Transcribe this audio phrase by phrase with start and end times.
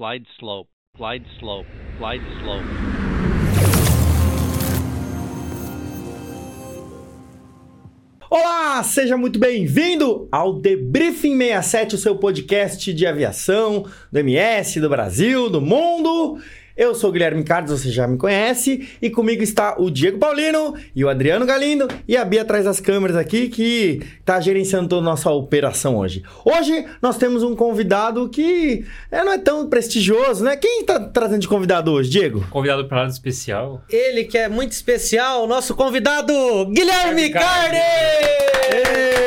[0.00, 1.66] glide slope, glide slope,
[1.98, 2.64] glide slope.
[8.30, 14.88] Olá, seja muito bem-vindo ao Debriefing 67, o seu podcast de aviação do MS, do
[14.88, 16.40] Brasil, do mundo.
[16.80, 20.74] Eu sou o Guilherme Carlos, você já me conhece, e comigo está o Diego Paulino
[20.96, 25.02] e o Adriano Galindo e a Bia atrás das câmeras aqui que está gerenciando toda
[25.02, 26.22] a nossa operação hoje.
[26.42, 30.56] Hoje nós temos um convidado que é, não é tão prestigioso, né?
[30.56, 32.46] Quem está trazendo de convidado hoje, Diego?
[32.48, 33.84] Convidado para lado especial.
[33.90, 36.32] Ele que é muito especial, nosso convidado,
[36.64, 37.76] Guilherme Guilherme Cardi.
[37.76, 39.20] Cardi!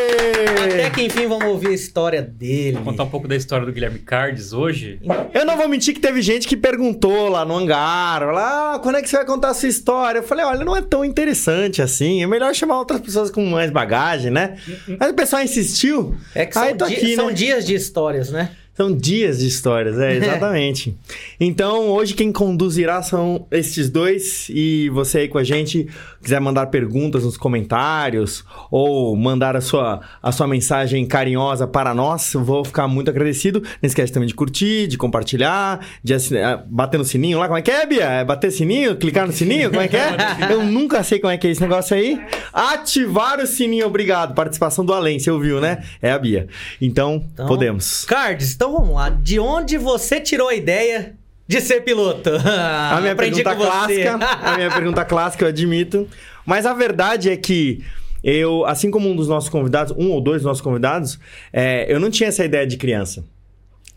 [0.63, 2.77] Até que enfim vamos ouvir a história dele.
[2.77, 4.99] Vou contar um pouco da história do Guilherme Cardes hoje.
[5.33, 8.97] Eu não vou mentir que teve gente que perguntou lá no hangar, lá, ah, quando
[8.97, 10.19] é que você vai contar a sua história?
[10.19, 13.71] Eu falei, olha, não é tão interessante assim, é melhor chamar outras pessoas com mais
[13.71, 14.57] bagagem, né?
[14.99, 17.33] Mas o pessoal insistiu, É que são, di- aqui, são né?
[17.33, 18.51] dias de histórias, né?
[18.75, 20.95] São dias de histórias, é, exatamente.
[21.39, 25.87] então, hoje quem conduzirá são estes dois e você aí com a gente,
[26.21, 32.33] quiser mandar perguntas nos comentários ou mandar a sua, a sua mensagem carinhosa para nós,
[32.33, 33.61] eu vou ficar muito agradecido.
[33.61, 37.61] Não esquece também de curtir, de compartilhar, de assinar, bater no sininho lá, como é
[37.61, 38.05] que é, Bia?
[38.05, 40.15] É bater sininho, clicar no sininho, como é que é?
[40.49, 42.19] Eu nunca sei como é que é esse negócio aí.
[42.51, 44.33] Ativar o sininho, obrigado.
[44.33, 45.83] Participação do Além, você ouviu, né?
[46.01, 46.47] É a Bia.
[46.81, 48.05] Então, Então, podemos.
[48.05, 49.09] Cardes, então vamos lá.
[49.09, 52.29] De onde você tirou a ideia de ser piloto?
[52.39, 56.07] A minha Aprendi pergunta clássica, a minha pergunta clássica, eu admito.
[56.45, 57.83] Mas a verdade é que
[58.23, 61.19] eu, assim como um dos nossos convidados, um ou dois dos nossos convidados,
[61.51, 63.25] é, eu não tinha essa ideia de criança.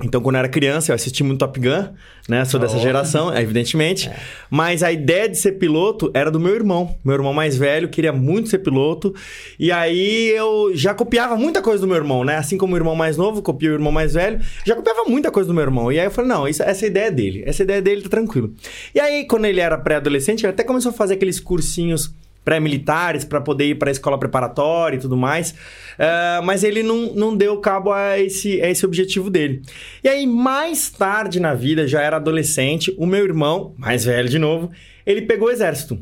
[0.04, 1.88] Então, quando eu era criança, eu assisti muito Top Gun,
[2.28, 2.44] né?
[2.44, 2.80] Sou dessa Oh.
[2.80, 4.10] geração, evidentemente.
[4.50, 6.94] Mas a ideia de ser piloto era do meu irmão.
[7.02, 9.14] Meu irmão mais velho queria muito ser piloto.
[9.58, 12.36] E aí eu já copiava muita coisa do meu irmão, né?
[12.36, 15.48] Assim como o irmão mais novo copia o irmão mais velho, já copiava muita coisa
[15.48, 15.90] do meu irmão.
[15.90, 17.42] E aí eu falei, não, isso, essa ideia é dele.
[17.46, 18.52] Essa ideia dele tá tranquilo.
[18.94, 22.14] E aí, quando ele era pré-adolescente, ele até começou a fazer aqueles cursinhos
[22.46, 25.52] pré-militares para poder ir para a escola preparatória e tudo mais.
[25.98, 29.62] Ah, mas ele não, não deu cabo a esse, a esse objetivo dele.
[30.04, 34.38] E aí, mais tarde na vida, já era adolescente, o meu irmão, mais velho de
[34.38, 34.70] novo,
[35.04, 35.98] ele pegou o exército.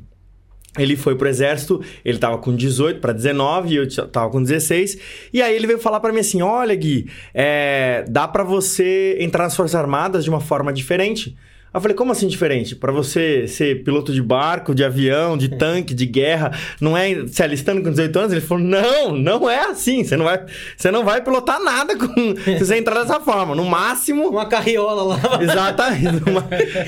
[0.77, 4.99] Ele foi pro exército, ele tava com 18 para 19 e eu tava com 16.
[5.33, 9.45] E aí ele veio falar para mim assim: "Olha, Gui, é, dá para você entrar
[9.45, 11.37] nas Forças Armadas de uma forma diferente".
[11.75, 12.77] Eu falei: "Como assim diferente?
[12.77, 17.43] Para você ser piloto de barco, de avião, de tanque, de guerra, não é se
[17.43, 20.05] alistando com 18 anos?" Ele falou: "Não, não é assim.
[20.05, 20.45] Você não vai,
[20.77, 23.55] você não vai pilotar nada com se você entrar dessa forma.
[23.55, 25.21] No máximo, Uma carriola lá.
[25.43, 26.31] Exatamente.
[26.31, 26.47] Uma-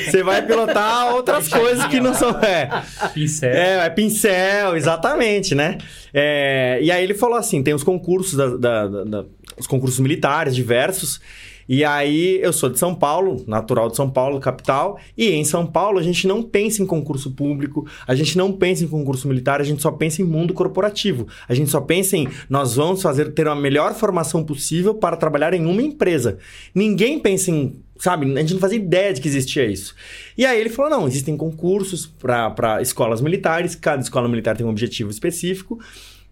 [0.08, 2.30] Você vai pilotar outras coisas que não são.
[2.40, 2.68] É,
[3.12, 3.50] Pincel.
[3.50, 5.78] é, é pincel, exatamente, né?
[6.14, 9.24] É, e aí ele falou assim: tem os concursos, da, da- da- da-
[9.58, 11.20] os concursos militares diversos.
[11.68, 15.66] E aí eu sou de São Paulo, natural de São Paulo, capital, e em São
[15.66, 19.60] Paulo a gente não pensa em concurso público, a gente não pensa em concurso militar,
[19.60, 21.26] a gente só pensa em mundo corporativo.
[21.48, 25.54] A gente só pensa em nós vamos fazer ter a melhor formação possível para trabalhar
[25.54, 26.38] em uma empresa.
[26.74, 28.30] Ninguém pensa em Sabe?
[28.30, 29.94] A gente não fazia ideia de que existia isso.
[30.36, 34.68] E aí ele falou: não, existem concursos para escolas militares, cada escola militar tem um
[34.68, 35.78] objetivo específico.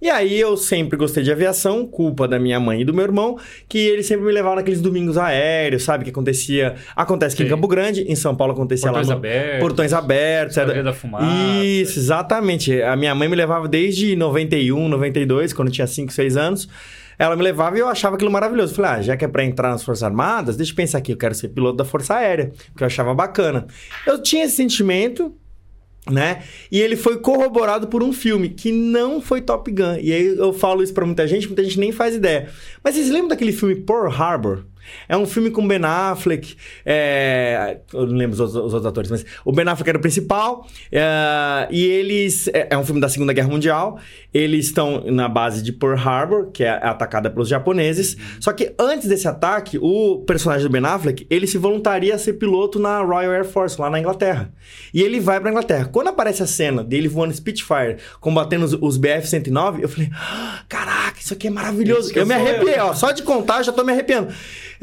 [0.05, 3.39] E aí eu sempre gostei de aviação, culpa da minha mãe e do meu irmão,
[3.67, 6.05] que eles sempre me levavam naqueles domingos aéreos, sabe?
[6.05, 6.75] Que acontecia.
[6.95, 7.49] Acontece aqui em.
[7.49, 9.19] Campo Grande, em São Paulo acontecia Portões lá no.
[9.19, 9.61] abertos.
[9.61, 10.57] Portões abertos.
[10.59, 11.25] era- da Fumaça.
[11.65, 12.83] Isso, exatamente.
[12.83, 16.69] A minha mãe me levava desde 91, 92, quando eu tinha 5, 6 anos.
[17.19, 18.73] Ela me levava e eu achava aquilo maravilhoso.
[18.73, 21.13] Eu Falei, ah, já que é pra entrar nas Forças Armadas, deixa eu pensar aqui,
[21.13, 23.67] eu quero ser piloto da Força Aérea, que eu achava bacana.
[24.07, 25.35] Eu tinha esse sentimento,
[26.11, 26.43] né?
[26.71, 29.97] E ele foi corroborado por um filme que não foi Top Gun.
[30.01, 32.51] E aí eu falo isso pra muita gente, muita gente nem faz ideia.
[32.83, 34.65] Mas vocês lembram daquele filme Pearl Harbor?
[35.09, 37.79] É um filme com Ben Affleck, é...
[37.93, 40.67] eu não lembro os outros, os outros atores, mas o Ben Affleck era o principal,
[40.93, 42.49] é, e eles...
[42.49, 43.99] É é um filme da Segunda Guerra Mundial,
[44.33, 49.09] eles estão na base de Pearl Harbor, que é atacada pelos japoneses, só que antes
[49.09, 53.33] desse ataque, o personagem do Ben Affleck, ele se voluntaria a ser piloto na Royal
[53.33, 54.53] Air Force, lá na Inglaterra.
[54.93, 55.89] E ele vai pra Inglaterra.
[55.91, 61.21] Quando aparece a cena dele voando Spitfire, combatendo os, os BF-109, eu falei, "Ah, caraca,
[61.21, 62.13] isso aqui é maravilhoso.
[62.15, 62.39] Eu me eu.
[62.39, 64.35] arrepiei, ó, só de contar já tô me arrepiando.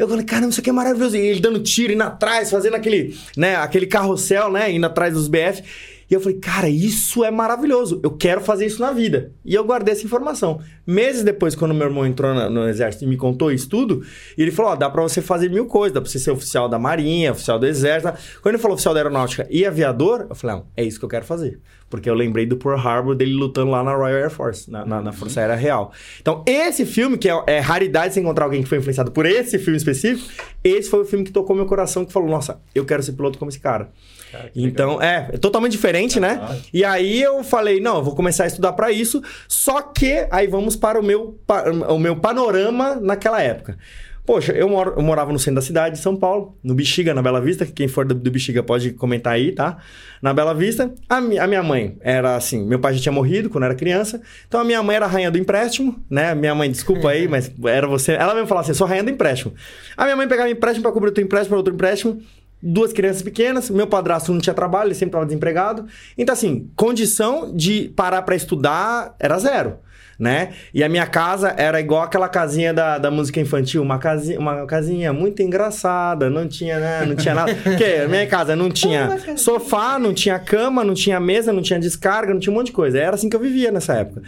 [0.01, 1.15] Eu falei, caramba, isso aqui é maravilhoso.
[1.15, 5.27] E ele dando tiro, indo atrás, fazendo aquele, né, aquele carrossel, né, indo atrás dos
[5.27, 5.61] BF.
[6.09, 7.99] E eu falei, cara, isso é maravilhoso.
[8.03, 9.31] Eu quero fazer isso na vida.
[9.45, 10.59] E eu guardei essa informação.
[10.85, 14.03] Meses depois, quando meu irmão entrou na- no exército e me contou isso tudo,
[14.37, 16.77] ele falou: ó, dá pra você fazer mil coisas, dá pra você ser oficial da
[16.77, 18.11] Marinha, oficial do Exército.
[18.41, 21.09] Quando ele falou oficial da Aeronáutica e aviador, eu falei, não, é isso que eu
[21.09, 21.59] quero fazer.
[21.91, 25.01] Porque eu lembrei do Pearl Harbor dele lutando lá na Royal Air Force, na, na-
[25.01, 25.91] na Força Aérea Real.
[26.19, 29.59] Então, esse filme, que é, é raridade você encontrar alguém que foi influenciado por esse
[29.59, 30.27] filme específico,
[30.63, 33.37] esse foi o filme que tocou meu coração, que falou, nossa, eu quero ser piloto
[33.37, 33.89] como esse cara.
[34.31, 34.69] Cara, legal.
[34.71, 36.39] Então, é, é totalmente diferente, né?
[36.73, 40.47] E aí eu falei, não, eu vou começar a estudar pra isso, só que aí
[40.47, 43.77] vamos para o meu, pa- o meu panorama naquela época.
[44.25, 47.21] Poxa, eu, moro- eu morava no centro da cidade de São Paulo, no Bexiga, na
[47.23, 47.65] Bela Vista.
[47.65, 49.77] Quem for do, do Bexiga pode comentar aí, tá?
[50.21, 50.93] Na Bela Vista.
[51.09, 54.21] A, mi- a minha mãe era assim: meu pai já tinha morrido quando era criança.
[54.47, 56.35] Então a minha mãe era a rainha do empréstimo, né?
[56.35, 58.13] Minha mãe, desculpa aí, mas era você.
[58.13, 59.53] Ela mesmo falava assim: sou rainha do empréstimo.
[59.97, 62.21] A minha mãe pegava empréstimo pra cobrir outro empréstimo, pra outro empréstimo
[62.63, 65.87] duas crianças pequenas, meu padrasto não tinha trabalho, ele sempre estava desempregado.
[66.15, 69.77] Então, assim, condição de parar para estudar era zero.
[70.21, 70.49] Né?
[70.71, 74.67] E a minha casa era igual aquela casinha da, da música infantil, uma casinha, uma
[74.67, 77.05] casinha muito engraçada, não tinha, né?
[77.07, 77.55] Não tinha nada.
[77.63, 81.79] Porque a minha casa não tinha sofá, não tinha cama, não tinha mesa, não tinha
[81.79, 82.99] descarga, não tinha um monte de coisa.
[82.99, 84.21] Era assim que eu vivia nessa época.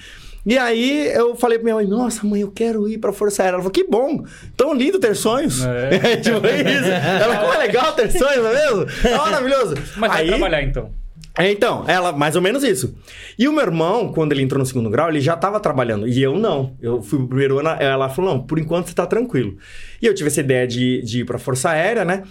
[0.44, 3.58] E aí eu falei pra minha mãe, nossa, mãe, eu quero ir pra Força Aérea.
[3.58, 4.26] Ela falou, que bom,
[4.58, 5.64] tão lindo ter sonhos.
[5.64, 6.18] É.
[6.18, 6.90] tipo isso.
[7.24, 8.88] Ela, como é legal ter sonhos, não é mesmo?
[9.06, 9.76] É maravilhoso.
[9.96, 11.03] Mas vai aí, trabalhar então.
[11.38, 12.96] É, Então, ela, mais ou menos isso.
[13.38, 16.08] E o meu irmão, quando ele entrou no segundo grau, ele já tava trabalhando.
[16.08, 16.76] E eu não.
[16.82, 19.58] Eu fui pro primeiro ano, ela falou, não, por enquanto você tá tranquilo.
[20.02, 22.24] E eu tive essa ideia de, de ir pra Força Aérea, né?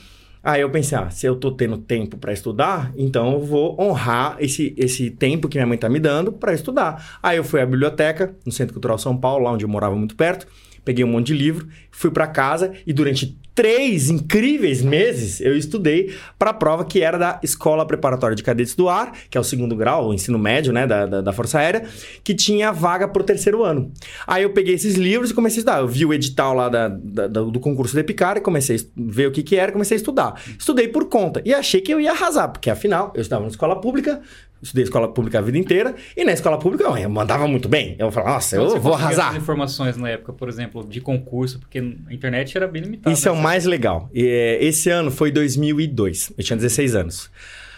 [0.44, 4.36] Aí eu pensei, ah, se eu tô tendo tempo pra estudar, então eu vou honrar
[4.40, 7.18] esse, esse tempo que minha mãe tá me dando pra estudar.
[7.22, 10.16] Aí eu fui à biblioteca, no Centro Cultural São Paulo, lá onde eu morava muito
[10.16, 10.48] perto,
[10.84, 16.14] peguei um monte de livro, fui pra casa e durante três incríveis meses eu estudei
[16.38, 19.44] para a prova que era da Escola Preparatória de Cadetes do Ar, que é o
[19.44, 21.84] segundo grau, o ensino médio, né, da, da, da Força Aérea,
[22.24, 23.92] que tinha vaga pro terceiro ano.
[24.26, 25.80] Aí eu peguei esses livros e comecei a estudar.
[25.80, 29.26] Eu vi o edital lá da, da- do concurso da Epicar e comecei a ver
[29.28, 30.42] o que que era e comecei a estudar.
[30.58, 33.78] Estudei por conta e achei que eu ia arrasar, porque afinal eu estava na escola
[33.78, 34.22] pública,
[34.62, 37.96] estudei escola pública a vida inteira e na escola pública eu mandava muito bem.
[37.98, 39.36] Eu falava, nossa, eu Onde você vou arrasar.
[39.36, 43.12] informações na época, por exemplo, de concurso, porque a internet era bem limitada.
[43.12, 44.08] Isso é o mais legal.
[44.14, 46.32] E, é, Esse ano foi 2002.
[46.38, 47.30] Eu tinha 16 anos.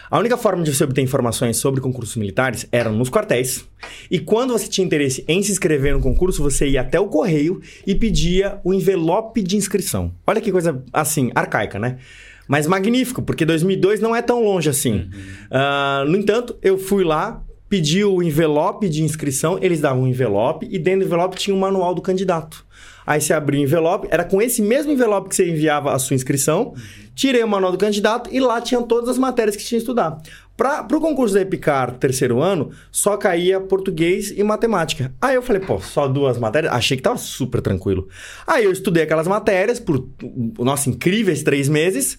[0.09, 3.65] A única forma de você obter informações sobre concursos militares era nos quartéis.
[4.09, 7.59] E quando você tinha interesse em se inscrever no concurso, você ia até o correio
[7.87, 10.13] e pedia o envelope de inscrição.
[10.27, 11.97] Olha que coisa, assim, arcaica, né?
[12.47, 15.09] Mas magnífico, porque 2002 não é tão longe assim.
[15.49, 20.67] Ah, no entanto, eu fui lá, pedi o envelope de inscrição, eles davam um envelope
[20.69, 22.65] e dentro do envelope tinha o manual do candidato.
[23.05, 26.15] Aí você abria o envelope, era com esse mesmo envelope que você enviava a sua
[26.15, 26.73] inscrição,
[27.13, 30.17] tirei o manual do candidato e lá tinham todas as matérias que tinha que estudar.
[30.57, 35.13] Para o concurso da Epicar terceiro ano, só caía português e matemática.
[35.21, 36.73] Aí eu falei, pô, só duas matérias?
[36.73, 38.07] Achei que tava super tranquilo.
[38.47, 40.07] Aí eu estudei aquelas matérias por,
[40.57, 42.17] nossa, incríveis três meses.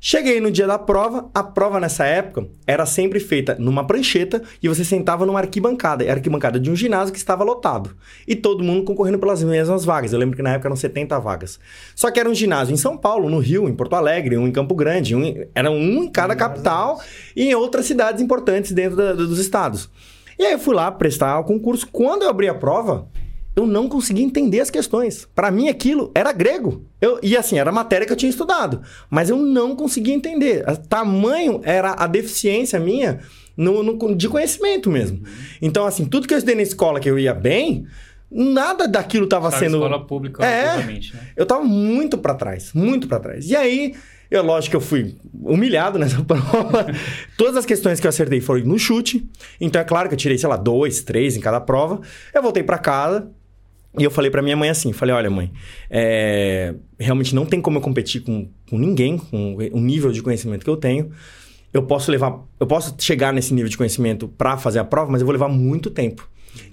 [0.00, 4.68] Cheguei no dia da prova, a prova nessa época era sempre feita numa prancheta e
[4.68, 6.04] você sentava numa arquibancada.
[6.04, 7.96] Era arquibancada de um ginásio que estava lotado.
[8.26, 10.12] E todo mundo concorrendo pelas mesmas vagas.
[10.12, 11.58] Eu lembro que na época eram 70 vagas.
[11.96, 14.52] Só que era um ginásio em São Paulo, no Rio, em Porto Alegre, um em
[14.52, 15.16] Campo Grande.
[15.16, 17.00] Um em- era um em cada capital
[17.34, 19.90] e em outras cidades importantes dentro da- dos estados.
[20.38, 21.88] E aí eu fui lá prestar o concurso.
[21.90, 23.08] Quando eu abri a prova,
[23.58, 25.26] eu não conseguia entender as questões.
[25.34, 26.84] Para mim, aquilo era grego.
[27.00, 28.82] Eu, e assim, era matéria que eu tinha estudado.
[29.10, 30.62] Mas eu não conseguia entender.
[30.68, 33.20] A- Tamanho era a deficiência minha
[33.56, 35.22] no, no- de conhecimento mesmo.
[35.60, 37.84] Então, assim, tudo que eu estudei na escola que eu ia bem,
[38.30, 39.76] nada daquilo estava sendo.
[39.78, 40.76] escola pública, É.
[40.84, 41.00] né?
[41.36, 43.48] Eu tava muito pra trás, muito pra trás.
[43.50, 43.94] E aí,
[44.30, 46.86] eu lógico que eu fui humilhado nessa prova.
[47.36, 49.26] Todas as questões que eu acertei foram no chute.
[49.60, 52.00] Então é claro que eu tirei, sei lá, dois, três em cada prova.
[52.34, 53.30] Eu voltei pra casa.
[53.96, 55.50] E eu falei pra minha mãe assim, falei, olha mãe,
[55.90, 60.62] é, realmente não tem como eu competir com, com ninguém, com o nível de conhecimento
[60.64, 61.10] que eu tenho.
[61.72, 65.20] Eu posso levar, eu posso chegar nesse nível de conhecimento pra fazer a prova, mas
[65.20, 66.28] eu vou levar muito tempo.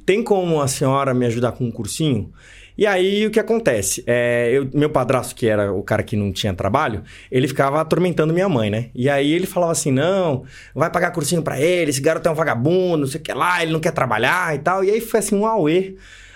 [0.05, 2.31] Tem como a senhora me ajudar com um cursinho?
[2.77, 4.03] E aí o que acontece?
[4.05, 8.33] É, eu- meu padrasto, que era o cara que não tinha trabalho, ele ficava atormentando
[8.33, 8.89] minha mãe, né?
[8.93, 10.43] E aí ele falava assim: não,
[10.73, 13.63] vai pagar cursinho pra ele, esse garoto é um vagabundo, não sei o que lá,
[13.63, 14.83] ele não quer trabalhar e tal.
[14.83, 15.95] E aí foi assim um auê.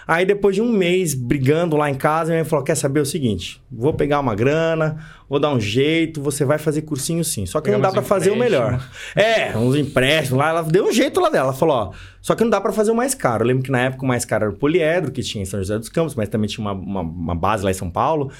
[0.09, 3.05] Aí depois de um mês brigando lá em casa, minha mãe falou: quer saber o
[3.05, 3.61] seguinte?
[3.71, 4.97] Vou pegar uma grana,
[5.29, 7.45] vou dar um jeito, você vai fazer cursinho sim.
[7.45, 8.83] Só que Pegar não dá pra fazer o melhor.
[9.15, 11.49] É, uns empréstimos lá, ela deu um jeito lá dela.
[11.49, 11.91] Ela falou, ó,
[12.23, 13.43] só que não dá pra fazer o mais caro.
[13.43, 15.59] Eu lembro que na época o mais caro era o poliedro, que tinha em São
[15.59, 18.31] José dos Campos, mas também tinha uma, uma, uma base lá em São Paulo.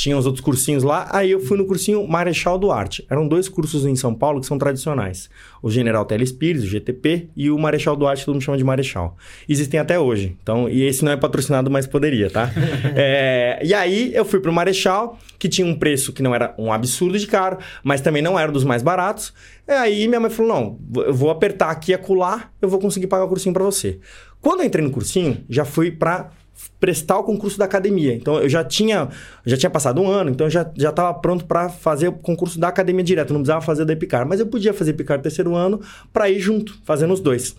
[0.00, 1.08] Tinha os outros cursinhos lá.
[1.10, 3.04] Aí eu fui no cursinho Marechal Duarte.
[3.10, 5.28] Eram dois cursos em São Paulo que são tradicionais.
[5.62, 9.16] O General Teles Pires, o GTP, e o Marechal Duarte, todo mundo chama de Marechal.
[9.46, 10.36] Existem até hoje.
[10.42, 12.50] Então, e esse não é patrocinado, mas poderia, tá?
[12.96, 16.72] É, e aí eu fui pro Marechal, que tinha um preço que não era um
[16.72, 19.32] absurdo de caro, mas também não era dos mais baratos.
[19.68, 23.06] E aí minha mãe falou: não, eu vou apertar aqui e acular, eu vou conseguir
[23.06, 23.98] pagar o cursinho para você.
[24.40, 26.30] Quando eu entrei no cursinho, já fui para
[26.78, 28.14] prestar o concurso da academia.
[28.14, 29.08] Então eu já tinha,
[29.44, 32.58] já tinha passado um ano, então eu já já estava pronto para fazer o concurso
[32.58, 35.80] da academia direto, não precisava fazer da Epicar, mas eu podia fazer Epicar terceiro ano
[36.12, 37.54] para ir junto, fazendo os dois.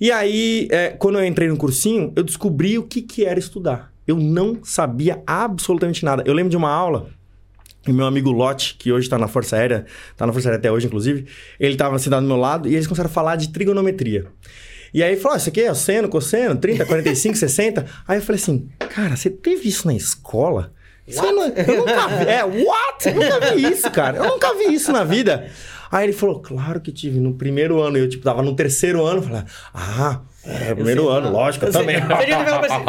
[0.00, 3.92] E aí, é, quando eu entrei no cursinho, eu descobri o que, que era estudar.
[4.06, 6.24] Eu não sabia absolutamente nada.
[6.26, 7.08] Eu lembro de uma aula
[7.86, 10.70] e meu amigo Lote, que hoje está na Força Aérea, está na Força Aérea até
[10.70, 11.26] hoje, inclusive,
[11.58, 14.26] ele estava sentado do meu lado e eles começaram a falar de trigonometria.
[14.92, 17.86] E aí falou: oh, isso aqui é seno, cosseno, 30, 45, 60.
[18.06, 20.72] Aí eu falei assim: cara, você teve isso na escola?
[21.08, 22.30] Não, eu nunca vi.
[22.30, 23.08] É, what?
[23.08, 24.18] Eu nunca vi isso, cara.
[24.18, 25.48] Eu nunca vi isso na vida.
[25.90, 27.20] Aí ele falou, claro que tive.
[27.20, 29.42] No primeiro ano, eu, tipo, tava no terceiro ano, falei,
[29.74, 31.32] ah, é, primeiro ano, não.
[31.32, 31.96] lógico, eu, eu também.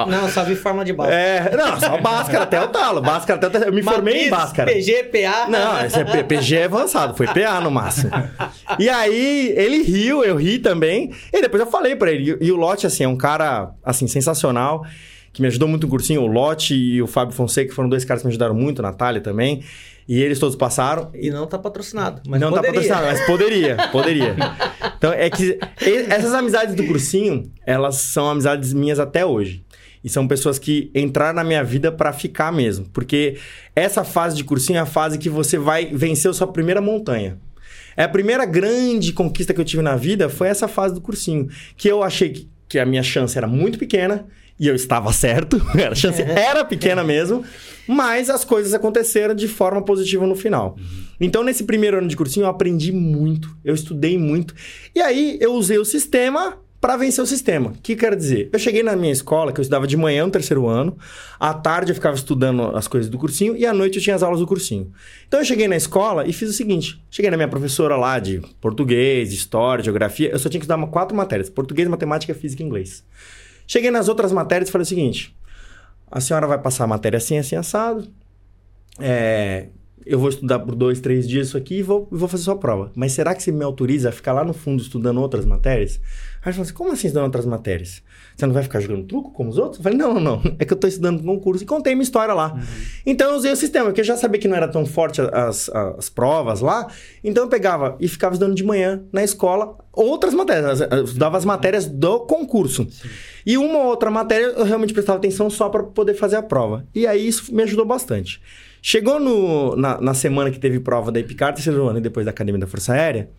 [0.07, 1.21] não, só vi forma de Bhaskara.
[1.21, 3.01] É, não, só Bhaskara até o talo.
[3.01, 4.71] Bhaskara até Eu me Matriz, formei em Bhaskara.
[4.71, 5.47] PG, PA.
[5.49, 8.11] Não, esse é PG é avançado, foi PA no máximo.
[8.79, 11.11] E aí, ele riu, eu ri também.
[11.31, 12.37] E depois eu falei pra ele.
[12.41, 14.83] E, e o Lote, assim, é um cara, assim, sensacional
[15.31, 18.05] que me ajudou muito no cursinho, o Lote e o Fábio Fonseca, que foram dois
[18.05, 19.63] caras que me ajudaram muito, a Natália também.
[20.07, 21.09] E eles todos passaram.
[21.13, 22.21] E não tá patrocinado.
[22.27, 22.87] Mas não tá poderia.
[22.87, 24.35] tá patrocinado, mas poderia, poderia.
[24.97, 25.57] Então, é que
[26.09, 29.63] essas amizades do cursinho, elas são amizades minhas até hoje.
[30.03, 32.85] E são pessoas que entraram na minha vida para ficar mesmo.
[32.91, 33.37] Porque
[33.73, 37.39] essa fase de cursinho é a fase que você vai vencer a sua primeira montanha.
[37.95, 41.47] É a primeira grande conquista que eu tive na vida foi essa fase do cursinho.
[41.77, 44.25] Que eu achei que, que a minha chance era muito pequena
[44.59, 47.43] e eu estava certo, a chance era pequena mesmo,
[47.87, 50.75] mas as coisas aconteceram de forma positiva no final.
[50.77, 51.03] Uhum.
[51.19, 54.53] Então, nesse primeiro ano de cursinho, eu aprendi muito, eu estudei muito,
[54.95, 57.69] e aí eu usei o sistema para vencer o sistema.
[57.69, 58.49] O que quer dizer?
[58.51, 60.97] Eu cheguei na minha escola, que eu estudava de manhã no terceiro ano,
[61.39, 64.21] à tarde eu ficava estudando as coisas do cursinho e à noite eu tinha as
[64.21, 64.91] aulas do cursinho.
[65.25, 68.41] Então eu cheguei na escola e fiz o seguinte: cheguei na minha professora lá de
[68.59, 73.01] português, história, geografia, eu só tinha que estudar quatro matérias: português, matemática, física e inglês.
[73.67, 75.35] Cheguei nas outras matérias e falei o seguinte:
[76.11, 78.07] a senhora vai passar a matéria assim, assim, assado.
[78.99, 79.67] É,
[80.05, 82.91] eu vou estudar por dois, três dias isso aqui e vou, vou fazer sua prova.
[82.95, 85.99] Mas será que você me autoriza a ficar lá no fundo estudando outras matérias?
[86.43, 88.03] Aí ele falou assim: como assim estudando outras matérias?
[88.35, 89.77] Você não vai ficar jogando truco como os outros?
[89.77, 90.55] Eu falei: não, não, não.
[90.59, 92.53] É que eu estou estudando concurso e contei minha história lá.
[92.53, 92.61] Uhum.
[93.05, 95.69] Então eu usei o sistema, porque eu já sabia que não era tão forte as,
[95.69, 96.87] as provas lá.
[97.23, 100.81] Então eu pegava e ficava estudando de manhã na escola outras matérias.
[100.81, 102.87] Eu estudava as matérias do concurso.
[102.89, 103.09] Sim.
[103.45, 106.85] E uma ou outra matéria eu realmente prestava atenção só para poder fazer a prova.
[106.93, 108.41] E aí isso me ajudou bastante.
[108.81, 112.31] Chegou no, na, na semana que teve prova da Epicar, terceiro ano e depois da
[112.31, 113.29] Academia da Força Aérea,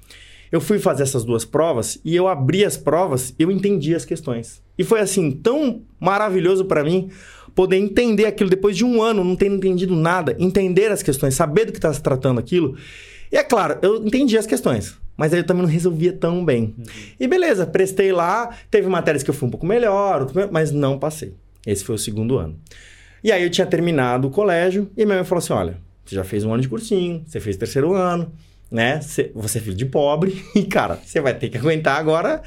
[0.55, 4.63] eu fui fazer essas duas provas e eu abri as provas, eu entendi as questões.
[4.79, 7.11] E foi assim, tão maravilhoso para mim
[7.57, 11.65] poder entender aquilo depois de um ano, não tendo entendido nada, entender as questões, saber
[11.65, 12.77] do que está se tratando aquilo.
[13.33, 16.73] E é claro, eu entendi as questões, mas aí eu também não resolvia tão bem.
[16.79, 16.85] Uhum.
[17.19, 21.35] E beleza, prestei lá, teve matérias que eu fui um pouco melhor, mas não passei.
[21.67, 22.57] Esse foi o segundo ano.
[23.25, 26.23] E aí eu tinha terminado o colégio e minha mãe falou assim: olha, você já
[26.23, 28.31] fez um ano de cursinho, você fez terceiro ano,
[28.71, 29.01] né?
[29.01, 32.43] Você é filho de pobre e, cara, você vai ter que aguentar agora.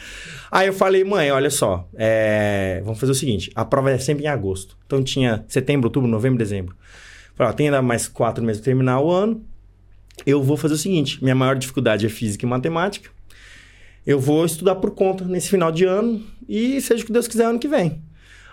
[0.51, 2.81] Aí eu falei, mãe, olha só, é...
[2.83, 4.77] vamos fazer o seguinte: a prova é sempre em agosto.
[4.85, 6.75] Então tinha setembro, outubro, novembro, dezembro.
[7.35, 9.45] Falei, ó, tem ainda mais quatro meses para terminar o ano.
[10.25, 13.09] Eu vou fazer o seguinte: minha maior dificuldade é física e matemática.
[14.05, 17.45] Eu vou estudar por conta nesse final de ano e seja o que Deus quiser
[17.45, 18.01] ano que vem.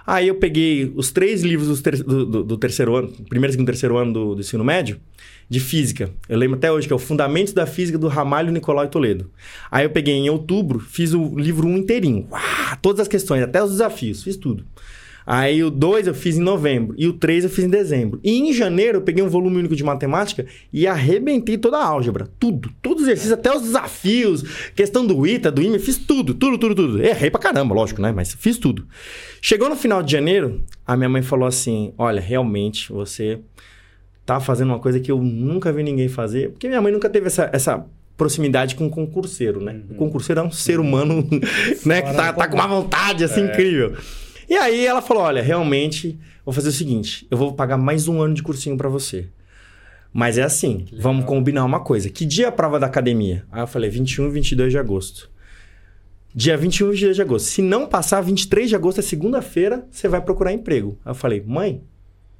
[0.06, 3.96] Aí eu peguei os três livros ter do, do, do, terceiro ano, primeiro, segundo, terceiro
[3.96, 5.00] ano do, do, ensino médio,
[5.48, 6.10] de física.
[6.28, 9.30] Eu lembro até hoje que é o Fundamentos da Física do Ramalho, Nicolau e Toledo.
[9.70, 12.28] Aí eu peguei em outubro, fiz o livro 1 um inteirinho.
[12.82, 14.64] Todas as questões, até os desafios, fiz tudo.
[15.26, 18.20] Aí o 2 eu fiz em novembro e o 3 eu fiz em dezembro.
[18.22, 22.28] E em janeiro eu peguei um volume único de matemática e arrebentei toda a álgebra.
[22.38, 22.70] Tudo.
[22.82, 24.42] Todos os exercícios, até os desafios,
[24.74, 27.02] questão do ITA, do IME, fiz tudo, tudo, tudo, tudo.
[27.02, 28.12] Errei pra caramba, lógico, né?
[28.12, 28.86] Mas fiz tudo.
[29.40, 33.40] Chegou no final de janeiro, a minha mãe falou assim: Olha, realmente você
[34.26, 36.50] tá fazendo uma coisa que eu nunca vi ninguém fazer.
[36.50, 37.84] Porque minha mãe nunca teve essa, essa
[38.16, 39.72] proximidade com o concurseiro, né?
[39.72, 39.86] Uhum.
[39.90, 41.26] O concurseiro é um ser humano,
[41.84, 42.02] né?
[42.02, 43.44] Que tá, tá com uma vontade, assim, é.
[43.46, 43.94] incrível.
[44.48, 48.20] E aí ela falou: olha, realmente, vou fazer o seguinte: eu vou pagar mais um
[48.20, 49.28] ano de cursinho para você.
[50.12, 52.08] Mas é assim, vamos combinar uma coisa.
[52.08, 53.44] Que dia é a prova da academia?
[53.50, 55.28] Aí eu falei, 21 e 22 de agosto.
[56.32, 57.46] Dia 21 e 22 de agosto.
[57.46, 60.96] Se não passar, 23 de agosto é segunda-feira, você vai procurar emprego.
[61.04, 61.82] Aí eu falei, mãe,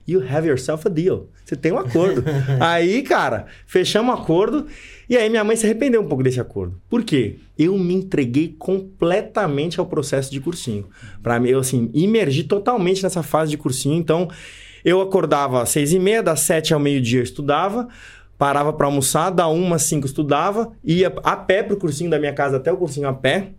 [0.07, 1.29] You have yourself a deal.
[1.45, 2.23] Você tem um acordo.
[2.61, 4.67] aí, cara, fechamos um acordo.
[5.09, 6.81] E aí minha mãe se arrependeu um pouco desse acordo.
[6.89, 7.37] Por quê?
[7.59, 10.87] Eu me entreguei completamente ao processo de cursinho.
[11.23, 13.95] Para mim, eu assim, imergi totalmente nessa fase de cursinho.
[13.97, 14.29] Então,
[14.85, 17.89] eu acordava às seis e meia, das sete ao meio-dia eu estudava,
[18.39, 22.33] parava para almoçar, da uma às cinco estudava, ia a pé pro cursinho da minha
[22.33, 23.51] casa até o cursinho a pé.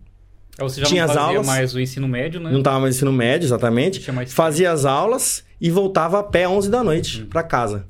[0.60, 1.46] Ou você já Tinha não as fazia aulas.
[1.46, 2.50] mais o ensino médio, né?
[2.50, 4.00] Não tava mais no ensino médio, exatamente.
[4.28, 7.26] Fazia as aulas e voltava a pé 11 da noite Hum.
[7.28, 7.86] pra casa.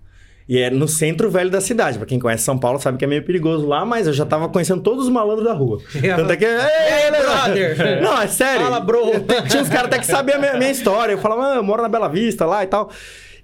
[0.49, 1.99] E era no centro velho da cidade.
[1.99, 4.49] Pra quem conhece São Paulo sabe que é meio perigoso lá, mas eu já tava
[4.49, 5.81] conhecendo todos os malandros da rua.
[6.17, 6.45] Tanto é que.
[6.45, 8.03] Ei, brother!
[8.03, 8.63] Não, é sério.
[8.63, 9.01] Fala, bro!
[9.49, 11.13] Tinha uns caras até que sabiam a minha, minha história.
[11.13, 12.91] Eu falava, ah, eu moro na Bela Vista lá e tal.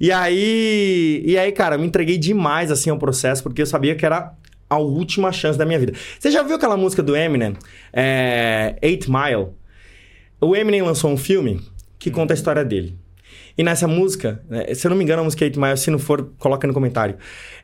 [0.00, 1.22] E aí.
[1.26, 4.32] E aí, cara, eu me entreguei demais assim ao processo, porque eu sabia que era
[4.70, 5.92] a última chance da minha vida.
[6.18, 7.56] Você já viu aquela música do Eminem?
[7.92, 9.48] É, Eight Mile?
[10.40, 11.60] O Eminem lançou um filme
[11.98, 12.96] que conta a história dele.
[13.62, 15.88] E nessa música, né, se eu não me engano, a música é 8 Mile, se
[15.88, 17.14] não for, coloca no comentário.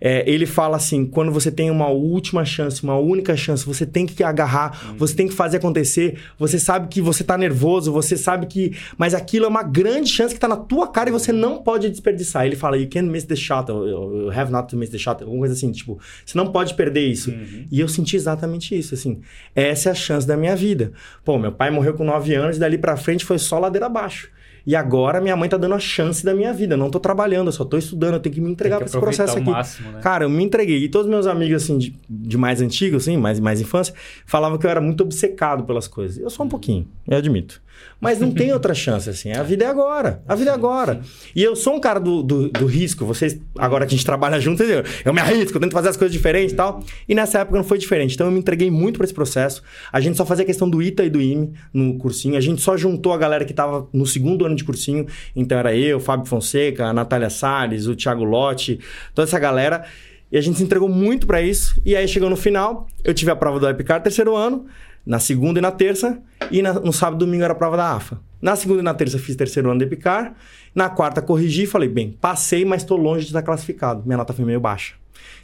[0.01, 4.07] É, ele fala assim: quando você tem uma última chance, uma única chance, você tem
[4.07, 6.17] que agarrar, você tem que fazer acontecer.
[6.39, 8.77] Você sabe que você tá nervoso, você sabe que.
[8.97, 11.91] Mas aquilo é uma grande chance que tá na tua cara e você não pode
[11.91, 12.47] desperdiçar.
[12.47, 15.21] Ele fala: You can't miss the shot, or you have not to miss the shot,
[15.21, 17.35] alguma coisa assim, tipo, você não pode perder isso.
[17.73, 19.21] E eu senti exatamente isso, assim.
[19.53, 20.93] Essa é a chance da minha vida.
[21.25, 24.38] Pô, meu pai morreu com 9 anos e dali pra frente foi só ladeira abaixo.
[24.69, 26.75] E agora minha mãe tá dando a chance da minha vida.
[26.75, 29.01] Eu não tô trabalhando, eu só tô estudando, eu tenho que me entregar que esse
[29.01, 29.49] processo aqui.
[29.49, 30.01] máximo, né?
[30.03, 30.85] Cara, eu me entreguei.
[30.85, 33.95] E todos meus amigos, assim, de, de mais antigos, assim, mais, mais infância,
[34.27, 36.19] falavam que eu era muito obcecado pelas coisas.
[36.19, 37.63] Eu sou um pouquinho, eu admito.
[38.01, 39.33] Mas não tem outra chance, assim.
[39.33, 40.23] A vida é agora.
[40.27, 41.01] A vida é agora.
[41.35, 43.05] E eu sou um cara do, do, do risco.
[43.05, 44.85] Vocês, agora que a gente trabalha junto, entendeu?
[45.05, 46.83] Eu me arrisco, eu tento fazer as coisas diferentes e tal.
[47.09, 48.15] E nessa época não foi diferente.
[48.15, 49.63] Então eu me entreguei muito pra esse processo.
[49.93, 52.37] A gente só fazia questão do ITA e do IME no cursinho.
[52.37, 55.07] A gente só juntou a galera que tava no segundo ano de cursinho.
[55.35, 58.79] Então era eu, Fábio Fonseca, a Natália Salles, o Thiago Lotti,
[59.15, 59.85] toda essa galera.
[60.31, 61.81] E a gente se entregou muito pra isso.
[61.85, 64.67] E aí chegou no final, eu tive a prova do Epicar terceiro ano,
[65.07, 66.19] na segunda e na terça,
[66.51, 68.21] e na- no sábado e domingo era a prova da AFA.
[68.43, 70.35] Na segunda e na terça fiz terceiro ano do Epicar,
[70.75, 74.03] na quarta corrigi e falei, bem, passei, mas tô longe de estar classificado.
[74.05, 74.95] Minha nota foi meio baixa.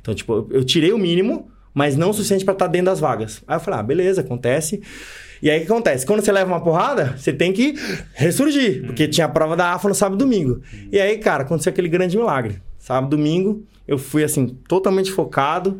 [0.03, 3.43] Então, tipo, eu- tirei o mínimo, mas não o suficiente pra estar dentro das vagas.
[3.49, 4.83] Aí eu falei, ah, beleza, acontece.
[5.43, 6.07] E aí o que acontece?
[6.07, 7.75] Quando você leva uma porrada, você tem que
[8.15, 10.61] ressurgir, porque tinha a prova da AFA no sábado e domingo.
[10.91, 12.61] E aí, cara, aconteceu aquele grande milagre.
[12.79, 15.79] Sábado domingo, eu fui assim, totalmente focado,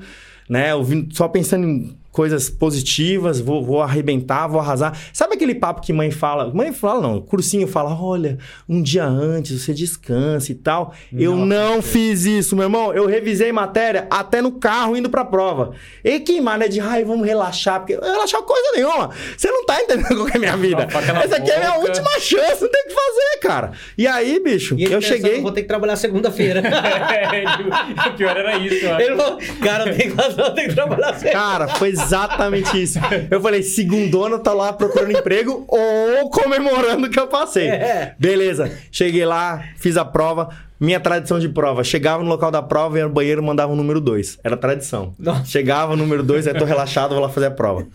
[0.49, 0.75] né?
[0.75, 4.97] Ouvindo, só pensando em coisas positivas, vou, vou arrebentar, vou arrasar.
[5.13, 6.55] Sabe aquele papo que mãe fala?
[6.55, 10.95] Mãe fala, não, cursinho fala, olha, um dia antes você descansa e tal.
[11.13, 12.95] eu não fiz isso, meu irmão.
[12.95, 15.73] Eu revisei matéria até no carro indo pra prova.
[16.05, 19.11] E que mané de, ai, vamos relaxar, porque relaxar coisa nenhuma.
[19.37, 20.87] Você não tá entendendo qual é a minha vida.
[20.87, 21.89] Não, Essa aqui é a minha boca.
[21.89, 23.73] última chance, não tem o que fazer, cara.
[23.99, 25.41] E aí, bicho, E eu cheguei.
[25.41, 26.63] Vou ter que trabalhar segunda-feira.
[27.35, 29.03] É, o pior era isso, eu acho.
[29.03, 31.33] ele falou, cara, tem que tem que trabalhar segunda.
[31.33, 32.99] Cara, foi exatamente isso.
[33.31, 37.69] Eu falei, segundona tá lá procurando emprego ou comemorando que eu passei.
[37.69, 38.15] É.
[38.19, 38.71] Beleza.
[38.91, 40.49] Cheguei lá, fiz a prova.
[40.79, 43.77] Minha tradição de prova, chegava no local da prova, ia no banheiro e mandava o
[43.77, 44.41] número 2.
[44.45, 45.15] Era tradição.
[45.19, 45.45] Nossa.
[45.47, 47.87] Chegava o número 2, aí tô relaxado, vou lá fazer a prova.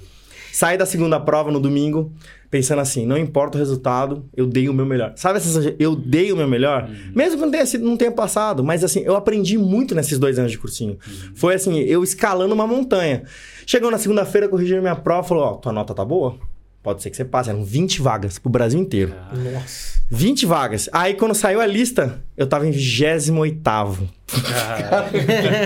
[0.52, 2.12] Saí da segunda prova no domingo,
[2.50, 5.14] pensando assim, não importa o resultado, eu dei o meu melhor.
[5.16, 6.90] Sabe essa sensação eu dei o meu melhor?
[7.14, 10.40] Mesmo que não tenha, sido, não tenha passado, mas assim, eu aprendi muito nesses dois
[10.40, 10.98] anos de cursinho.
[11.36, 13.24] Foi assim, eu escalando uma montanha.
[13.70, 16.36] Chegou na segunda-feira, corrigiram minha prova, falou, ó, tua nota tá boa?
[16.82, 17.52] Pode ser que você passe.
[17.52, 19.14] Eram 20 vagas pro Brasil inteiro.
[19.32, 20.02] Nossa.
[20.10, 20.90] 20 vagas.
[20.92, 23.60] Aí quando saiu a lista, eu tava em 28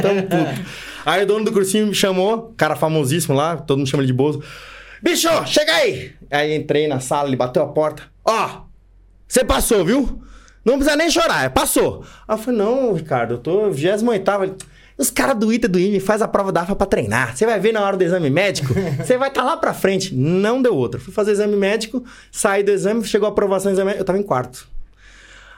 [0.02, 0.70] Tão puto.
[1.06, 4.14] Aí o dono do cursinho me chamou, cara famosíssimo lá, todo mundo chama ele de
[4.14, 4.44] Bozo.
[5.02, 6.12] Bicho, chega aí!
[6.30, 8.04] Aí entrei na sala, ele bateu a porta.
[8.26, 8.64] Ó,
[9.26, 10.22] você passou, viu?
[10.66, 12.04] Não precisa nem chorar, é, passou.
[12.28, 14.56] Aí eu falei, não, Ricardo, eu tô 28 Ele,
[14.98, 17.36] Os caras do ITA e do IME faz a prova da AFA pra treinar.
[17.36, 20.14] Você vai ver na hora do exame médico, você vai estar lá pra frente.
[20.14, 21.00] Não deu outra.
[21.00, 24.20] Fui fazer exame médico, saí do exame, chegou a aprovação do exame médico, eu tava
[24.20, 24.68] em quarto.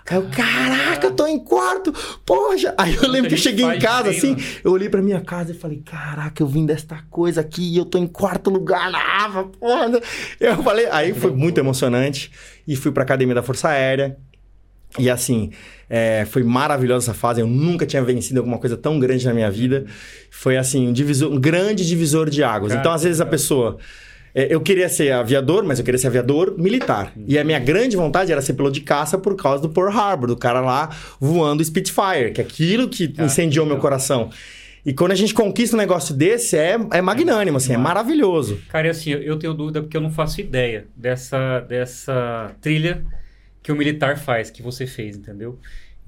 [0.07, 1.91] Aí eu, caraca, eu tô em quarto,
[2.23, 2.75] poxa.
[2.77, 5.55] Aí eu lembro que eu cheguei em casa assim, eu olhei pra minha casa e
[5.55, 9.45] falei, caraca, eu vim desta coisa aqui e eu tô em quarto lugar na AFA,
[9.59, 9.99] porra.
[10.39, 12.31] Eu falei, aí foi muito emocionante
[12.67, 14.15] e fui pra academia da Força Aérea.
[14.97, 15.51] E assim,
[15.89, 17.41] é, foi maravilhosa essa fase.
[17.41, 19.85] Eu nunca tinha vencido alguma coisa tão grande na minha vida.
[20.31, 22.71] Foi assim, um, divisor, um grande divisor de águas.
[22.71, 23.31] Cara, então, às vezes, a cara.
[23.31, 23.77] pessoa.
[24.33, 27.11] é, Eu queria ser aviador, mas eu queria ser aviador militar.
[27.27, 30.27] E a minha grande vontade era ser piloto de caça por causa do Pearl Harbor,
[30.27, 34.29] do cara lá voando Spitfire, que é aquilo que Ah, incendiou meu coração.
[34.85, 38.59] E quando a gente conquista um negócio desse, é, é magnânimo, assim, é maravilhoso.
[38.69, 43.03] Cara, e assim, eu tenho dúvida porque eu não faço ideia dessa, dessa trilha
[43.65, 45.57] que o militar faz, que você fez, entendeu?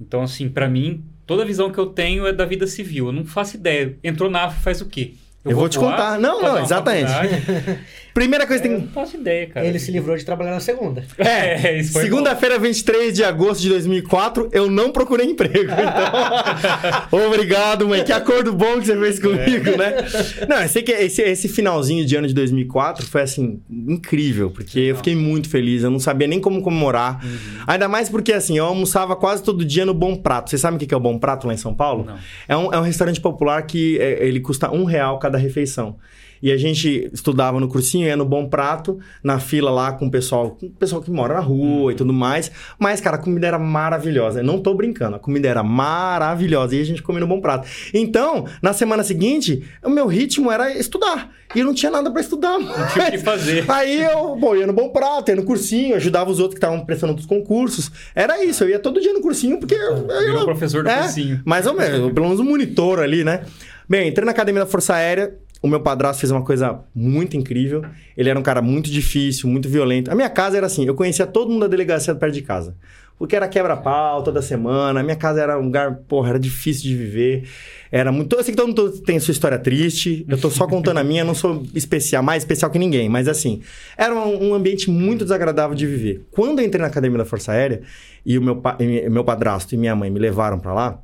[0.00, 3.06] Então, assim, pra mim, toda a visão que eu tenho é da vida civil.
[3.06, 3.98] Eu não faço ideia.
[4.04, 5.14] Entrou na AF, faz o quê?
[5.44, 6.20] Eu vou te contar.
[6.20, 7.10] Não, não, exatamente.
[8.18, 8.86] Primeira coisa É, que eu tem.
[8.86, 9.64] não faço ideia, cara.
[9.64, 11.04] Ele se livrou de trabalhar na segunda.
[11.18, 15.70] É, isso foi Segunda-feira, 23 de agosto de 2004, eu não procurei emprego.
[15.70, 18.02] Então, obrigado, mãe.
[18.02, 20.04] Que acordo bom que você fez comigo, né?
[20.48, 24.50] Não, eu sei que esse, esse finalzinho de ano de 2004 foi, assim, incrível.
[24.50, 25.84] Porque eu fiquei muito feliz.
[25.84, 27.24] Eu não sabia nem como comemorar.
[27.68, 30.50] Ainda mais porque, assim, eu almoçava quase todo dia no Bom Prato.
[30.50, 32.04] Vocês sabem o que é o Bom Prato lá em São Paulo?
[32.04, 32.18] Não.
[32.48, 35.96] É um, é um restaurante popular que é, ele custa um real cada refeição.
[36.42, 40.10] E a gente estudava no cursinho, ia no Bom Prato, na fila lá com o
[40.10, 42.50] pessoal, com o pessoal que mora na rua e tudo mais.
[42.78, 44.40] Mas, cara, a comida era maravilhosa.
[44.40, 46.76] Eu não tô brincando, a comida era maravilhosa.
[46.76, 47.68] E a gente comia no Bom Prato.
[47.92, 51.30] Então, na semana seguinte, o meu ritmo era estudar.
[51.54, 52.58] E eu não tinha nada pra estudar.
[52.58, 53.64] Não tinha o que fazer.
[53.70, 56.84] Aí eu, pô, ia no Bom Prato, ia no cursinho, ajudava os outros que estavam
[56.84, 57.90] prestando outros concursos.
[58.14, 59.74] Era isso, eu ia todo dia no cursinho, porque...
[59.74, 61.40] eu- Virou eu- professor do é, cursinho.
[61.44, 63.42] mais ou menos, pelo menos um monitor ali, né?
[63.88, 65.34] Bem, entrei na academia da Força Aérea.
[65.60, 67.82] O meu padrasto fez uma coisa muito incrível.
[68.16, 70.10] Ele era um cara muito difícil, muito violento.
[70.10, 72.76] A minha casa era assim: eu conhecia todo mundo da delegacia perto de casa.
[73.18, 75.00] Porque era quebra-pau toda semana.
[75.00, 77.48] A minha casa era um lugar, porra, era difícil de viver.
[77.90, 78.36] Era muito.
[78.36, 80.24] Eu sei que todo mundo tem sua história triste.
[80.28, 83.08] Eu tô só contando a minha, não sou especial, mais especial que ninguém.
[83.08, 83.60] Mas assim,
[83.96, 86.24] era um, um ambiente muito desagradável de viver.
[86.30, 87.82] Quando eu entrei na academia da Força Aérea
[88.24, 91.02] e o meu, pa- e meu padrasto e minha mãe me levaram pra lá,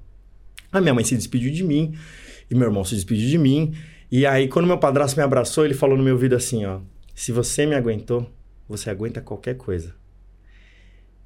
[0.70, 1.94] a minha mãe se despediu de mim
[2.48, 3.74] e meu irmão se despediu de mim.
[4.16, 6.79] E aí, quando meu padrasto me abraçou, ele falou no meu ouvido assim, ó...
[7.12, 8.31] Se você me aguentou,
[8.68, 9.92] você aguenta qualquer coisa.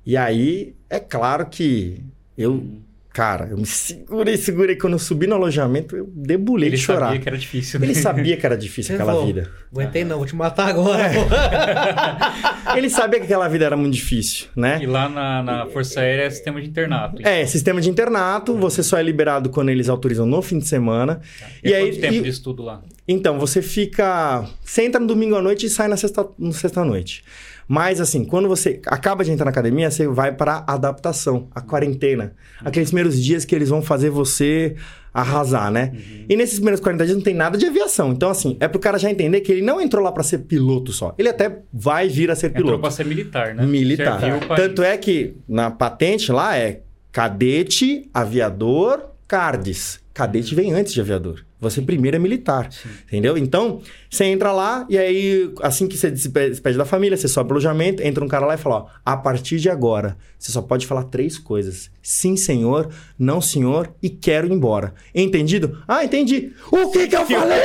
[0.06, 2.02] E aí, é claro que
[2.34, 2.80] eu...
[3.18, 4.76] Cara, eu me segurei, segurei.
[4.76, 7.06] Quando eu subi no alojamento, eu debulei Ele de chorar.
[7.06, 7.80] sabia que era difícil.
[7.80, 7.86] né?
[7.86, 9.50] Ele sabia que era difícil aquela falou, vida.
[9.72, 11.02] Aguentei não, vou te matar agora.
[11.02, 12.76] É.
[12.78, 14.78] Ele sabia que aquela vida era muito difícil, né?
[14.80, 17.20] E lá na, na Força Aérea é sistema de internato.
[17.26, 21.20] É, sistema de internato, você só é liberado quando eles autorizam no fim de semana.
[21.64, 22.82] E, E é aí- quanto tempo e- de estudo lá?
[23.06, 24.44] Então, você fica.
[24.62, 27.24] Você entra no domingo à noite e sai na sexta, no sexta-noite.
[27.68, 32.32] Mas, assim, quando você acaba de entrar na academia, você vai para adaptação, a quarentena.
[32.64, 34.74] Aqueles primeiros dias que eles vão fazer você
[35.12, 35.92] arrasar, né?
[36.28, 38.10] E nesses primeiros 40 dias não tem nada de aviação.
[38.12, 40.92] Então, assim, é pro cara já entender que ele não entrou lá para ser piloto
[40.92, 41.14] só.
[41.18, 42.80] Ele até vai vir a ser Entrou piloto.
[42.80, 43.66] pra ser militar, né?
[43.66, 44.20] Militar.
[44.56, 46.80] Tanto é que na patente lá é
[47.12, 50.00] cadete, aviador, cardes.
[50.14, 51.44] Cadete vem antes de aviador.
[51.60, 52.68] Você primeiro é militar.
[53.06, 53.36] Entendeu?
[53.36, 57.56] Então, você entra lá e aí, assim que você despede da família, você sobe pro
[57.56, 60.86] alojamento, entra um cara lá e fala: ó, a partir de agora, você só pode
[60.86, 64.94] falar três coisas: sim, senhor, não, senhor e quero ir embora.
[65.14, 65.82] Entendido?
[65.88, 66.52] Ah, entendi.
[66.70, 67.58] O que que eu falei?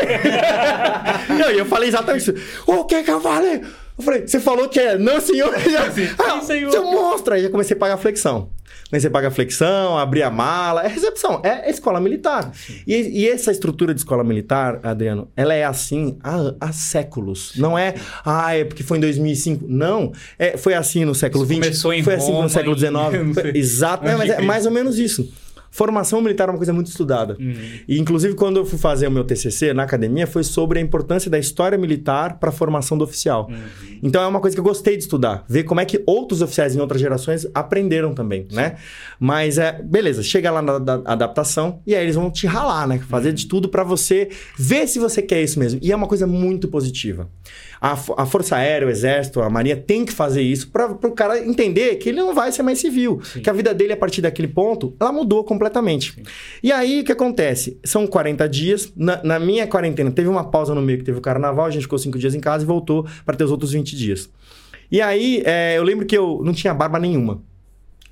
[1.29, 2.33] não, eu falei exatamente isso.
[2.65, 3.61] O que que eu falei?
[3.95, 5.53] Eu falei, você falou que é não, senhor?
[5.53, 6.71] ah, Sim, senhor.
[6.71, 7.35] Você mostra.
[7.35, 8.49] Aí já comecei a pagar flexão.
[8.93, 10.83] Comecei a pagar flexão, abrir a mala.
[10.83, 12.51] É recepção, é escola militar.
[12.85, 17.53] E, e essa estrutura de escola militar, Adriano, ela é assim há, há séculos.
[17.55, 19.65] Não é, ah, é porque foi em 2005.
[19.67, 20.13] Não.
[20.37, 21.55] É, foi assim no século XX.
[21.55, 23.55] começou em foi assim Roma, no século XIX.
[23.55, 24.07] Exato.
[24.07, 25.27] É, mas é mais ou menos isso.
[25.75, 27.35] Formação militar é uma coisa muito estudada.
[27.39, 27.55] Uhum.
[27.87, 31.31] E, inclusive, quando eu fui fazer o meu TCC na academia, foi sobre a importância
[31.31, 33.47] da história militar para a formação do oficial.
[33.49, 33.97] Uhum.
[34.03, 35.43] Então, é uma coisa que eu gostei de estudar.
[35.49, 38.75] Ver como é que outros oficiais em outras gerações aprenderam também, né?
[39.19, 42.99] Mas, é, beleza, chega lá na da- adaptação e aí eles vão te ralar, né?
[43.09, 43.33] Fazer Uhum.
[43.35, 45.79] de tudo para você ver se você quer isso mesmo.
[45.81, 47.27] E é uma coisa muito positiva.
[47.81, 51.39] A, a Força Aérea, o Exército, a Marinha tem que fazer isso para o cara
[51.39, 53.19] entender que ele não vai ser mais civil.
[53.43, 55.62] Que a vida dele, a partir daquele ponto, ela mudou completamente.
[56.61, 57.79] E aí, o que acontece?
[57.83, 58.91] São 40 dias.
[58.95, 61.83] Na, na minha quarentena, teve uma pausa no meio que teve o carnaval, a gente
[61.83, 64.29] ficou 5 dias em casa e voltou para ter os outros 20 dias.
[64.91, 67.41] E aí, é, eu lembro que eu não tinha barba nenhuma.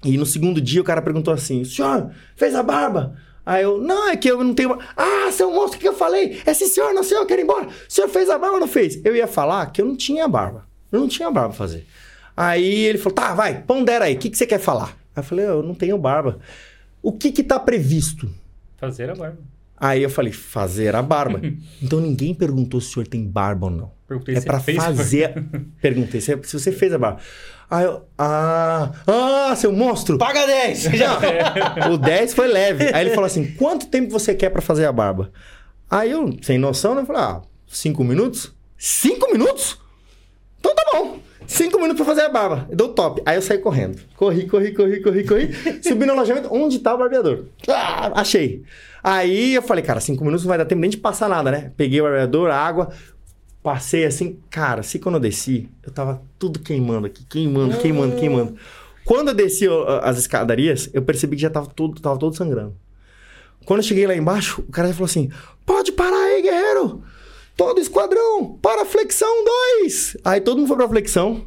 [0.04, 3.16] E no segundo dia o cara perguntou assim: senhor, fez a barba?
[3.46, 4.70] Aí eu, não, é que eu não tenho.
[4.70, 6.42] barba." Ah, seu monstro, o que eu falei?
[6.46, 7.68] É sim, senhor, não, senhor, eu quero ir embora.
[7.68, 9.00] O senhor fez a barba ou não fez?
[9.06, 10.66] Eu ia falar que eu não tinha barba.
[10.92, 11.86] Eu não tinha barba pra fazer.
[12.36, 14.98] Aí ele falou: tá, vai, pondera aí, o que, que você quer falar?
[15.16, 16.40] Aí eu falei: eu não tenho barba.
[17.02, 18.30] O que que tá previsto?
[18.78, 19.40] Fazer a barba.
[19.78, 21.42] Aí eu falei: fazer a barba.
[21.82, 23.92] então ninguém perguntou se o senhor tem barba ou não.
[24.08, 24.98] Perguntei É se pra fez a barba.
[24.98, 25.34] fazer.
[25.82, 27.20] Perguntei se, se você fez a barba.
[27.70, 28.06] Aí eu.
[28.18, 30.18] Ah, ah, seu monstro!
[30.18, 30.88] Paga 10!
[31.92, 32.94] O 10 foi leve.
[32.94, 35.32] Aí ele falou assim: quanto tempo você quer pra fazer a barba?
[35.90, 37.04] Aí eu, sem noção, né?
[37.06, 38.54] Falei: ah, cinco minutos?
[38.78, 39.80] Cinco minutos?
[40.60, 41.20] Então tá bom.
[41.52, 42.66] Cinco minutos pra fazer a barba.
[42.72, 43.22] Deu top.
[43.26, 44.00] Aí eu saí correndo.
[44.16, 45.50] Corri, corri, corri, corri, corri.
[45.84, 46.48] Subi no alojamento.
[46.50, 47.44] Onde tá o barbeador?
[47.68, 48.64] Ah, achei.
[49.04, 51.74] Aí eu falei, cara, cinco minutos não vai dar tempo nem de passar nada, né?
[51.76, 52.94] Peguei o barbeador, a água,
[53.62, 54.40] passei assim.
[54.50, 58.56] Cara, se quando eu desci, eu tava tudo queimando aqui, queimando, queimando, queimando.
[59.04, 59.68] Quando eu desci
[60.04, 62.78] as escadarias, eu percebi que já tava todo, tava todo sangrando.
[63.66, 65.30] Quando eu cheguei lá embaixo, o cara já falou assim:
[65.66, 67.04] pode parar aí, guerreiro!
[67.62, 69.46] Todo esquadrão, para flexão
[69.84, 70.18] 2!
[70.26, 71.46] Aí todo mundo foi pra flexão.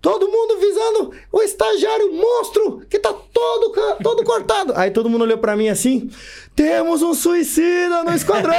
[0.00, 4.72] Todo mundo visando o estagiário monstro que tá todo, todo cortado.
[4.74, 6.08] Aí todo mundo olhou pra mim assim:
[6.56, 8.54] temos um suicida no esquadrão!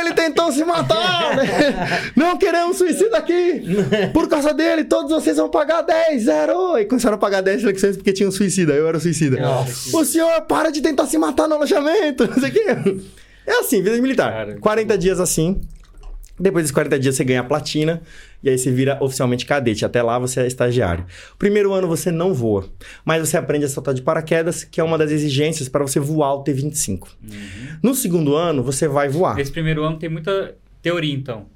[0.00, 1.36] Ele tentou se matar!
[1.36, 2.12] né?
[2.16, 3.62] Não queremos suicida aqui!
[4.14, 6.78] Por causa dele, todos vocês vão pagar 10, zero!
[6.78, 8.72] E começaram a pagar 10 flexões porque tinha um suicida.
[8.72, 9.38] Eu era o suicida.
[9.38, 9.94] Nossa.
[9.94, 12.26] O senhor para de tentar se matar no alojamento!
[12.32, 13.25] Não sei o quê.
[13.46, 14.32] É assim, vida militar.
[14.32, 15.60] Cara, 40 dias assim.
[16.38, 18.02] Depois dos 40 dias você ganha a platina
[18.42, 19.84] e aí você vira oficialmente cadete.
[19.86, 21.06] Até lá você é estagiário.
[21.38, 22.68] Primeiro ano você não voa,
[23.04, 26.34] mas você aprende a saltar de paraquedas, que é uma das exigências para você voar
[26.34, 27.08] o T25.
[27.82, 29.36] No segundo ano você vai voar.
[29.36, 31.46] Nesse primeiro ano tem muita teoria, então.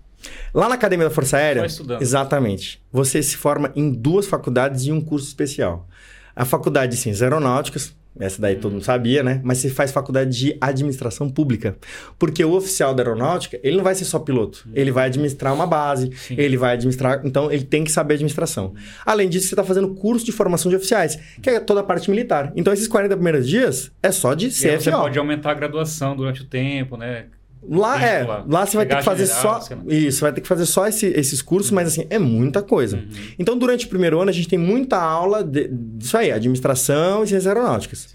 [0.52, 1.66] Lá na Academia da Força Aérea,
[2.00, 2.82] exatamente.
[2.92, 5.88] Você se forma em duas faculdades e um curso especial.
[6.34, 9.40] A faculdade de Ciências Aeronáuticas, essa daí todo mundo sabia, né?
[9.44, 11.76] Mas você faz faculdade de administração pública.
[12.18, 14.68] Porque o oficial da aeronáutica, ele não vai ser só piloto.
[14.74, 16.34] Ele vai administrar uma base, Sim.
[16.36, 17.20] ele vai administrar.
[17.24, 18.74] Então, ele tem que saber administração.
[19.06, 22.10] Além disso, você está fazendo curso de formação de oficiais, que é toda a parte
[22.10, 22.52] militar.
[22.56, 25.00] Então, esses 40 primeiros dias é só de E aí você CFO.
[25.00, 27.26] pode aumentar a graduação durante o tempo, né?
[27.68, 28.44] Lá é, lá.
[28.48, 29.74] lá, você vai ter que fazer general, só.
[29.86, 32.96] Isso, vai ter que fazer só esse- esses cursos, mas assim, é muita coisa.
[32.96, 33.08] Uhum.
[33.38, 37.26] Então, durante o primeiro ano, a gente tem muita aula de- disso aí, administração e
[37.26, 38.14] ciências aeronáuticas.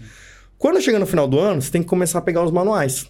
[0.58, 3.06] Quando chega no final do ano, você tem que começar a pegar os manuais.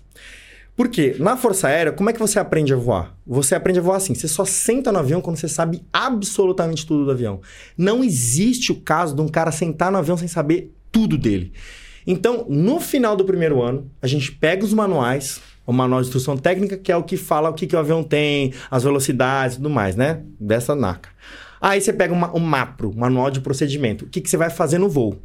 [0.77, 1.17] Por quê?
[1.19, 3.17] Na Força Aérea, como é que você aprende a voar?
[3.27, 4.15] Você aprende a voar assim.
[4.15, 7.41] Você só senta no avião quando você sabe absolutamente tudo do avião.
[7.79, 11.53] Não existe o caso de um cara sentar no avião sem saber tudo dele.
[12.07, 16.37] Então, no final do primeiro ano, a gente pega os manuais, o manual de instrução
[16.37, 19.59] técnica, que é o que fala o que, que o avião tem, as velocidades e
[19.59, 20.21] tudo mais, né?
[20.39, 21.11] Dessa NACA.
[21.61, 24.05] Aí você pega uma, um MAPRO, manual de procedimento.
[24.05, 25.21] O que, que você vai fazer no voo?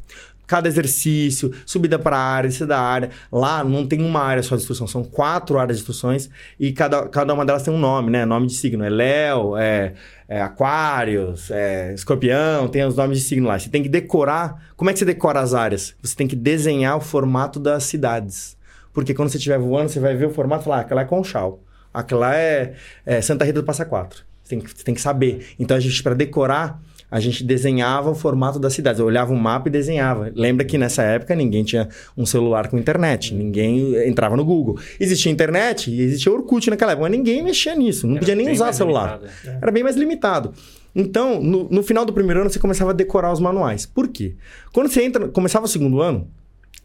[0.47, 3.09] Cada exercício, subida para a área, descida da área.
[3.31, 7.07] Lá não tem uma área só de instrução, são quatro áreas de instruções e cada,
[7.07, 8.25] cada uma delas tem um nome, né?
[8.25, 8.83] Nome de signo.
[8.83, 9.93] É Léo, é,
[10.27, 13.57] é Aquários, é Escorpião, tem os nomes de signo lá.
[13.57, 14.71] Você tem que decorar.
[14.75, 15.95] Como é que você decora as áreas?
[16.01, 18.57] Você tem que desenhar o formato das cidades.
[18.93, 21.05] Porque quando você estiver voando, você vai ver o formato e falar, ah, aquela é
[21.05, 21.61] Conchal,
[21.93, 22.73] aquela é,
[23.05, 24.23] é Santa Rita do Passa Quatro.
[24.43, 25.45] Você tem, que, você tem que saber.
[25.59, 28.99] Então, a gente, para decorar, a gente desenhava o formato das cidades.
[28.99, 30.31] Eu olhava um mapa e desenhava.
[30.33, 34.79] Lembra que nessa época ninguém tinha um celular com internet, ninguém entrava no Google.
[34.97, 38.49] Existia internet e existia Orkut naquela época, mas ninguém mexia nisso, não Era podia nem
[38.49, 39.19] usar celular.
[39.19, 39.57] limitado.
[39.61, 40.53] Era bem mais limitado.
[40.95, 43.85] Então, no, no final do primeiro ano, você começava a decorar os manuais.
[43.85, 44.35] Por quê?
[44.73, 46.29] Quando você entra, começava o segundo ano,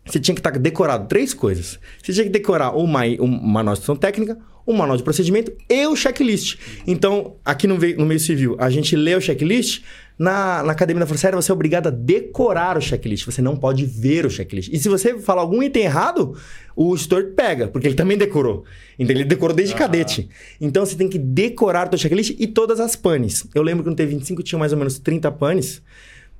[0.07, 1.79] você tinha que estar decorado três coisas.
[2.03, 5.53] Você tinha que decorar o, mai- o manual de instrução técnica, o manual de procedimento
[5.69, 6.59] e o checklist.
[6.87, 9.83] Então, aqui no, no meio civil, a gente lê o checklist.
[10.19, 13.27] Na, na Academia da Força Aérea, você é obrigado a decorar o checklist.
[13.27, 14.73] Você não pode ver o checklist.
[14.73, 16.35] E se você falar algum item errado,
[16.75, 18.65] o instrutor pega, porque ele também decorou.
[18.99, 19.79] Então, ele decorou desde Ah.
[19.79, 20.29] cadete.
[20.59, 23.47] Então, você tem que decorar o teu checklist e todas as panes.
[23.55, 25.83] Eu lembro que no T25 tinha mais ou menos 30 panes.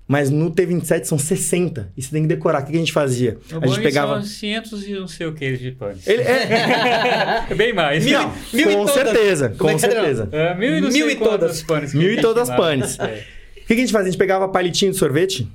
[0.09, 1.91] Mas no T27 são 60.
[1.97, 2.63] E você tem que decorar.
[2.63, 3.39] O que a gente fazia?
[3.53, 4.23] O a gente pegava.
[4.23, 6.07] são 500 e não sei o que de panes.
[6.07, 8.05] Ele, é, É bem mais.
[8.05, 8.95] Mil- não, mil com todas.
[8.95, 10.29] certeza, é com que é, certeza.
[10.31, 11.63] É, mil e não Mil e todas.
[11.63, 11.93] panes.
[11.93, 12.99] Mil e todas panes.
[13.01, 13.25] É.
[13.63, 14.09] O que, a gente fazia?
[14.09, 15.49] A gente pegava palitinho de sorvete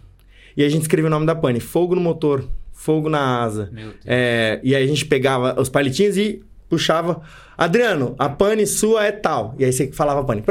[0.57, 1.61] e a gente escrevia o nome da pane.
[1.61, 3.69] Fogo no motor, fogo na asa.
[3.71, 3.95] Meu Deus.
[4.05, 7.21] É, e aí a gente pegava os palitinhos e puxava.
[7.57, 9.55] Adriano, a pane sua é tal.
[9.57, 10.43] E aí você falava a pane.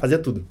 [0.00, 0.46] Fazia tudo.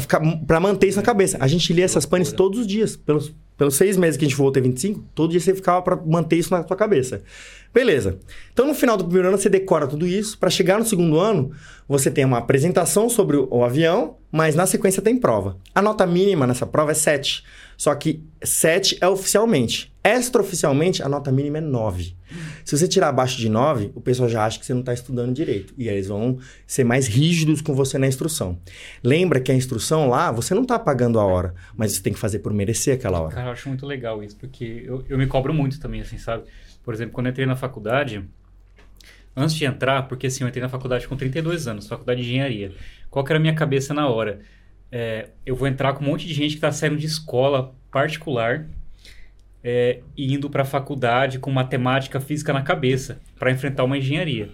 [0.00, 1.36] Ficar, pra manter isso na cabeça.
[1.40, 2.96] A gente lia essas panes todos os dias.
[2.96, 6.36] Pelos, pelos seis meses que a gente voou T25, todo dia você ficava pra manter
[6.36, 7.22] isso na sua cabeça.
[7.72, 8.18] Beleza.
[8.52, 10.36] Então, no final do primeiro ano, você decora tudo isso.
[10.36, 11.52] Pra chegar no segundo ano,
[11.88, 15.56] você tem uma apresentação sobre o, o avião, mas na sequência tem prova.
[15.74, 17.44] A nota mínima nessa prova é 7.
[17.82, 19.92] Só que 7 é oficialmente.
[20.04, 22.14] Extraoficialmente, a nota mínima é 9.
[22.64, 25.34] Se você tirar abaixo de 9, o pessoal já acha que você não está estudando
[25.34, 25.74] direito.
[25.76, 28.56] E aí eles vão ser mais rígidos com você na instrução.
[29.02, 32.20] Lembra que a instrução lá, você não está pagando a hora, mas você tem que
[32.20, 33.34] fazer por merecer aquela hora.
[33.34, 36.44] Cara, eu acho muito legal isso, porque eu, eu me cobro muito também, assim, sabe?
[36.84, 38.24] Por exemplo, quando eu entrei na faculdade,
[39.34, 42.70] antes de entrar, porque assim, eu entrei na faculdade com 32 anos, faculdade de engenharia.
[43.10, 44.38] Qual que era a minha cabeça na hora?
[44.94, 48.66] É, eu vou entrar com um monte de gente que está saindo de escola particular
[49.64, 54.50] é, e indo para a faculdade com matemática, física na cabeça, para enfrentar uma engenharia.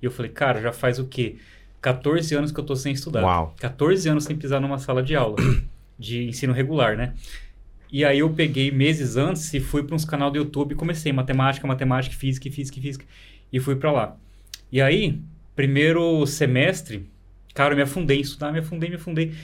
[0.00, 1.36] E eu falei, cara, já faz o quê?
[1.82, 3.22] 14 anos que eu tô sem estudar.
[3.22, 3.54] Uau.
[3.60, 5.36] 14 anos sem pisar numa sala de aula
[5.98, 7.12] de ensino regular, né?
[7.90, 11.12] E aí eu peguei meses antes e fui para uns canal do YouTube e comecei
[11.12, 13.04] matemática, matemática, física, física, física
[13.52, 14.16] e fui para lá.
[14.70, 15.20] E aí,
[15.54, 17.06] primeiro semestre,
[17.52, 19.34] cara, eu me afundei em estudar, me afundei, me afundei.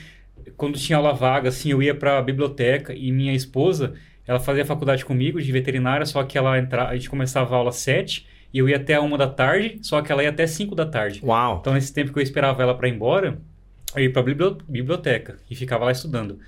[0.57, 3.93] Quando tinha aula vaga, assim, eu ia pra biblioteca e minha esposa,
[4.27, 7.69] ela fazia faculdade comigo de veterinária, só que ela entra, a gente começava a aula
[7.69, 10.75] às 7 e eu ia até uma da tarde, só que ela ia até 5
[10.75, 11.21] da tarde.
[11.23, 11.57] Uau.
[11.61, 13.39] Então, nesse tempo que eu esperava ela para ir embora,
[13.95, 16.39] eu ia pra bibli- biblioteca e ficava lá estudando.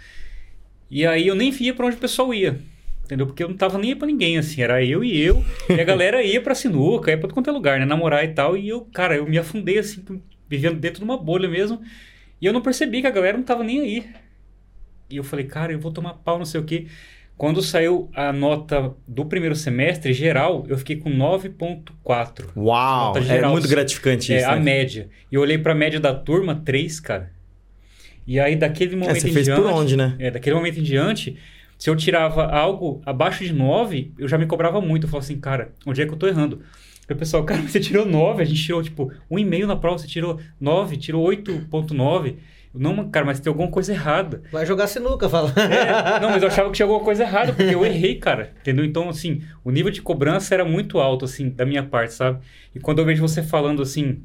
[0.90, 2.60] E aí eu nem via pra onde o pessoal ia.
[3.06, 3.26] Entendeu?
[3.28, 4.62] Porque eu não tava nem pra ninguém, assim.
[4.62, 5.44] Era eu e eu.
[5.70, 7.86] E a galera ia pra sinuca, ia pra todo quanto é lugar, né?
[7.86, 8.56] Namorar e tal.
[8.56, 10.04] E eu, cara, eu me afundei, assim,
[10.48, 11.82] vivendo dentro de uma bolha mesmo.
[12.42, 14.06] E eu não percebi que a galera não tava nem aí.
[15.10, 16.88] E eu falei, cara, eu vou tomar pau, não sei o quê.
[17.38, 22.46] Quando saiu a nota do primeiro semestre, geral, eu fiquei com 9.4.
[22.56, 23.18] Uau.
[23.18, 24.50] É geral, muito gratificante É, isso.
[24.50, 24.62] a né?
[24.62, 25.10] média.
[25.32, 27.32] E eu olhei pra média da turma, 3, cara.
[28.28, 29.62] E aí, daquele É, momento você em fez diante...
[29.62, 30.16] por onde, né?
[30.20, 31.38] É, daquele momento em diante,
[31.78, 35.06] se eu tirava algo abaixo de 9, eu já me cobrava muito.
[35.06, 36.62] Eu falava assim, cara, onde é que eu tô errando?
[37.12, 40.08] Aí o pessoal, cara, você tirou 9, a gente tirou, tipo, 1,5 na prova, você
[40.08, 42.28] tirou 9, tirou 8.9.
[42.74, 44.42] Eu, Não, cara, mas tem alguma coisa errada.
[44.50, 45.54] Vai jogar sinuca, fala.
[45.58, 48.54] É, não, mas eu achava que tinha alguma coisa errada, porque eu errei, cara.
[48.62, 48.86] Entendeu?
[48.86, 52.40] Então, assim, o nível de cobrança era muito alto, assim, da minha parte, sabe?
[52.74, 54.22] E quando eu vejo você falando, assim,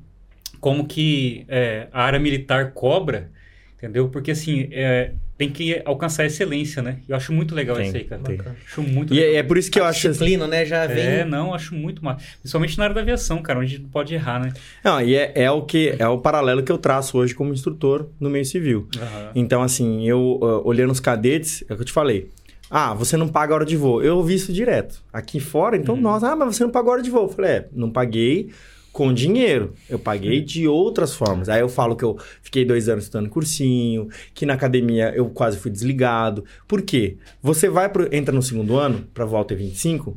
[0.61, 3.33] como que é, a área militar cobra,
[3.77, 4.09] entendeu?
[4.11, 6.99] Porque, assim, é, tem que alcançar a excelência, né?
[7.09, 8.22] Eu acho muito legal Tem, isso aí, cara.
[8.22, 8.38] tem.
[8.66, 9.35] Acho muito E legal.
[9.35, 9.99] é, é por isso que eu A acho.
[9.99, 10.64] assim- disciplina, né?
[10.64, 11.05] Já vem.
[11.05, 12.25] É, não, acho muito massa.
[12.40, 14.53] Principalmente na área da aviação, cara, onde a gente não pode errar, né?
[14.83, 18.09] Não, e é, é o que é o paralelo que eu traço hoje como instrutor
[18.18, 18.88] no meio civil.
[18.96, 19.31] Aham.
[19.35, 22.31] Então, assim, eu ah, olhando os cadetes, é o que eu te falei.
[22.70, 24.03] Ah, você não paga a hora de voo.
[24.03, 25.01] Eu ouvi isso direto.
[25.12, 27.25] Aqui fora, então, nossa, ah, mas você não pagou a hora de voo.
[27.25, 28.51] Eu falei, é, não paguei
[28.96, 29.74] com dinheiro.
[29.90, 31.50] Eu paguei de outras formas.
[31.50, 35.59] Aí eu falo que eu fiquei dois anos estudando cursinho, que na academia eu quase
[35.59, 36.46] fui desligado.
[36.66, 37.18] Por quê?
[37.42, 40.16] Você vai pro, entra no segundo ano para voar o T25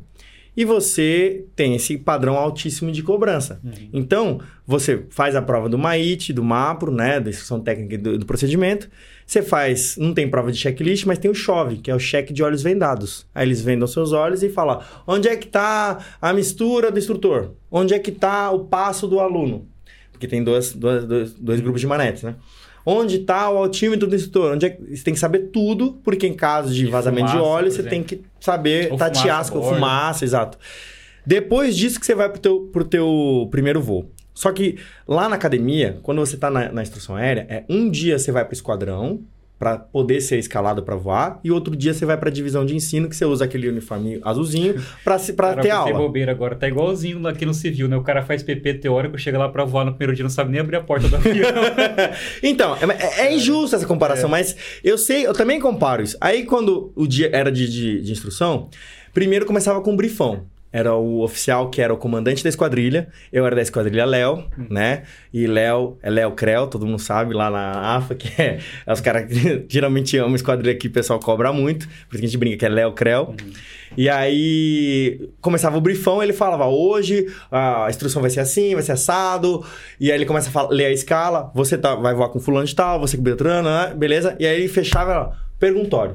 [0.56, 3.60] e você tem esse padrão altíssimo de cobrança.
[3.92, 8.18] Então, você faz a prova do MAIT, do MAPRO, né, da instrução técnica e do,
[8.18, 8.88] do procedimento.
[9.30, 12.32] Você faz, não tem prova de checklist, mas tem o CHOVE, que é o cheque
[12.32, 13.24] de olhos vendados.
[13.32, 17.52] Aí eles vendam seus olhos e falam, onde é que está a mistura do instrutor?
[17.70, 19.68] Onde é que está o passo do aluno?
[20.10, 22.34] Porque tem dois, dois, dois, dois grupos de manetes, né?
[22.84, 24.54] Onde está o altímetro do instrutor?
[24.54, 24.96] Onde é que...
[24.96, 27.84] Você tem que saber tudo, porque em caso de De vazamento fumaça, de óleo, você
[27.84, 30.58] tem que saber Ou tatear fumaça fumaça, exato.
[31.24, 34.10] Depois disso que você vai pro teu, pro teu primeiro voo.
[34.40, 38.18] Só que lá na academia, quando você tá na, na instrução aérea, é um dia
[38.18, 39.20] você vai pro esquadrão
[39.58, 43.06] para poder ser escalado para voar e outro dia você vai para divisão de ensino
[43.06, 45.98] que você usa aquele uniforme azulzinho para para ter aula.
[45.98, 46.56] bobeira agora.
[46.56, 47.98] Tá igualzinho aqui no civil, né?
[47.98, 50.62] O cara faz PP teórico, chega lá pra voar no primeiro dia, não sabe nem
[50.62, 51.50] abrir a porta do avião.
[52.42, 56.16] Então, é, é injusta essa comparação, mas eu sei, eu também comparo isso.
[56.18, 58.70] Aí, quando o dia era de, de, de instrução,
[59.12, 60.46] primeiro começava com um brifão.
[60.72, 63.08] Era o oficial que era o comandante da esquadrilha.
[63.32, 65.02] Eu era da esquadrilha Léo, né?
[65.32, 69.00] E Léo é Léo Creu, todo mundo sabe lá na AFA, que é, é os
[69.00, 71.86] caras que geralmente amam esquadrilha que o pessoal cobra muito.
[72.08, 73.34] Por isso que a gente brinca que é Léo Creu.
[73.96, 78.92] E aí começava o brifão, ele falava: hoje a instrução vai ser assim, vai ser
[78.92, 79.64] assado.
[79.98, 82.66] E aí ele começa a falar- ler a escala: você tá, vai voar com fulano
[82.66, 83.92] de tal, você com Beltrano, né?
[83.96, 84.36] beleza?
[84.38, 86.14] E aí ele fechava, ó, perguntório.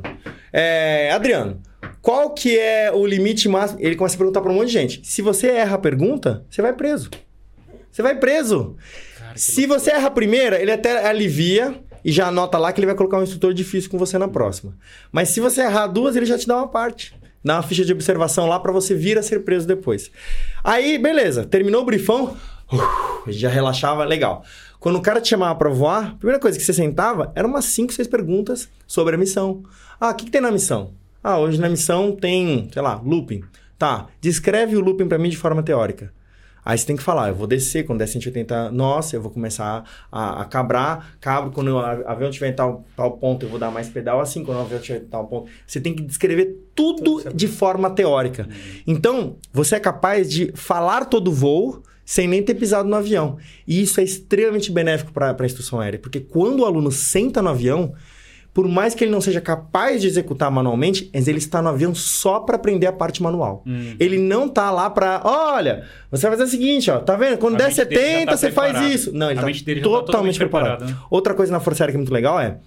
[0.54, 1.60] É, Adriano,
[2.06, 3.80] qual que é o limite máximo?
[3.82, 5.02] Ele começa a perguntar pra um monte de gente.
[5.04, 7.10] Se você erra a pergunta, você vai preso.
[7.91, 8.76] Você vai preso.
[9.18, 12.86] Cara, Se você erra a primeira, ele até alivia e já anota lá que ele
[12.86, 14.78] vai colocar um instrutor difícil com você na próxima.
[15.12, 17.15] Mas se você errar duas, ele já te dá uma parte.
[17.44, 20.12] Dá uma ficha de observação lá pra você vir a ser preso depois.
[20.63, 21.44] Aí, beleza.
[21.44, 22.38] Terminou o brifão,
[23.30, 24.44] já relaxava, legal.
[24.80, 27.65] Quando o cara te chamava pra voar, a primeira coisa que você sentava eram umas
[27.65, 29.63] 5, 6 perguntas sobre a missão.
[30.00, 30.94] Ah, o que, que tem na missão?
[31.28, 33.42] Ah, hoje na missão tem, sei lá, looping.
[33.80, 36.14] Tá, descreve o looping pra mim de forma teórica.
[36.64, 39.84] Aí você tem que falar, eu vou descer, quando der 180 nós, eu vou começar
[40.12, 43.72] a, a cabrar, cabro, quando o avião tiver em tal, tal ponto, eu vou dar
[43.72, 45.50] mais pedal, assim, quando o avião tiver em tal ponto.
[45.66, 48.48] Você tem que descrever tudo de forma teórica.
[48.86, 53.40] Então, você é capaz de falar todo o voo sem nem ter pisado no avião.
[53.68, 57.50] E isso é extremamente benéfico para a instrução aérea, porque quando o aluno senta no
[57.50, 57.96] avião,
[58.56, 61.94] por mais que ele não seja capaz de executar manualmente, mas ele está no avião
[61.94, 63.62] só para aprender a parte manual.
[63.68, 63.96] Hum.
[64.00, 67.38] Ele não tá lá para, olha, você vai fazer o seguinte, ó, tá vendo?
[67.38, 68.94] Quando A der mente dele já 70, tá você faz preparado.
[68.94, 69.12] isso.
[69.13, 70.78] Não, ele A tá totalmente, totalmente preparado.
[70.78, 71.08] preparada, né?
[71.12, 72.60] Outra coisa na Força Aérea que é muito legal é,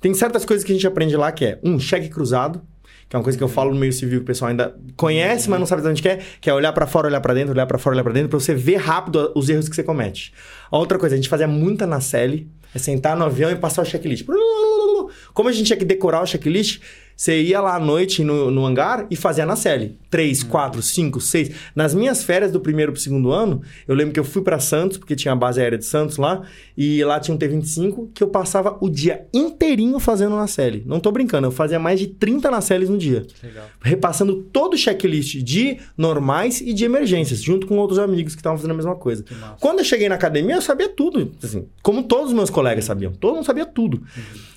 [0.00, 2.62] tem certas coisas que a gente aprende lá que é, um, cheque cruzado,
[3.08, 5.50] que é uma coisa que eu falo no meio civil que o pessoal ainda conhece,
[5.50, 7.66] mas não sabe de onde quer, que é olhar pra fora, olhar pra dentro, olhar
[7.66, 10.32] pra fora, olhar pra dentro, pra você ver rápido os erros que você comete.
[10.70, 13.82] A outra coisa, a gente fazia muita na série, é sentar no avião e passar
[13.82, 14.24] o checklist.
[15.32, 16.80] Como a gente tinha que decorar o checklist,
[17.16, 19.98] Você ia lá à noite no, no hangar e fazia na nacelle.
[20.10, 21.50] Três, quatro, cinco, seis.
[21.74, 24.98] Nas minhas férias do primeiro pro segundo ano, eu lembro que eu fui para Santos,
[24.98, 26.42] porque tinha a base aérea de Santos lá,
[26.76, 30.82] e lá tinha um T-25, que eu passava o dia inteirinho fazendo nacelle.
[30.86, 33.26] Não tô brincando, eu fazia mais de 30 nacelles no dia.
[33.42, 33.64] Legal.
[33.80, 38.58] Repassando todo o checklist de normais e de emergências, junto com outros amigos que estavam
[38.58, 39.24] fazendo a mesma coisa.
[39.60, 41.32] Quando eu cheguei na academia, eu sabia tudo.
[41.42, 43.12] Assim, como todos os meus colegas sabiam.
[43.12, 44.02] Todo mundo sabia tudo.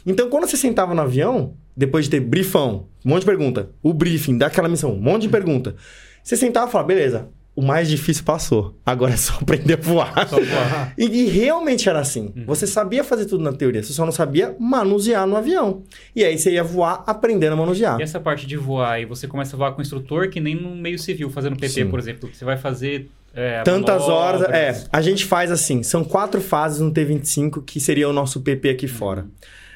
[0.05, 3.93] Então, quando você sentava no avião, depois de ter briefão, um monte de pergunta, o
[3.93, 5.75] briefing daquela missão, um monte de pergunta,
[6.23, 8.75] você sentava e falava, beleza, o mais difícil passou.
[8.85, 10.27] Agora é só aprender a voar.
[10.27, 10.93] Só voar.
[10.97, 12.33] E, e realmente era assim.
[12.45, 15.83] Você sabia fazer tudo na teoria, você só não sabia manusear no avião.
[16.15, 17.99] E aí você ia voar aprendendo a manusear.
[17.99, 20.55] E essa parte de voar, e você começa a voar com o instrutor, que nem
[20.55, 21.89] no meio civil, fazendo PT, Sim.
[21.89, 22.29] por exemplo.
[22.33, 23.09] Você vai fazer.
[23.33, 24.41] é, Tantas horas.
[24.43, 28.69] É, a gente faz assim: são quatro fases no T25 que seria o nosso PP
[28.69, 29.25] aqui fora.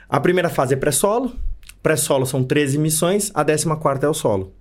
[0.10, 1.34] A primeira fase é pré-solo.
[1.82, 4.54] Pré-solo são 13 missões, a 14 é o solo.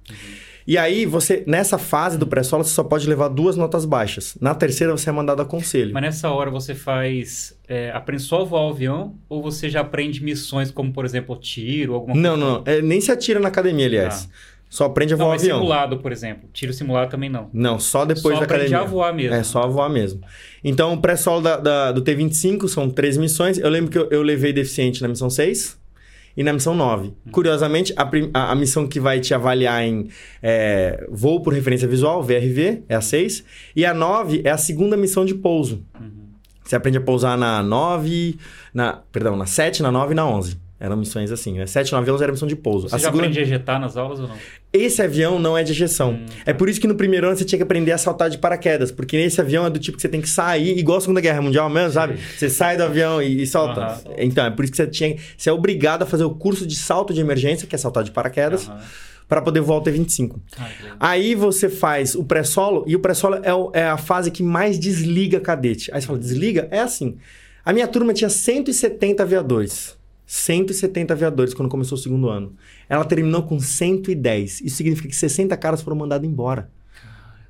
[0.67, 4.37] E aí, você, nessa fase do pré-solo, você só pode levar duas notas baixas.
[4.39, 5.95] Na terceira, você é mandado a conselho.
[5.95, 7.57] Mas nessa hora você faz.
[7.67, 9.15] É, aprende só a voar o avião?
[9.31, 13.11] Ou você já aprende missões como, por exemplo, tiro, alguma Não, não, é, nem se
[13.11, 14.29] atira na academia, aliás.
[14.69, 15.57] Só aprende a Não, voar o mas avião.
[15.59, 16.51] simulado, por exemplo.
[16.53, 17.49] Tiro simulado também não.
[17.51, 18.81] Não, só depois só da aprende academia.
[18.81, 19.35] a voar mesmo.
[19.35, 20.21] É, só a voar mesmo.
[20.63, 23.57] Então, o pré-solo da- da- do T25 são três missões.
[23.57, 25.78] Eu lembro que eu, eu levei deficiente na missão 6
[26.39, 27.13] e na missão 9.
[27.33, 30.09] Curiosamente, a, a- a missão que vai te avaliar em
[30.43, 33.45] é, voo por referência visual, VRV, é a 6.
[33.75, 35.83] E a 9 é a segunda missão de pouso.
[36.65, 38.39] Você aprende a pousar na 9,
[38.73, 40.57] na, perdão, na 7, na 9 e na 11.
[40.81, 41.67] Eram missões assim, né?
[41.67, 42.89] 7, 9 e 11 era missão de pouso.
[42.89, 43.25] Você a já segunda...
[43.25, 44.37] aprende a ejetar nas aulas ou não?
[44.73, 46.13] Esse avião não é de ejeção.
[46.13, 48.39] Hum, É por isso que no primeiro ano você tinha que aprender a saltar de
[48.39, 48.93] paraquedas.
[48.93, 51.43] Porque esse avião é do tipo que você tem que sair, igual a Segunda Guerra
[51.43, 52.17] Mundial mesmo, sabe?
[52.37, 53.81] Você sai do avião e, e solta.
[53.81, 54.01] Aham.
[54.19, 55.17] Então, é por isso que você tinha.
[55.37, 58.13] Você é obrigado a fazer o curso de salto de emergência, que é saltar de
[58.13, 58.79] paraquedas, Aham.
[59.29, 60.37] para poder voar o T-25.
[60.57, 60.69] Ah.
[61.01, 63.35] Aí você faz o pré-solo, e o pré-solo
[63.75, 65.91] é, é a fase que mais desliga cadete.
[65.93, 66.69] Aí você fala, desliga?
[66.71, 67.17] É assim.
[67.65, 69.98] A minha turma tinha 170 aviadores.
[70.29, 72.55] 170 aviadores quando começou o segundo ano.
[72.87, 74.61] Ela terminou com 110.
[74.61, 76.71] Isso significa que 60 caras foram mandados embora.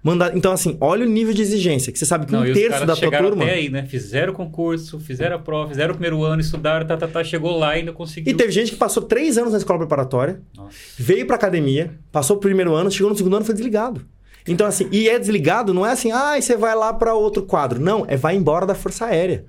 [0.01, 0.31] Manda...
[0.33, 1.93] Então, assim, olha o nível de exigência.
[1.93, 3.43] Que você sabe que Não, um terço da tua turma.
[3.43, 3.85] até aí, né?
[3.85, 7.59] Fizeram o concurso, fizeram a prova, fizeram o primeiro ano, estudaram, tá, tá, tá, chegou
[7.59, 8.33] lá e ainda conseguiu.
[8.33, 10.71] E teve gente que passou três anos na escola preparatória, Nossa.
[10.97, 14.07] veio pra academia, passou o primeiro ano, chegou no segundo ano e foi desligado.
[14.47, 17.81] Então, assim, e é desligado, não é assim, ah, você vai lá pra outro quadro.
[17.81, 19.45] Não, é vai embora da Força Aérea.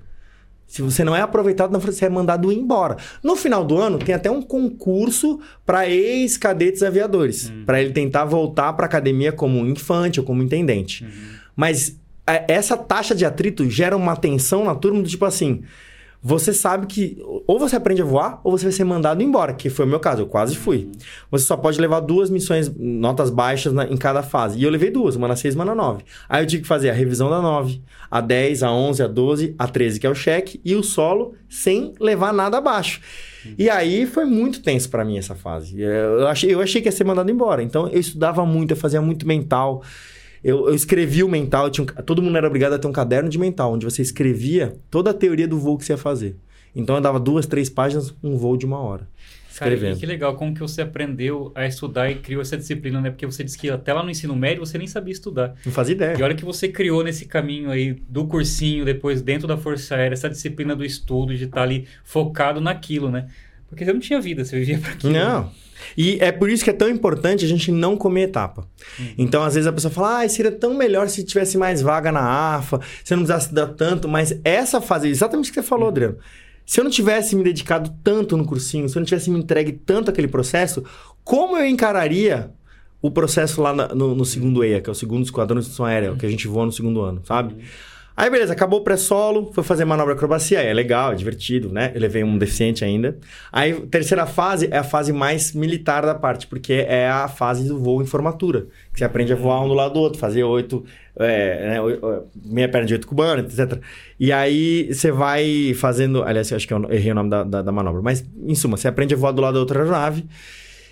[0.70, 2.96] Se você não é aproveitado você é mandado embora.
[3.24, 8.72] No final do ano, tem até um concurso para ex-cadetes aviadores, Pra ele tentar voltar
[8.74, 11.04] pra academia como infante ou como intendente.
[11.56, 15.62] Mas a- essa taxa de atrito gera uma tensão na turma do tipo assim.
[16.22, 17.16] Você sabe que
[17.46, 19.98] ou você aprende a voar ou você vai ser mandado embora, que foi o meu
[19.98, 20.90] caso, eu quase fui.
[21.30, 24.58] Você só pode levar duas missões, notas baixas na- em cada fase.
[24.58, 26.04] E eu levei duas, uma na 6 e uma na 9.
[26.28, 29.54] Aí eu tive que fazer a revisão da 9, a 10, a 11, a 12,
[29.58, 33.00] a 13, que é o cheque, e o solo sem levar nada abaixo.
[33.56, 35.80] E aí foi muito tenso pra mim essa fase.
[35.80, 37.62] Eu achei, eu achei que ia ser mandado embora.
[37.62, 39.82] Então eu estudava muito, eu fazia muito mental.
[40.42, 43.38] Eu, eu escrevi o mental, um- todo mundo era obrigado a ter um caderno de
[43.38, 46.36] mental, onde você escrevia toda a teoria do voo que você ia fazer.
[46.74, 49.06] Então eu dava duas, três páginas, um voo de uma hora.
[49.58, 49.96] Cara, Escrevendo.
[49.96, 53.10] e que legal, como que você aprendeu a estudar e criou essa disciplina, né?
[53.10, 55.54] Porque você disse que até lá no ensino médio você nem sabia estudar.
[55.66, 56.16] Não fazia ideia.
[56.18, 60.14] E olha que você criou nesse caminho aí do cursinho, depois dentro da Força Aérea,
[60.14, 63.28] essa disciplina do estudo, de estar ali focado naquilo, né?
[63.68, 65.12] Porque você não tinha vida, você vivia para aquilo.
[65.12, 65.50] Não.
[65.96, 68.66] E é por isso que é tão importante a gente não comer etapa.
[69.18, 72.54] Então, às vezes a pessoa fala, ah, seria tão melhor se tivesse mais vaga na
[72.56, 75.88] AFA, se eu não precisasse dar tanto, mas essa fase, exatamente o que você falou,
[75.88, 76.16] Adriano.
[76.66, 79.72] Se eu não tivesse me dedicado tanto no cursinho, se eu não tivesse me entregue
[79.72, 80.84] tanto aquele processo,
[81.24, 82.50] como eu encararia
[83.02, 85.86] o processo lá na- no, no segundo EIA, que é o segundo esquadrão de instrução
[85.86, 87.56] aérea, que a gente voa no segundo ano, sabe?
[88.16, 91.90] Aí, beleza, acabou o pré-solo, foi fazer manobra acrobacia, é legal, é divertido, né?
[91.94, 93.16] Eu levei um deficiente ainda.
[93.50, 97.78] Aí, terceira fase é a fase mais militar da parte, porque é a fase do
[97.78, 100.84] voo em formatura, que você aprende a voar um do lado do outro, fazer oito,
[101.18, 103.80] é, né, oi- oi- meia perna de oito cubano, etc.
[104.18, 107.72] E aí, você vai fazendo, aliás, acho que eu errei o nome da, da, da
[107.72, 110.26] manobra, mas, em suma, você aprende a voar do lado da outra aeronave,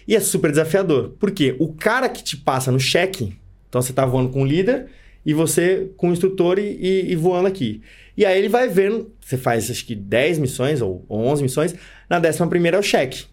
[0.06, 1.10] e é super desafiador.
[1.20, 1.54] Por quê?
[1.58, 3.36] O cara que te passa no cheque,
[3.68, 4.86] então você tá voando com o líder
[5.24, 7.82] e você com o instrutor e, e- e voando aqui.
[8.16, 11.74] E aí ele vai vendo, você faz acho que 10 missões ou, ou 11 missões,
[12.10, 13.24] na décima primeira é o cheque.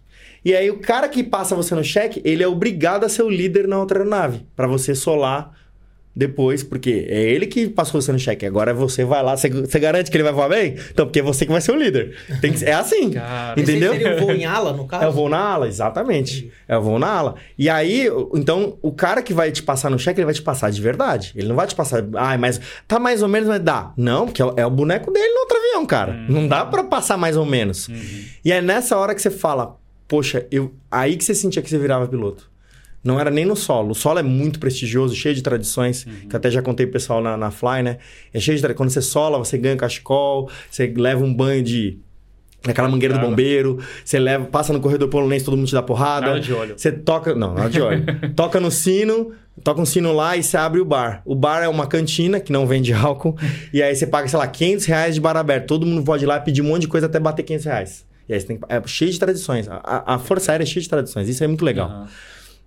[0.44, 3.30] E aí o cara que passa você no cheque, ele é obrigado a ser o
[3.30, 5.52] líder na outra aeronave, para você solar
[6.16, 8.45] depois, porque é ele que passou você no cheque.
[8.45, 10.76] Agora você vai lá, você, você garante que ele vai voar bem?
[10.91, 12.16] Então, porque é você que vai ser o líder.
[12.39, 13.11] Tem que, é assim.
[13.11, 13.91] Cara, entendeu?
[13.91, 15.03] seria o voo em ala, no caso?
[15.03, 16.49] É o voo na ala, exatamente.
[16.68, 17.36] É o voo na ala.
[17.57, 20.72] E aí, então, o cara que vai te passar no cheque, ele vai te passar
[20.72, 21.34] de verdade.
[21.36, 23.91] Ele não vai te passar, ai, mas tá mais ou menos, mas dá.
[23.97, 26.13] Não, porque é o, é o boneco dele no outro avião, cara.
[26.30, 27.89] Não dá pra passar mais ou menos.
[28.43, 30.74] E é nessa hora que você fala, poxa, eu...
[30.89, 32.55] aí que você sentia que você virava piloto.
[33.06, 33.91] Não era nem no solo.
[33.91, 37.22] O solo é muito prestigioso, cheio de tradições, que eu até já contei pro pessoal
[37.22, 37.97] na, na Fly, né?
[38.34, 38.78] É cheio de tradições.
[38.78, 41.99] Quando você sola, você ganha cachecol, você leva um banho de.
[42.66, 43.30] Naquela mangueira do Água.
[43.30, 46.26] bombeiro, você leva, passa no corredor polonês, todo mundo te dá porrada.
[46.26, 46.74] Nada de óleo.
[46.76, 47.36] Você toca.
[47.36, 48.03] Não, nada de óleo.
[48.36, 49.34] toca no sino,
[49.64, 51.22] toca um sino lá e você abre o bar.
[51.26, 53.38] O bar é uma cantina que não vende álcool.
[53.72, 55.68] e aí você paga, sei lá, 500 reais de bar aberto.
[55.68, 58.06] Todo mundo pode ir lá pedir um monte de coisa até bater 500 reais.
[58.28, 58.64] E aí você tem que.
[58.68, 59.68] É cheio de tradições.
[59.70, 61.30] A- A, Força Aérea é cheia de tradições.
[61.30, 61.88] Isso é muito legal.
[61.88, 62.08] Aham.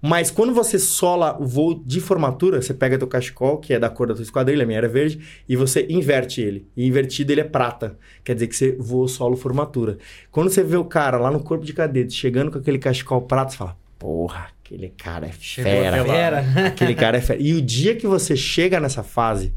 [0.00, 3.90] Mas quando você sola o voo de formatura, você pega teu cachecol, que é da
[3.90, 6.68] cor da tua esquadrilha, a minha era verde, e você inverte ele.
[6.76, 7.98] E invertido ele é prata.
[8.22, 9.98] Quer dizer que você voa solo formatura.
[10.30, 13.50] Quando você vê o cara lá no corpo de cadete chegando com aquele cachecol prata,
[13.50, 16.00] você fala: Porra, aquele cara é fera.
[16.00, 16.16] até lá.
[16.16, 16.66] Era.
[16.68, 17.42] Aquele cara é fera.
[17.42, 19.52] E o dia que você chega nessa fase,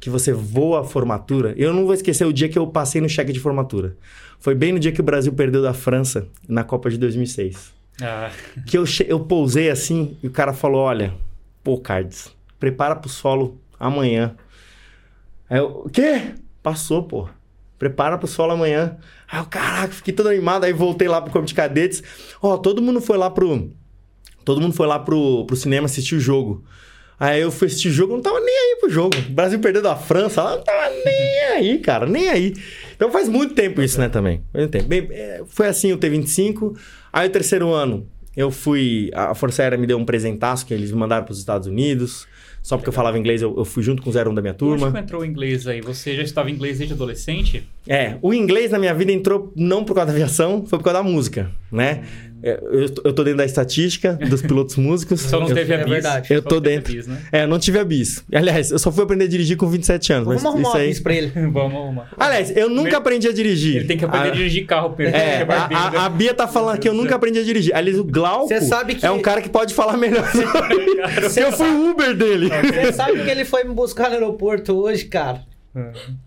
[0.00, 3.08] que você voa a formatura, eu não vou esquecer o dia que eu passei no
[3.08, 3.96] cheque de formatura.
[4.40, 8.30] Foi bem no dia que o Brasil perdeu da França na Copa de 2006 Ah,
[8.66, 11.14] que eu, eu pousei assim e o cara falou: Olha,
[11.62, 14.36] pô, Cards, prepara pro solo amanhã.
[15.48, 16.34] Aí eu, o quê?
[16.62, 17.28] Passou, pô.
[17.78, 18.96] Prepara pro solo amanhã.
[19.30, 20.64] Aí eu, caraca, fiquei todo animado.
[20.64, 22.02] Aí voltei lá pro corpo de cadetes.
[22.40, 23.70] Ó, todo mundo foi lá pro.
[24.44, 26.64] Todo mundo foi lá pro, pro cinema assistir o jogo.
[27.18, 29.16] Aí eu fui assistir o jogo, não tava nem aí pro jogo.
[29.16, 32.54] O Brasil perdeu da França, lá não tava nem aí, cara, nem aí.
[33.04, 34.40] Então faz muito tempo isso, né, também.
[34.50, 34.88] Faz muito tempo.
[34.88, 36.74] Bem, é, foi assim o T25.
[37.12, 39.10] Aí o terceiro ano, eu fui.
[39.12, 42.26] A Força Aérea me deu um presentaço que eles me mandaram pros Estados Unidos.
[42.62, 44.90] Só porque eu falava inglês, eu, eu fui junto com o 01 da minha turma.
[44.90, 45.82] que entrou o inglês aí?
[45.82, 47.68] Você já estava em inglês desde adolescente?
[47.86, 51.02] É, o inglês na minha vida entrou não por causa da aviação, foi por causa
[51.02, 52.04] da música, né?
[52.46, 55.22] Eu, eu tô dentro da estatística dos pilotos músicos.
[55.22, 55.92] Só não eu, teve a é bis.
[55.92, 56.34] verdade.
[56.34, 56.92] Eu tô dentro.
[56.92, 57.18] bis, né?
[57.32, 58.22] É, eu não tive a bis.
[58.32, 60.26] Aliás, eu só fui aprender a dirigir com 27 anos.
[60.26, 60.88] Vamos mas arrumar isso uma aí...
[60.88, 61.28] bis pra ele.
[61.50, 62.08] Vamos arrumar.
[62.18, 63.76] Aliás, eu nunca Ele- aprendi a dirigir.
[63.76, 64.32] Ele tem que aprender a...
[64.32, 65.64] a dirigir carro, perder É, a,
[66.02, 67.74] a- a Bia tá falando que eu nunca aprendi a dirigir.
[67.74, 70.30] Aliás, o Glauco Cê sabe que- é um cara que pode falar melhor.
[71.36, 72.48] eu fui o Uber dele.
[72.50, 75.42] Você sabe que ele foi me buscar no aeroporto hoje, cara?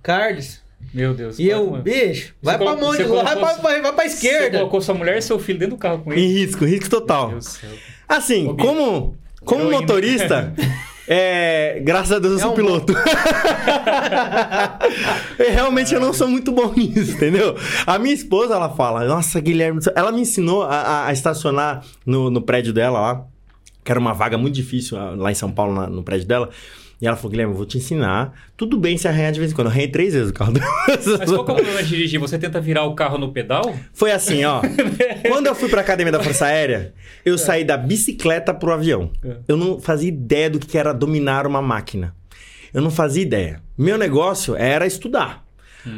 [0.02, 0.62] Cards.
[0.94, 1.38] Meu Deus.
[1.40, 4.58] E eu, bicho, vai pra colo- monte, você vai pra, vai, vai pra Você esquerda.
[4.60, 6.46] colocou sua mulher e seu filho dentro do carro com Em ele?
[6.46, 7.24] risco, risco total.
[7.28, 7.70] Meu Deus do céu.
[8.08, 9.82] Assim, Ô, como, como Heroína.
[9.82, 10.54] motorista,
[11.08, 12.94] é, graças a Deus eu É sou um piloto.
[15.38, 17.56] Realmente eu não sou muito bom nisso, entendeu?
[17.86, 22.30] A minha esposa, ela fala, nossa, Guilherme, ela me ensinou a, a- a estacionar no,
[22.30, 23.26] no prédio dela lá,
[23.84, 26.50] que era uma vaga muito difícil ah, lá em São Paulo, na- no prédio dela.
[27.00, 28.34] E ela falou, Guilherme, eu vou te ensinar.
[28.56, 29.68] Tudo bem se arranhar de vez em quando.
[29.68, 30.54] Eu arranhei três vezes o carro.
[30.88, 32.20] Mas qual que é o problema de dirigir?
[32.20, 33.76] Você tenta virar o carro no pedal?
[33.94, 34.62] Foi assim, ó.
[35.28, 36.94] Quando eu fui pra academia da Força Aérea,
[37.24, 39.12] eu saí da bicicleta pro avião.
[39.24, 39.36] É.
[39.48, 42.16] Eu não fazia ideia do que era dominar uma máquina.
[42.74, 43.62] Eu não fazia ideia.
[43.78, 45.47] Meu negócio era estudar.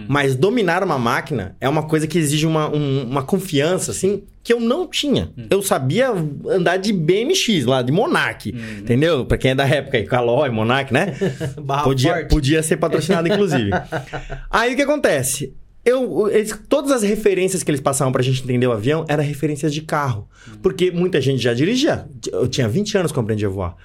[0.08, 4.54] Mas dominar uma máquina é uma coisa que exige uma, um- uma confiança, assim, que
[4.54, 5.32] eu não tinha.
[5.50, 6.10] Eu sabia
[6.48, 8.50] andar de BMX lá, de Monarch.
[8.80, 9.26] Entendeu?
[9.26, 11.16] Pra quem é da época aí, Calói, Monarch, né?
[11.84, 12.30] Podia, forte.
[12.30, 13.72] podia ser patrocinado, inclusive.
[14.52, 15.54] Aí o que acontece?
[15.86, 19.74] Eu, eles- todas as referências que eles passavam pra gente entender o avião eram referências
[19.74, 20.28] de carro.
[20.62, 22.06] Porque muita gente já dirigia.
[22.32, 23.76] Eu tinha 20 anos que eu aprendi a voar.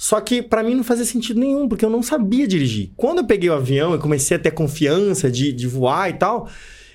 [0.00, 2.90] Só que pra mim não fazia sentido nenhum, porque eu não sabia dirigir.
[2.96, 6.48] Quando eu peguei o avião e comecei a ter confiança de, de voar e tal,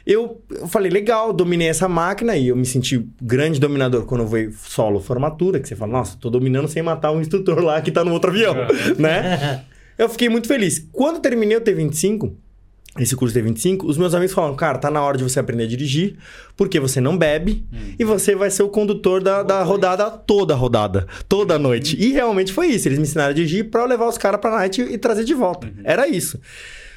[0.08, 4.28] eu, eu falei, legal, dominei essa máquina e eu me senti grande dominador quando eu
[4.28, 7.92] vou solo formatura, que você fala, nossa, tô dominando sem matar um instrutor lá que
[7.92, 8.56] tá no outro avião,
[8.98, 9.64] né?
[10.00, 10.90] Eu fiquei muito feliz.
[10.92, 12.34] Quando eu terminei o T25,
[12.98, 15.68] esse curso T25, os meus amigos falaram, cara, tá na hora de você aprender a
[15.68, 16.18] dirigir,
[16.56, 17.66] porque você não bebe
[18.00, 21.98] e você vai ser o condutor da, da rodada, toda a rodada, toda a noite.
[22.00, 22.88] E realmente foi isso.
[22.88, 25.26] Eles me ensinaram a dirigir pra eu levar os caras pra night e, e trazer
[25.26, 25.70] de volta.
[25.84, 26.40] Era isso.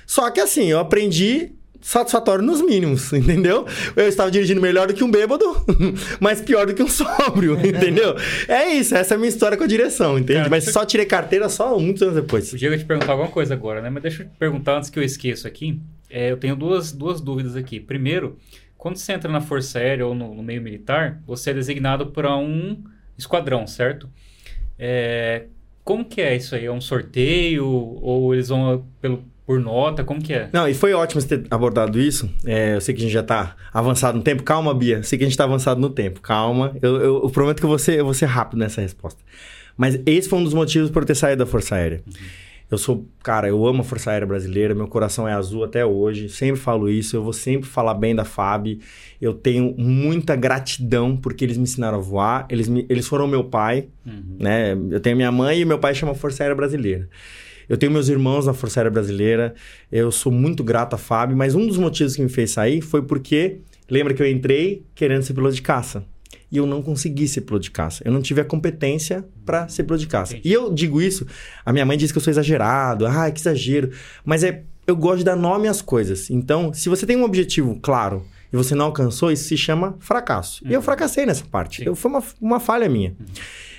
[0.07, 3.66] Só que assim, eu aprendi satisfatório nos mínimos, entendeu?
[3.97, 5.45] Eu estava dirigindo melhor do que um bêbado,
[6.20, 8.14] mas pior do que um sóbrio, entendeu?
[8.47, 10.39] É isso, essa é a minha história com a direção, entende?
[10.41, 12.51] Cara, mas você- só tirei carteira só muitos anos depois.
[12.51, 13.91] Podia te perguntar alguma coisa agora, né?
[13.91, 15.81] Mas deixa eu te perguntar antes que eu esqueça aqui.
[16.11, 17.79] É, eu tenho duas, duas dúvidas aqui.
[17.81, 18.37] Primeiro,
[18.76, 22.37] quando você entra na Força Aérea ou no, no meio militar, você é designado para
[22.37, 22.83] um
[23.16, 24.09] esquadrão, certo?
[24.79, 25.45] É,
[25.85, 26.64] como que é isso aí?
[26.66, 27.66] É um sorteio?
[27.66, 30.05] Ou eles vão pelo, por nota?
[30.05, 30.51] Como que é?
[30.53, 32.29] Não, e foi ótimo você ter abordado isso.
[32.45, 34.43] É, eu sei que a gente já tá avançado no tempo.
[34.43, 34.99] Calma, Bia.
[34.99, 36.21] Eu sei que a gente tá avançado no tempo.
[36.21, 36.77] Calma.
[36.83, 39.19] Eu, eu- eu prometo que eu vou, ser, eu vou ser rápido nessa resposta.
[39.75, 42.03] Mas esse foi um dos motivos por eu ter saído da Força Aérea.
[42.71, 46.29] Eu sou, cara, eu amo a Força Aérea Brasileira, meu coração é azul até hoje,
[46.29, 48.79] sempre falo isso, eu vou sempre falar bem da FAB.
[49.19, 53.43] Eu tenho muita gratidão porque eles me ensinaram a voar, eles, me, eles foram meu
[53.45, 54.37] pai, Uhum.
[54.39, 54.77] né?
[54.91, 57.09] Eu tenho minha mãe e meu pai chama Força Aérea Brasileira.
[57.69, 59.55] Eu tenho meus irmãos na Força Aérea Brasileira,
[59.93, 63.03] eu sou muito grato à FAB, mas um dos motivos que me fez sair foi
[63.03, 63.59] porque,
[63.91, 66.05] lembra que eu entrei querendo ser piloto de caça.
[66.51, 68.03] E eu não consegui ser piloto de caça.
[68.07, 70.33] Eu não tive a competência para ser piloto de caça.
[70.33, 70.49] Entendi.
[70.49, 71.27] E eu digo isso,
[71.64, 73.91] a minha mãe diz que eu sou exagerado, ah, que exagero.
[74.25, 76.31] Mas é, eu gosto de dar nome às coisas.
[76.31, 80.66] Então, se você tem um objetivo claro e você não alcançou, isso se chama fracasso.
[80.66, 81.83] E eu fracassei nessa parte.
[81.83, 81.89] Sim.
[81.89, 83.14] Eu, foi uma, uma falha minha.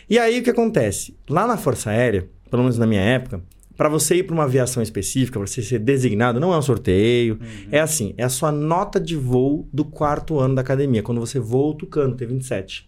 [0.08, 1.16] E aí o que acontece?
[1.28, 3.42] Lá na Força Aérea, pelo menos na minha época,
[3.80, 7.40] para você ir para uma aviação específica, para você ser designado, não é um sorteio.
[7.72, 11.40] É assim, é a sua nota de voo do quarto ano da academia, quando você
[11.40, 12.84] voa o Tucano T-27.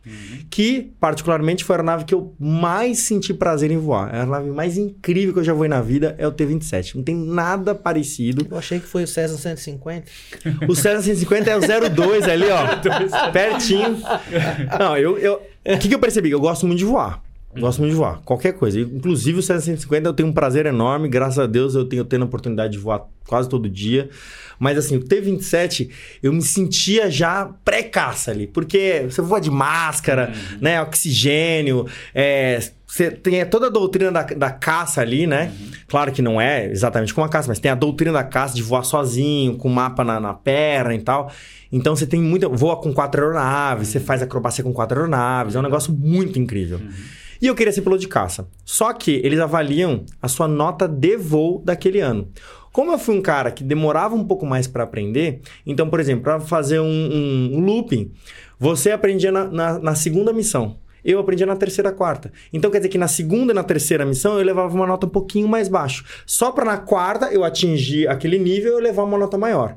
[0.50, 4.10] Que, particularmente, foi a aeronave que eu mais senti prazer em voar.
[4.14, 6.96] É a aeronave mais incrível que eu já voei na vida, é o T-27.
[6.96, 8.46] Não tem nada parecido.
[8.52, 10.04] Eu achei que foi o César 150.
[10.68, 12.66] O Cessna 150 é o 02 ali, ó.
[13.32, 13.98] pertinho.
[14.78, 15.18] Não, eu...
[15.18, 15.42] eu-
[15.74, 16.32] O que, que eu percebi?
[16.32, 17.24] Eu gosto muito de voar.
[17.58, 18.80] Gosto muito de voar, qualquer coisa.
[18.80, 22.22] Inclusive o Cessna 150 eu tenho um prazer enorme, graças a Deus eu tenho tendo
[22.24, 24.10] a oportunidade de voar quase todo dia.
[24.58, 25.90] Mas assim, o T27
[26.22, 30.32] eu me sentia já pré-caça ali, porque você voa de máscara,
[30.62, 32.60] né, oxigênio, é,
[32.92, 35.54] você tem toda a doutrina da, da caça ali, né?
[35.88, 38.62] Claro que não é exatamente como a caça, mas tem a doutrina da caça de
[38.62, 41.32] voar sozinho, com mapa na, na perna e tal.
[41.72, 42.50] Então você tem muita.
[42.50, 46.82] Voa com quatro aeronaves, você faz acrobacia com quatro aeronaves, é um negócio muito incrível.
[47.42, 48.48] E eu queria ser piloto de caça.
[48.64, 52.28] Só que eles avaliam a sua nota de voo daquele ano.
[52.72, 56.24] Como eu fui um cara que demorava um pouco mais para aprender, então, por exemplo,
[56.24, 58.12] para fazer um, um- looping,
[58.60, 60.78] você aprendia na, na- na segunda missão.
[61.04, 62.32] Eu aprendia na terceira, quarta.
[62.54, 65.10] Então quer dizer que na segunda e na terceira missão eu levava uma nota um
[65.10, 66.06] pouquinho mais baixo.
[66.28, 69.76] Só para na quarta eu atingir aquele nível eu levar uma nota maior.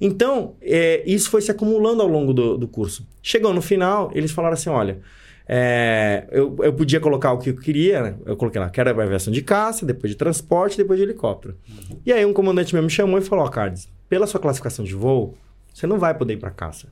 [0.00, 3.06] Então, é, isso foi se acumulando ao longo do, do curso.
[3.22, 4.98] Chegou no final, eles falaram assim: olha,
[5.46, 8.14] é, eu, eu podia colocar o que eu queria, né?
[8.24, 11.56] Eu coloquei lá, quero a aviação de caça, depois de transporte, depois de helicóptero.
[12.04, 14.94] E aí um comandante meu me chamou e falou: ó, Cardes, pela sua classificação de
[14.94, 15.34] voo,
[15.72, 16.88] você não vai poder ir para caça.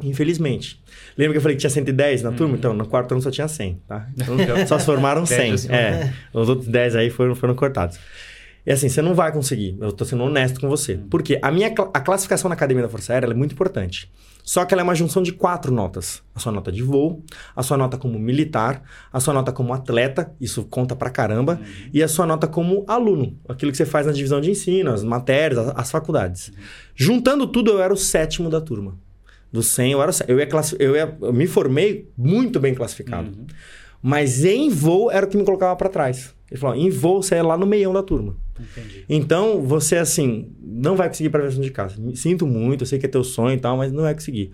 [0.00, 0.80] Infelizmente.
[1.16, 2.56] Lembra que eu falei que tinha 110 na turma?
[2.56, 4.08] Então, no quarto ano só tinha 100, tá?
[4.16, 5.36] Então, só se formaram 100.
[5.36, 5.76] Dez acima.
[5.76, 7.98] É, os outros 10 aí foram, foram cortados.
[8.64, 9.76] E assim, você não vai conseguir.
[9.80, 10.96] Eu tô sendo honesto com você.
[11.10, 11.38] Por quê?
[11.42, 14.10] A minha a classificação na Academia da Força Aérea é muito importante.
[14.48, 16.22] Só que ela é uma junção de quatro notas.
[16.34, 17.22] A sua nota de voo,
[17.54, 18.82] a sua nota como militar,
[19.12, 21.60] a sua nota como atleta, isso conta pra caramba,
[21.92, 25.04] e a sua nota como aluno, aquilo que você faz na divisão de ensino, as
[25.04, 26.50] matérias, as, as faculdades.
[26.96, 28.96] Juntando tudo, eu era o sétimo da turma.
[29.52, 33.28] Do 100, eu era eu ia, classi- eu ia eu me formei muito bem classificado.
[33.28, 33.46] Uhum.
[34.00, 36.34] Mas em voo era o que me colocava pra trás.
[36.50, 38.36] Ele falou: em voo você é lá no meião da turma.
[38.58, 39.04] Entendi.
[39.08, 42.00] Então, você, assim, não vai conseguir para aviação de caça.
[42.00, 44.50] Me Sinto muito, eu sei que é teu sonho e tal, mas não vai conseguir.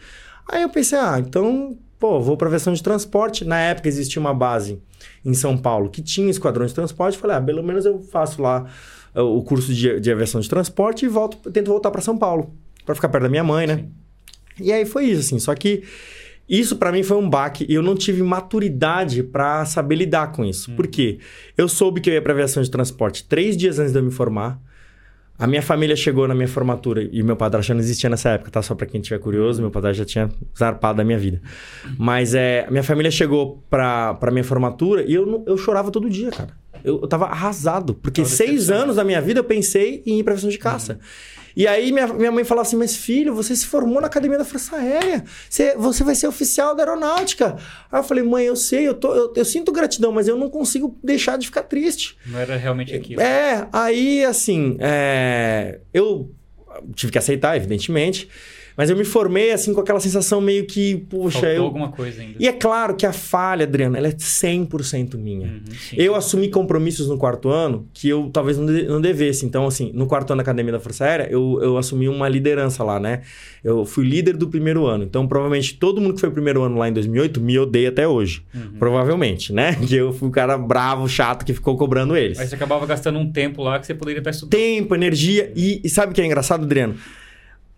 [0.47, 3.45] Aí eu pensei, ah, então, pô, vou para aviação de transporte.
[3.45, 4.78] Na época existia uma base
[5.24, 7.16] em São Paulo que tinha esquadrão de transporte.
[7.16, 8.66] Falei, ah, pelo menos eu faço lá
[9.14, 12.55] uh, o curso de, de aviação de transporte e volto, tento voltar para São Paulo,
[12.84, 13.76] para ficar perto da minha mãe, né?
[13.76, 14.64] Sim.
[14.64, 15.38] E aí foi isso, assim.
[15.38, 15.82] Só que
[16.49, 20.45] isso para mim foi um baque e eu não tive maturidade para saber lidar com
[20.45, 20.72] isso.
[20.72, 21.18] Por quê?
[21.57, 24.11] Eu soube que eu ia para aviação de transporte três dias antes de eu me
[24.11, 24.61] formar.
[25.36, 28.62] A minha família chegou na minha formatura e meu padrasto não existia nessa época, tá?
[28.62, 31.42] Só para quem tiver curioso, meu padrasto já tinha zarpado da minha vida.
[31.99, 36.30] Mas é, minha família chegou pra, pra minha formatura e eu, eu chorava todo dia,
[36.30, 36.51] cara.
[36.84, 40.34] Eu, eu tava arrasado, porque seis anos da minha vida eu pensei em ir pra
[40.34, 41.01] aviação de caça.
[41.57, 44.44] E aí minha, minha mãe falava assim, mas filho, você se formou na Academia da
[44.44, 47.57] Força Aérea, você, você vai ser oficial da aeronáutica.
[47.90, 50.50] Aí eu falei, mãe, eu sei, eu, tô, eu, eu sinto gratidão, mas eu não
[50.50, 52.16] consigo deixar de ficar triste.
[52.26, 53.20] Não era realmente aquilo.
[53.20, 56.30] É, aí assim, é, eu
[56.94, 58.28] tive que aceitar, evidentemente,
[58.77, 61.62] mas eu me formei assim com aquela sensação meio que, puxa, Faltou eu.
[61.64, 62.37] alguma coisa ainda.
[62.39, 65.47] E é claro que a falha, Adriano, ela é 100% minha.
[65.47, 65.61] Uhum,
[65.91, 65.97] sim.
[65.97, 69.45] Eu assumi compromissos no quarto ano que eu talvez não, de- não devesse.
[69.47, 72.83] Então, assim, no quarto ano da Academia da Força Aérea, eu, eu assumi uma liderança
[72.83, 73.22] lá, né?
[73.62, 75.05] Eu fui líder do primeiro ano.
[75.05, 78.43] Então, provavelmente, todo mundo que foi primeiro ano lá em 2008 me odeia até hoje.
[78.55, 78.79] Uhum.
[78.79, 79.75] Provavelmente, né?
[79.87, 82.39] Que eu fui o cara bravo, chato, que ficou cobrando eles.
[82.39, 84.51] Aí você acabava gastando um tempo lá que você poderia estar estudando.
[84.59, 85.53] Tempo, energia.
[85.55, 86.95] E, e sabe o que é engraçado, Adriano?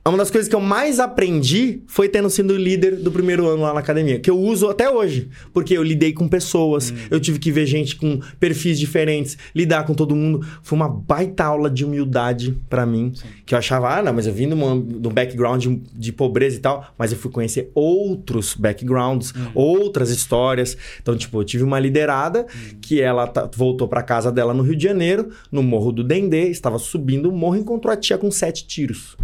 [0.08, 3.72] Uma das coisas que eu mais aprendi foi tendo sido líder do primeiro ano lá
[3.74, 7.50] na academia, que eu uso até hoje, porque eu lidei com pessoas, eu tive que
[7.50, 10.46] ver gente com perfis diferentes, lidar com todo mundo.
[10.62, 13.12] Foi uma baita aula de humildade pra mim,
[13.44, 16.12] que eu achava, ah, não, mas eu vim de um de um background de, de
[16.12, 20.76] pobreza e tal, mas eu fui conhecer outros backgrounds, outras histórias.
[21.02, 22.46] Então, tipo, eu tive uma liderada
[22.80, 26.48] que ela tá- voltou pra casa dela no Rio de Janeiro, no Morro do Dendê,
[26.48, 29.16] estava subindo o morro e encontrou a tia com sete tiros.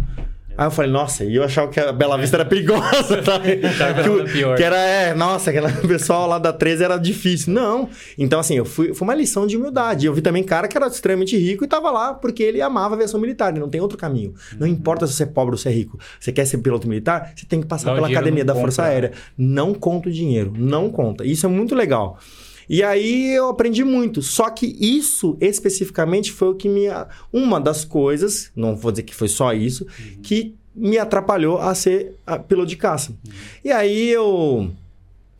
[0.55, 3.59] Aí eu falei, nossa, e eu achava que a Bela Vista era perigosa, sabe?
[3.65, 4.55] Achava que que, era o- pior.
[4.57, 7.51] que era, é, nossa, aquele pessoal lá da 13 era difícil.
[7.51, 7.89] Não.
[8.17, 10.05] Então, assim, eu fui, foi uma lição de humildade.
[10.05, 12.95] Eu vi também cara que era extremamente rico e tava lá porque ele amava a
[12.95, 14.33] aviação militar, e não tem outro caminho.
[14.59, 15.97] Não importa se você é pobre ou se é rico.
[16.19, 18.91] Você quer ser piloto militar, você tem que passar Não, pela academia da Força conta.
[18.93, 19.11] Aérea.
[19.37, 21.25] Não conta o dinheiro, não conta.
[21.25, 22.19] Isso é muito legal.
[22.69, 24.21] E aí eu aprendi muito.
[24.21, 26.87] Só que isso especificamente foi o que me.
[27.31, 29.85] Uma das coisas, não vou dizer que foi só isso,
[30.21, 32.15] que me atrapalhou a ser
[32.47, 33.13] piloto de caça.
[33.63, 34.71] E aí eu.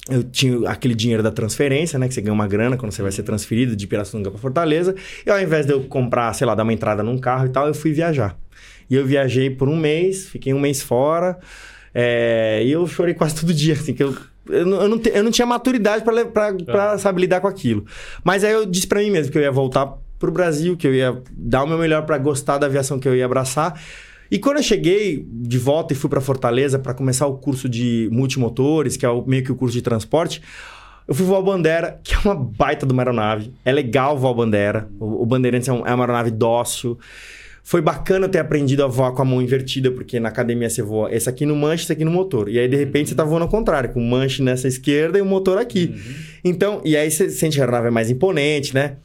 [0.09, 2.09] Eu tinha aquele dinheiro da transferência, né?
[2.09, 4.93] Que você ganha uma grana quando você vai ser transferido de Pirassununga para Fortaleza.
[5.25, 7.67] E ao invés de eu comprar, sei lá, dar uma entrada num carro e tal,
[7.67, 8.37] eu fui viajar.
[8.89, 11.39] E eu viajei por um mês, fiquei um mês fora.
[11.93, 14.13] é, e eu chorei quase todo dia, assim, que eu.
[14.49, 17.85] Eu não, eu não, te- eu não tinha maturidade pra, pra, sabe, lidar com aquilo.
[18.23, 20.93] Mas aí eu disse pra mim mesmo que eu ia voltar pro Brasil, que eu
[20.93, 23.81] ia dar o meu melhor pra gostar da aviação que eu ia abraçar.
[24.31, 28.09] E quando eu cheguei de volta e fui pra Fortaleza pra começar o curso de
[28.11, 30.41] multimotores, que é o- meio que o curso de transporte,
[31.07, 33.53] eu fui voar Bandera, que é uma baita de uma aeronave.
[33.63, 34.87] É legal voar Bandera.
[34.99, 36.97] O, o Bandeirantes é, um- é uma aeronave dócil.
[37.65, 41.13] Foi bacana ter aprendido a voar com a mão invertida, porque na academia você voa
[41.15, 42.49] esse aqui no manche, esse aqui no motor.
[42.49, 45.21] E aí, de repente, você tá voando ao contrário, com o manche nessa esquerda e
[45.21, 45.95] o motor aqui.
[46.43, 48.97] Então, e aí você sente que a aeronave é mais imponente, né?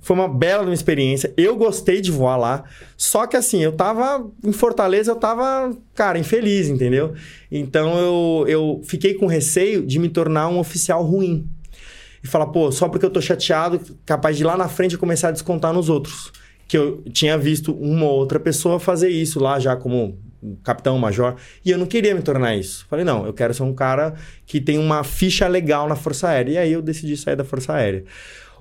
[0.00, 1.34] Foi uma bela uma experiência.
[1.36, 2.64] Eu gostei de voar lá.
[2.96, 7.12] Só que assim, eu tava em Fortaleza, eu tava, cara, infeliz, entendeu?
[7.50, 11.46] Então eu, eu fiquei com receio de me tornar um oficial ruim.
[12.24, 15.28] E falar, pô, só porque eu tô chateado, capaz de lá na frente eu começar
[15.28, 16.32] a descontar nos outros.
[16.66, 20.18] Que eu tinha visto uma ou outra pessoa fazer isso lá já como
[20.62, 22.86] capitão, major, e eu não queria me tornar isso.
[22.88, 24.14] Falei, não, eu quero ser um cara
[24.44, 26.52] que tem uma ficha legal na Força Aérea.
[26.52, 28.04] E aí eu decidi sair da Força Aérea.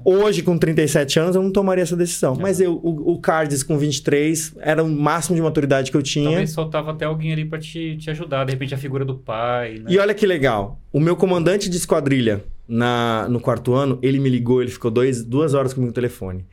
[0.04, 2.36] Hoje, com 37 anos, eu não tomaria essa decisão.
[2.36, 6.26] Mas eu, o, o Cardes com 23 era o máximo de maturidade que eu tinha.
[6.26, 8.44] Talvez faltava até alguém ali pra te, te ajudar.
[8.46, 9.86] De repente a figura do pai, né?
[9.88, 10.80] E olha que legal.
[10.92, 15.24] O meu comandante de esquadrilha na, no quarto ano, ele me ligou, ele ficou dois,
[15.24, 16.46] duas horas comigo no telefone.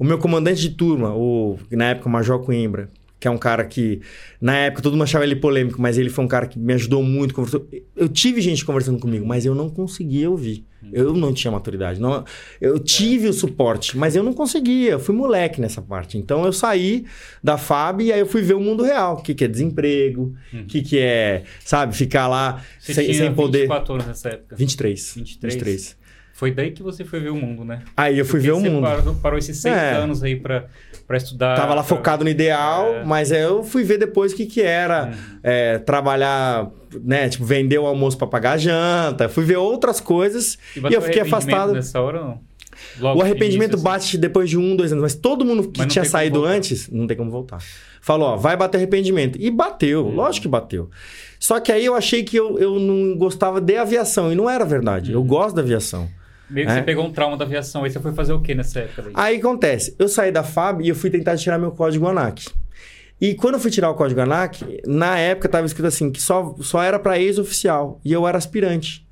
[0.00, 2.88] O meu comandante de turma, o, na época o Major Coimbra,
[3.20, 4.00] que é um cara que,
[4.40, 7.02] na época, todo mundo achava ele polêmico, mas ele foi um cara que me ajudou
[7.02, 7.34] muito.
[7.34, 7.68] Conversou.
[7.94, 10.64] Eu tive gente conversando comigo, mas eu não conseguia ouvir.
[10.90, 12.00] Eu não tinha maturidade.
[12.00, 12.24] Não,
[12.58, 14.92] eu tive o suporte, mas eu não conseguia.
[14.92, 16.16] Eu fui moleque nessa parte.
[16.16, 17.04] Então eu saí
[17.44, 19.18] da FAB e aí eu fui ver o mundo real.
[19.18, 23.18] O que, que é desemprego, o que, que é, sabe, ficar lá Você sem, tinha
[23.18, 23.68] sem poder.
[23.68, 24.56] 24 anos nessa época.
[24.56, 25.14] 23.
[25.16, 25.54] 23?
[25.54, 25.99] 23.
[26.40, 27.82] Foi daí que você foi ver o mundo, né?
[27.94, 28.82] Aí eu fui Porque ver o mundo.
[28.82, 29.92] Parou, parou esses seis É.
[29.92, 30.64] anos aí pra,
[31.06, 31.54] pra estudar.
[31.54, 33.04] Tava lá pra- focado no ideal, É.
[33.04, 35.38] mas aí eu fui ver depois o que, que era Uhum.
[35.42, 36.70] é, trabalhar,
[37.04, 37.28] né?
[37.28, 39.28] Tipo, vender o almoço pra pagar a janta.
[39.28, 41.74] Fui ver outras coisas e, bateu eu fiquei afastado.
[41.74, 42.40] Nessa hora, não?
[42.98, 43.98] Logo O arrependimento início, assim.
[44.00, 47.18] bate depois de um, dois anos, mas todo mundo que tinha saído antes, não tem
[47.18, 47.58] como voltar.
[48.00, 49.36] Falou, ó, vai bater arrependimento.
[49.38, 50.14] E bateu, Uhum.
[50.14, 50.88] lógico que bateu.
[51.38, 54.64] Só que aí eu achei que eu, eu não gostava de aviação, e não era
[54.64, 55.12] verdade.
[55.12, 56.08] Eu gosto da aviação.
[56.50, 56.76] Meio que É.
[56.76, 57.84] você pegou um trauma da aviação.
[57.84, 59.02] Aí você foi fazer o que nessa época?
[59.02, 59.12] Daí?
[59.14, 62.46] Aí acontece, eu saí da FAB e eu fui tentar tirar meu código ANAC.
[63.20, 66.56] E quando eu fui tirar o código ANAC, na época estava escrito assim, que só,
[66.60, 68.00] só era para ex-oficial.
[68.04, 69.06] E eu era aspirante.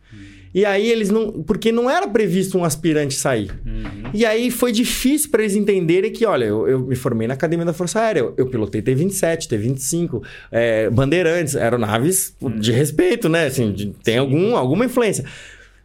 [0.55, 1.43] E aí eles não...
[1.43, 3.51] Porque não era previsto um aspirante sair.
[3.67, 4.11] Uhum.
[4.15, 7.67] E aí foi difícil para eles entenderem que, olha, eu, eu me formei na Academia
[7.67, 13.45] da Força Aérea, eu, eu pilotei T-27, T-25, é, Bandeirantes, aeronaves de respeito, né?
[13.47, 15.23] Assim, de- tem algum, alguma influência.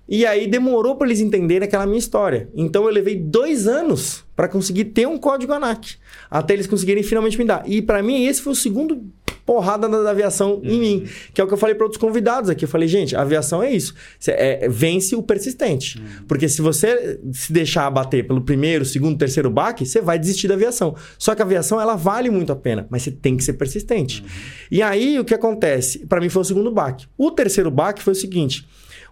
[0.07, 2.49] E aí demorou para eles entenderem aquela minha história.
[2.53, 5.95] Então eu levei dois anos para conseguir ter um código ANAC,
[6.29, 7.63] até eles conseguirem finalmente me dar.
[7.65, 9.01] E para mim esse foi o segundo
[9.45, 12.63] porrada da, aviação em mim, que é o que eu falei para outros convidados aqui.
[12.65, 13.93] Eu falei, gente, a aviação é isso.
[14.19, 16.01] Cê- é- vence o persistente.
[16.27, 20.53] Porque se você se deixar abater pelo primeiro, segundo, terceiro baque, você vai desistir da
[20.53, 20.95] aviação.
[21.17, 24.23] Só que a aviação, ela vale muito a pena, mas você tem que ser persistente.
[24.71, 25.99] E aí, o que acontece?
[26.05, 27.05] Para mim foi o segundo baque.
[27.17, 28.65] O terceiro baque foi o seguinte.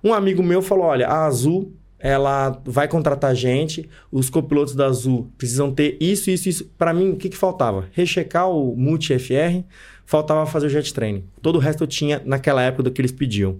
[0.04, 1.74] Um amigo meu falou, olha, a Azul...
[2.04, 6.66] Ela vai contratar gente, os copilotos da Azul precisam ter isso, isso, isso.
[6.76, 7.88] Para mim, o que, que faltava?
[7.92, 9.64] Rechecar o Multi-FR,
[10.04, 11.24] faltava fazer o jet training.
[11.44, 13.60] Todo o resto eu tinha naquela época do que eles pediam.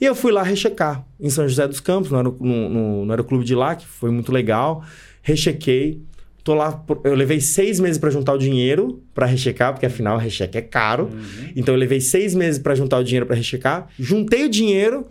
[0.00, 3.54] E eu fui lá rechecar em São José dos Campos, no, no, no, aeroclube de
[3.54, 4.82] lá, que foi muito legal.
[5.22, 6.00] Rechequei.
[6.42, 10.56] Tô lá, eu levei seis meses pra juntar o dinheiro pra rechecar, porque afinal recheque
[10.56, 11.04] é caro.
[11.04, 11.52] Uhum.
[11.54, 13.88] Então eu levei seis meses pra juntar o dinheiro pra rechecar.
[13.98, 15.06] Juntei o dinheiro,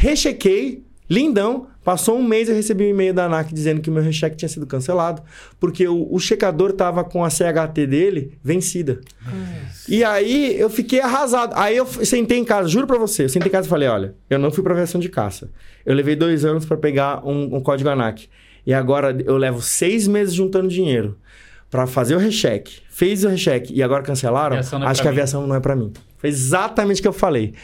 [0.00, 1.68] rechequei, lindão.
[1.84, 4.48] Passou um mês eu recebi um e-mail da ANAC dizendo que o meu recheque tinha
[4.48, 5.22] sido cancelado,
[5.58, 9.00] porque o, o checador tava com a CHT dele vencida.
[9.88, 11.54] E aí eu fiquei arrasado.
[11.56, 14.14] Aí eu sentei em casa, juro pra você, eu sentei em casa e falei: olha,
[14.28, 15.50] eu não fui pra aviação de caça.
[15.84, 18.28] Eu levei dois anos pra pegar um, um código ANAC.
[18.66, 21.16] E agora eu levo seis meses juntando dinheiro
[21.70, 22.82] pra fazer o recheque.
[22.90, 24.56] Fez o recheque e agora cancelaram.
[24.56, 25.16] É Acho que a mim.
[25.16, 25.92] aviação não é pra mim.
[26.18, 27.54] Foi exatamente o que eu falei.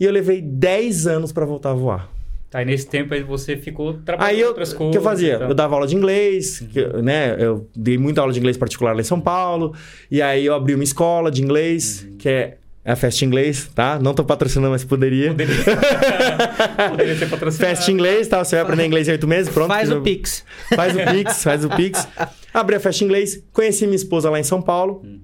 [0.00, 2.08] E eu levei 10 anos pra voltar a voar.
[2.50, 4.92] Tá, e nesse tempo aí você ficou trabalhando Aí eu, outras o coisas.
[4.92, 5.34] que eu fazia?
[5.34, 5.48] e tal.
[5.50, 7.36] Eu dava aula de inglês, que eu- né?
[7.38, 9.72] Eu dei muita aula de inglês particular lá em São Paulo.
[10.10, 12.16] E aí eu abri uma escola de inglês, Uhum.
[12.16, 14.00] que é a Fest Inglês, tá?
[14.02, 15.28] Não tô patrocinando, mas poderia.
[15.28, 15.54] Poderia,
[16.90, 17.76] Poderia ser patrocinado.
[17.76, 18.42] Fest Inglês, tá?
[18.42, 19.68] Você vai aprender inglês em oito meses, pronto.
[19.68, 20.44] Faz o meu- Pix.
[20.74, 22.08] Faz o Pix, faz o Pix.
[22.52, 25.02] Abri a Fest Inglês, conheci minha esposa lá em São Paulo.
[25.04, 25.20] Uhum.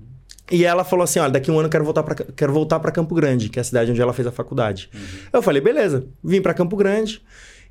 [0.51, 2.79] E ela falou assim: olha, daqui a um ano eu quero voltar para quero voltar
[2.81, 4.89] para Campo Grande, que é a cidade onde ela fez a faculdade.
[5.33, 7.21] Eu falei, beleza, vim para Campo Grande.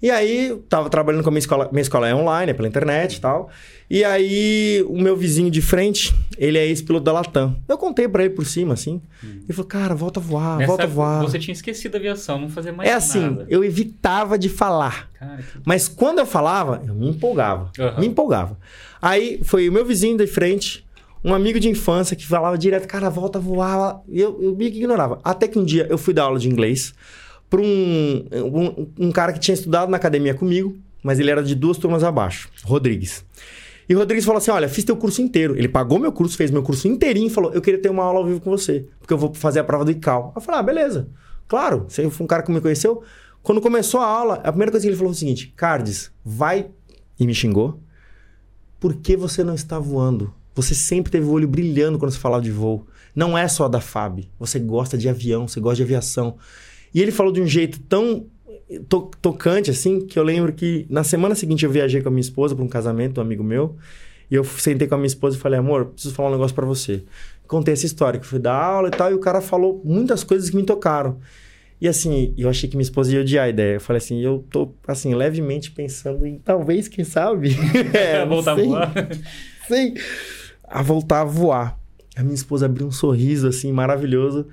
[0.01, 1.69] E aí, tava trabalhando com a minha escola.
[1.71, 3.49] Minha escola é online, é pela internet e tal.
[3.89, 7.55] E aí, o meu vizinho de frente, ele é ex-piloto da Latam.
[7.67, 9.01] Eu contei pra ele por cima, assim.
[9.23, 11.21] Ele falou, cara, volta a voar, Nessa volta a voar.
[11.21, 13.03] Você tinha esquecido a aviação, não fazia mais É nada.
[13.03, 15.09] assim, eu evitava de falar.
[15.13, 15.59] Cara, que...
[15.63, 17.71] Mas quando eu falava, eu me empolgava.
[17.79, 17.99] Aham.
[18.01, 18.59] Me empolgava.
[19.01, 20.84] Aí foi o meu vizinho de frente,
[21.25, 23.99] um amigo de infância que falava direto, cara, volta a voar.
[24.07, 25.19] Eu, eu que ignorava.
[25.23, 26.93] Até que um dia eu fui dar aula de inglês
[27.49, 31.55] para um, um, um cara que tinha estudado na academia comigo, mas ele era de
[31.55, 33.25] duas turmas abaixo, Rodrigues.
[33.89, 35.57] E o Rodrigues falou assim: Olha, fiz teu curso inteiro.
[35.57, 38.19] Ele pagou meu curso, fez meu curso inteirinho e falou: Eu queria ter uma aula
[38.19, 40.31] ao vivo com você, porque eu vou fazer a prova do ICAO.
[40.35, 41.09] Eu falei: Ah, beleza.
[41.47, 43.01] Claro, você foi um cara que me conheceu.
[43.41, 46.67] Quando começou a aula, a primeira coisa que ele falou foi o seguinte: Cardes, vai.
[47.19, 47.79] E me xingou.
[48.79, 50.31] Por que você não está voando?
[50.55, 52.87] Você sempre teve o olho brilhando quando você falava de voo.
[53.15, 54.21] Não é só da FAB.
[54.39, 56.37] Você gosta de avião, você gosta de aviação.
[56.93, 58.25] E ele falou de um jeito tão
[58.89, 62.21] to- tocante assim que eu lembro que na semana seguinte eu viajei com a minha
[62.21, 63.75] esposa para um casamento, um amigo meu.
[64.31, 66.65] E eu sentei com a minha esposa e falei, amor, preciso falar um negócio para
[66.65, 67.03] você.
[67.47, 70.49] Contei essa história, que fui dar aula e tal, e o cara falou muitas coisas
[70.49, 71.19] que me tocaram.
[71.79, 73.75] E assim, eu achei que minha esposa ia odiar a ideia.
[73.75, 77.55] Eu falei assim, eu tô, assim, levemente pensando em talvez, quem sabe?
[77.93, 78.93] é, voltar a voar.
[79.67, 79.93] sei.
[80.75, 81.77] A voltar a voar.
[82.15, 84.47] A minha esposa abriu um sorriso, assim, maravilhoso.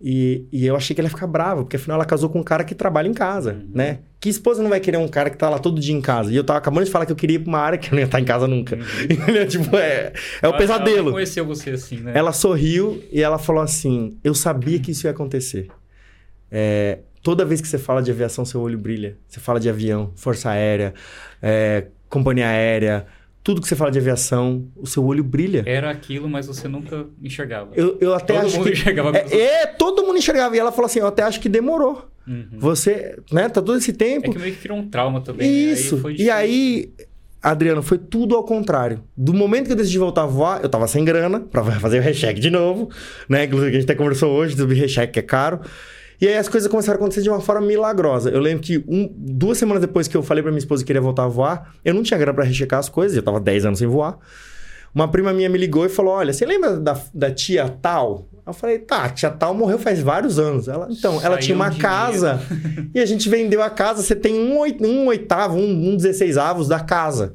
[0.00, 2.42] E, e eu achei que ela ia ficar brava, porque afinal ela casou com um
[2.42, 3.70] cara que trabalha em casa, Uhum.
[3.74, 4.00] né?
[4.20, 6.30] Que esposa não vai querer um cara que tá lá todo dia em casa?
[6.32, 7.92] E eu tava acabando de falar que eu queria ir pra uma área que eu
[7.92, 8.76] não ia estar em casa nunca.
[9.08, 9.46] Entendeu?
[9.48, 10.12] tipo, é,
[10.42, 10.54] é o Uhum.
[10.54, 11.12] Ela- Ela pesadelo.
[11.12, 12.12] conheceu você assim, né?
[12.14, 15.68] Ela sorriu e ela falou assim: Eu sabia que isso ia acontecer.
[16.50, 19.16] É, toda vez que você fala de aviação, seu olho brilha.
[19.26, 20.92] Você fala de avião, força aérea,
[21.40, 23.06] é, companhia aérea,
[23.46, 25.62] tudo que você fala de aviação, o seu olho brilha.
[25.64, 27.70] Era aquilo, mas você nunca enxergava.
[27.76, 28.72] Eu, eu até Todo acho mundo que.
[28.72, 29.16] enxergava.
[29.16, 30.56] É, é, todo mundo enxergava.
[30.56, 32.08] E ela falou assim: Eu até acho que demorou.
[32.26, 32.48] Uhum.
[32.58, 34.32] Você, né, tá todo esse É tempo.
[34.32, 35.46] que meio que criou um trauma também.
[35.48, 35.72] né?
[35.72, 35.94] Isso.
[35.94, 36.90] Aí foi e aí,
[37.40, 39.04] Adriano, foi tudo ao contrário.
[39.16, 42.02] Do momento que eu decidi voltar a voar, eu tava sem grana pra fazer o
[42.02, 42.90] recheque de novo,
[43.28, 43.44] né?
[43.44, 45.60] Inclusive, a gente até conversou hoje sobre recheque que é caro.
[46.20, 48.30] E aí as coisas começaram a acontecer de uma forma milagrosa.
[48.30, 51.02] Eu lembro que um- duas semanas depois que eu falei pra minha esposa que queria
[51.02, 53.78] voltar a voar, eu não tinha grana pra rechecar as coisas, eu tava 10 anos
[53.78, 54.18] sem voar.
[54.94, 58.28] Uma prima minha me ligou e falou: Olha, você lembra da, da tia tal?
[58.46, 60.68] Eu falei, tá, a tia tal morreu faz vários anos.
[60.68, 62.40] Ela, então, ela Saiu tinha uma um casa
[62.94, 64.56] e a gente vendeu a casa, você tem um,
[64.86, 67.34] um oitavo, um, um dezesseisavos da casa.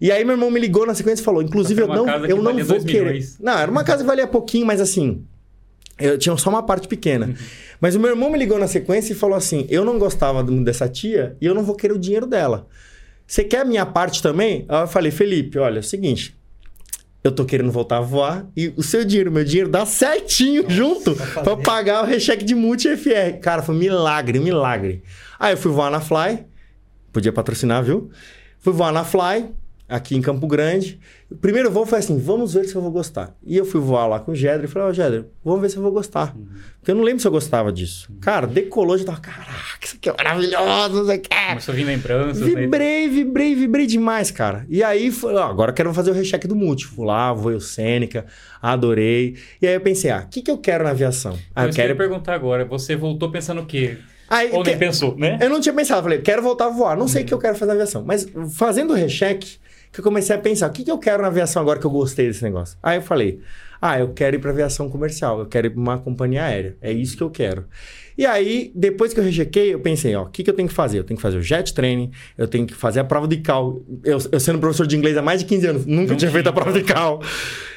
[0.00, 2.36] E aí meu irmão me ligou na sequência e falou: inclusive, Era eu não, eu
[2.42, 3.04] não vou querer.
[3.04, 3.36] milhões.
[3.38, 5.24] Não, era uma casa que valia pouquinho, mas assim.
[5.98, 7.26] Eu tinha só uma parte pequena.
[7.26, 7.34] Uhum.
[7.80, 10.88] Mas o meu irmão me ligou na sequência e falou assim: eu não gostava dessa
[10.88, 12.66] tia e eu não vou querer o dinheiro dela.
[13.26, 14.64] Você quer a minha parte também?
[14.68, 16.34] Aí eu falei, Felipe, olha, é o seguinte.
[17.22, 21.14] Eu tô querendo voltar a voar e o seu dinheiro, meu dinheiro, dá certinho junto
[21.14, 23.38] pra pagar o recheque de multi FR.
[23.42, 25.02] Cara, foi um milagre, milagre.
[25.38, 26.46] Aí eu fui voar na Fly,
[27.12, 28.10] podia patrocinar, viu?
[28.60, 29.50] Fui voar na Fly,
[29.88, 31.00] aqui em Campo Grande.
[31.30, 33.34] O primeiro voo foi assim, vamos ver se eu vou gostar.
[33.44, 35.76] E eu fui voar lá com o Gedra e falei, ó, Gedra, vamos ver se
[35.76, 36.34] eu vou gostar.
[36.78, 38.10] Porque eu não lembro se eu gostava disso.
[38.20, 41.28] Cara, decolou, já tava, caraca, isso aqui é maravilhoso, não sei o que.
[41.48, 42.40] Começou a vir lembranças.
[42.54, 42.60] né?
[42.60, 44.66] Vibrei, vibrei, vibrei demais, cara.
[44.68, 46.86] E aí, foi, ó, agora eu quero fazer o recheque do multi.
[46.86, 48.26] Fui lá, voei o Sêneca,
[48.62, 49.36] adorei.
[49.60, 51.32] E aí eu pensei, ah, o que, que eu quero na aviação?
[51.54, 51.96] Ah, Então, eu isso eu quero...
[51.96, 52.64] perguntar agora.
[52.64, 53.98] Você voltou pensando o quê?
[54.30, 55.38] Aí, Ou nem que- pensou, né?
[55.40, 56.96] Eu não tinha pensado, falei, quero voltar a voar.
[56.96, 58.04] Não sei o que eu quero fazer na aviação.
[58.04, 59.56] Mas fazendo o recheque,
[59.92, 61.90] que eu comecei a pensar, o que, que eu quero na aviação agora que eu
[61.90, 62.78] gostei desse negócio?
[62.82, 63.40] Aí eu falei,
[63.80, 66.92] ah, eu quero ir para aviação comercial, eu quero ir para uma companhia aérea, é
[66.92, 67.64] isso que eu quero.
[68.16, 70.74] E aí, depois que eu rechequei, eu pensei, ó, o que, que eu tenho que
[70.74, 70.98] fazer?
[70.98, 73.80] Eu tenho que fazer o jet training, eu tenho que fazer a prova de cal.
[74.02, 76.48] Eu, eu sendo professor de inglês há mais de 15 anos, nunca Não tinha feito
[76.48, 77.22] a prova de cal.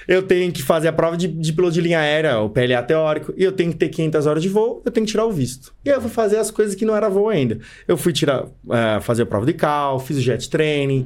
[0.08, 3.32] Eu tenho que fazer a prova de, de piloto de linha aérea, o PLA teórico,
[3.38, 5.76] e eu tenho que ter 500 horas de voo, eu tenho que tirar o visto.
[5.86, 7.60] E aí eu fui fazer as coisas que não era voo ainda.
[7.88, 11.06] Eu fui tirar, eh, fazer a prova de cal, fiz o jet training,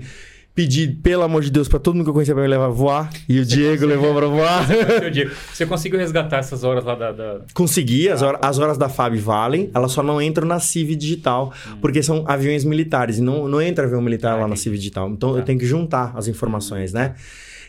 [0.55, 2.69] pedi, pelo amor de Deus, pra todo mundo que eu conhecia pra me levar a
[2.69, 4.65] voar, e o Diego levou pra voar.
[4.71, 7.11] Eu Você conseguiu resgatar essas horas lá da.
[7.11, 10.95] da- Consegui, as, hora- as horas da FAB valem, elas só não entram na CIV
[10.95, 11.51] digital,
[11.81, 14.55] porque são aviões militares, e não, não entra avião militar Ah, lá na.
[14.55, 15.09] CIV digital.
[15.09, 15.41] Então eu Tá.
[15.43, 17.15] tenho que juntar as informações, né?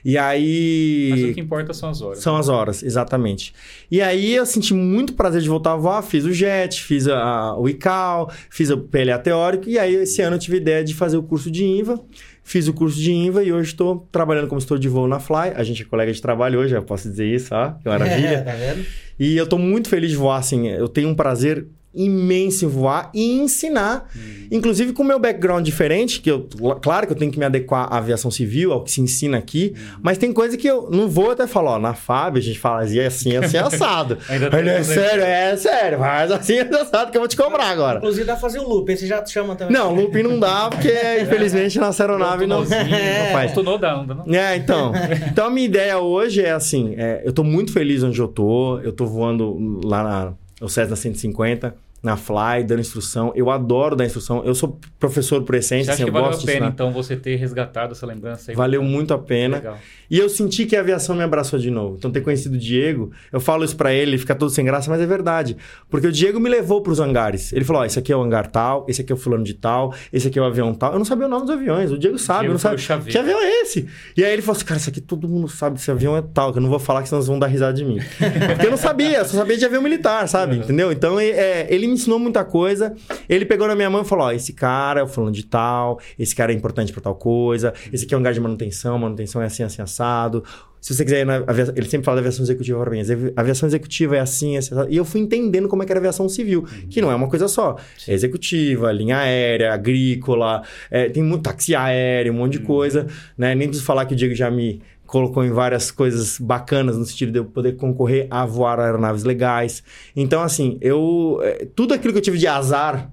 [0.05, 1.35] E Mas o aí.
[1.35, 2.19] que importa são as horas.
[2.21, 3.53] São as horas, exatamente.
[3.91, 7.19] E aí eu senti muito prazer de voltar a voar, fiz o JET, fiz a-
[7.21, 10.85] a- o ICAO, fiz o PLA teórico, e aí esse ano eu tive a ideia
[10.85, 11.99] de fazer o curso de INVA.
[12.47, 15.51] Fiz o curso de INVA e hoje estou trabalhando como instrutor de voo na Fly.
[15.57, 18.37] A gente é colega de trabalho hoje, já posso dizer isso, ó, que maravilha.
[18.37, 18.87] É, tá vendo?
[19.19, 20.69] E eu tô muito feliz de voar, assim.
[20.69, 21.67] Eu tenho um prazer
[21.97, 24.09] imenso em voar e ensinar.
[24.51, 26.47] Inclusive com o meu background diferente, que eu...
[26.83, 29.75] Claro que eu tenho que me adequar à aviação civil, ao que se ensina aqui.
[30.03, 32.83] Mas tem coisa que eu não vou até falar, ó, na FAB a gente fala
[32.83, 34.19] assim, assim, assim, assado.
[34.29, 35.99] Ainda Ele é sério, é sério.
[35.99, 37.99] Mas assim, assado que eu vou te cobrar agora.
[37.99, 39.75] Inclusive dá pra fazer o loop, aí você já chama também.
[39.75, 43.53] Não, looping não dá, porque infelizmente nossa aeronave não, não faz.
[43.53, 44.35] Tunou dá, não dá não?
[44.35, 44.93] É, então.
[45.31, 48.79] Então a minha ideia hoje é assim: é, eu tô muito feliz onde eu tô.
[48.81, 51.75] Eu tô voando lá na o Cessna 150,
[52.07, 53.33] na Fly, dando instrução.
[53.35, 54.45] Eu adoro dar instrução.
[54.45, 57.17] Eu sou professor por essência, Você assim, acha que eu valeu a pena, então, você
[57.17, 58.57] ter resgatado essa lembrança aí?
[58.57, 59.57] Valeu muito a pena.
[59.57, 59.79] Legal.
[60.09, 61.97] E eu senti que a aviação me abraçou de novo.
[61.99, 64.89] Então, ter conhecido o Diego, eu falo isso pra ele, ele fica todo sem graça,
[64.89, 65.57] mas é verdade.
[65.91, 67.53] Porque o Diego me levou pros hangares.
[67.53, 69.55] Ele falou: Ó, esse aqui é o hangar tal, esse aqui é o fulano de
[69.55, 70.93] tal, esse aqui é o avião tal.
[70.93, 71.91] Eu não sabia o nome dos aviões.
[71.91, 72.79] O Diego sabe, Diego eu não sabe.
[72.79, 73.11] chaveiro.
[73.11, 73.89] Que avião é esse?
[74.17, 76.53] E aí ele falou assim: Cara, isso aqui todo mundo sabe, esse avião é tal,
[76.53, 77.99] que eu não vou falar que senão eles vão dar risada de mim.
[78.55, 80.57] Porque eu não sabia, eu só sabia de avião militar, sabe?
[80.57, 80.93] Entendeu?
[80.93, 82.95] Então, é, é, ele me ensinou muita coisa.
[83.29, 85.99] Ele pegou na minha mão e falou: Ó, esse cara é o fulano de tal,
[86.19, 89.43] esse cara é importante pra tal coisa, esse aqui é um hangar de manutenção, manutenção
[89.43, 90.45] é assim, assim, assado.
[90.81, 93.03] Se você quiser ir na aviação, ele sempre fala da aviação executiva para mim.
[93.35, 94.89] A aviação executiva é assim, assim, assado.
[94.89, 97.29] E eu fui entendendo como é que era a aviação civil, que não é uma
[97.29, 97.77] coisa só.
[98.07, 103.53] É executiva, linha aérea, agrícola, é, tem muito táxi aéreo, um monte de coisa, né?
[103.57, 107.33] Nem preciso falar que o Diego já me colocou em várias coisas bacanas no sentido
[107.33, 109.83] de eu poder concorrer a voar aeronaves legais.
[110.15, 113.11] Então, assim, eu é, tudo aquilo que eu tive de azar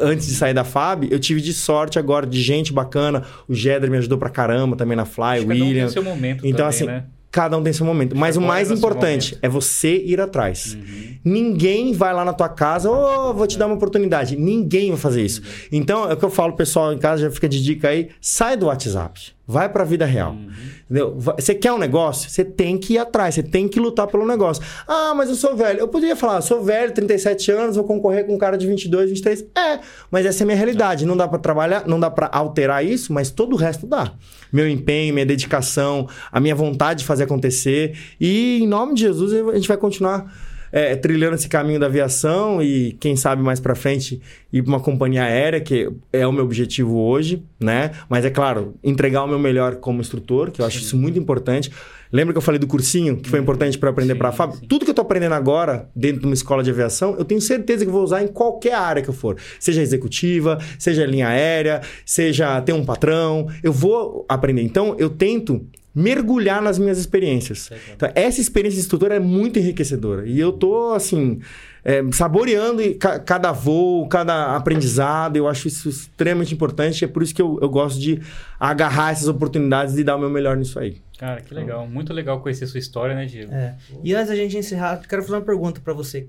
[0.00, 3.24] antes de sair da FAB, eu tive de sorte agora, de gente bacana.
[3.48, 5.84] O Jedder me ajudou pra caramba também na Fly, Acho o que cada um William.
[5.84, 7.04] tem seu momento Então, também, assim, né?
[7.32, 8.16] Cada um tem seu momento.
[8.16, 10.74] Mas o mais é o seu importante é você ir atrás.
[10.74, 11.16] Uhum.
[11.24, 14.36] Ninguém vai lá na tua casa, ô, vou te dar uma oportunidade.
[14.36, 15.40] Ninguém vai fazer isso.
[15.70, 18.56] Então, é o que eu falo, pessoal em casa, já fica de dica aí, sai
[18.56, 19.32] do WhatsApp.
[19.46, 20.32] Vai pra vida real.
[20.32, 20.50] Uhum.
[20.90, 21.14] Entendeu?
[21.16, 22.28] Você quer um negócio?
[22.28, 24.60] Você tem que ir atrás, você tem que lutar pelo negócio.
[24.88, 25.78] Ah, mas eu sou velho.
[25.78, 29.46] Eu poderia falar, sou velho, 37 anos, vou concorrer com um cara de 22, 23.
[29.56, 29.78] É,
[30.10, 31.06] mas essa é a minha realidade.
[31.06, 34.14] Não dá pra trabalhar, não dá pra alterar isso, mas todo o resto dá.
[34.52, 37.96] Meu empenho, minha dedicação, a minha vontade de fazer acontecer.
[38.20, 42.62] E em nome de Jesus, a gente vai continuar é, trilhando esse caminho da aviação
[42.62, 44.20] e quem sabe mais pra frente
[44.52, 47.92] ir pra uma companhia aérea, que é o meu objetivo hoje, né?
[48.08, 51.70] Mas é claro, entregar o meu melhor como instrutor, que eu acho isso muito importante.
[52.12, 54.54] Lembra que eu falei do cursinho, que foi importante para aprender Sim, para a FAB?
[54.54, 54.66] sim.
[54.66, 57.84] Tudo que eu tô aprendendo agora dentro de uma escola de aviação, eu tenho certeza
[57.84, 59.36] que vou usar em qualquer área que eu for.
[59.60, 64.62] Seja executiva, seja linha aérea, seja ter um patrão, eu vou aprender.
[64.62, 65.64] Então, eu tento
[65.94, 67.70] mergulhar nas minhas experiências.
[67.94, 70.26] Então, essa experiência de instrutor é muito enriquecedora.
[70.26, 71.40] E eu tô, assim,
[71.84, 75.36] é, saboreando ca- cada voo, cada aprendizado.
[75.36, 77.04] Eu acho isso extremamente importante.
[77.04, 78.20] É por isso que eu, eu gosto de
[78.58, 80.98] agarrar essas oportunidades e dar o meu melhor nisso aí.
[81.18, 81.86] Cara, que legal.
[81.86, 83.52] Muito legal conhecer sua história, né, Diego?
[83.52, 83.74] É.
[84.04, 86.26] E antes da gente encerrar, quero fazer uma pergunta pra você.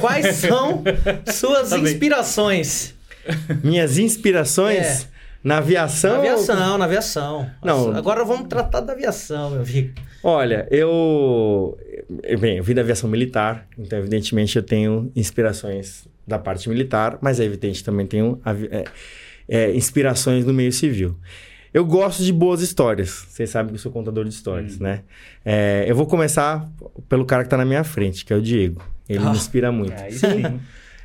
[0.00, 0.82] Quais são
[1.32, 2.94] suas Tá inspirações?
[3.62, 5.06] Minhas inspirações
[5.46, 6.12] na aviação.
[6.14, 7.50] Na aviação, na aviação.
[7.62, 7.96] Não.
[7.96, 9.94] Agora vamos tratar da aviação, meu amigo.
[10.22, 11.78] Olha, eu.
[12.40, 17.38] Bem, eu vim da aviação militar, então, evidentemente, eu tenho inspirações da parte militar, mas
[17.38, 18.84] é evidente também tenho é,
[19.48, 21.16] é, inspirações no meio civil.
[21.72, 23.26] Eu gosto de boas histórias.
[23.28, 24.84] Vocês sabem que eu sou contador de histórias, Hum.
[24.84, 25.02] né?
[25.44, 26.66] É, eu vou começar
[27.08, 28.82] pelo cara que tá na minha frente, que é o Diego.
[29.08, 29.30] Ele Ah.
[29.30, 29.92] me inspira muito.
[30.00, 30.42] Aí sim.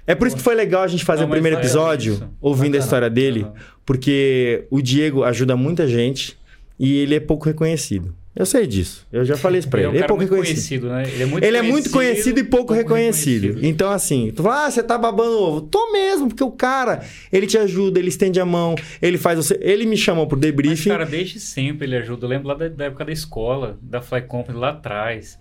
[0.08, 2.14] É por isso que foi legal a gente fazer Não, o mas primeiro é episódio
[2.14, 2.30] isso.
[2.42, 2.84] ouvindo a Bacana.
[2.84, 3.46] história dele,
[3.86, 6.38] porque o Diego ajuda muita gente
[6.80, 8.16] e ele é pouco reconhecido.
[8.34, 9.06] Eu sei disso.
[9.12, 9.90] Eu já falei isso pra ele.
[9.90, 10.88] Ele é um Ele é pouco muito reconhecido.
[10.88, 11.14] conhecido, né?
[11.16, 13.42] Ele é muito Ele é muito conhecido e pouco, reconhecido.
[13.48, 13.68] reconhecido.
[13.68, 15.62] Então, assim, tu fala, ah, você tá babando ovo.
[15.64, 19.60] Tô mesmo, porque o cara, ele te ajuda, ele estende a mão, ele faz você.
[19.62, 20.90] Ele me chamou pro Mas, debriefing.
[20.92, 22.26] cara, desde sempre ele ajuda.
[22.26, 25.38] Eu lembro lá da, da época da escola, da Fly Company, lá atrás.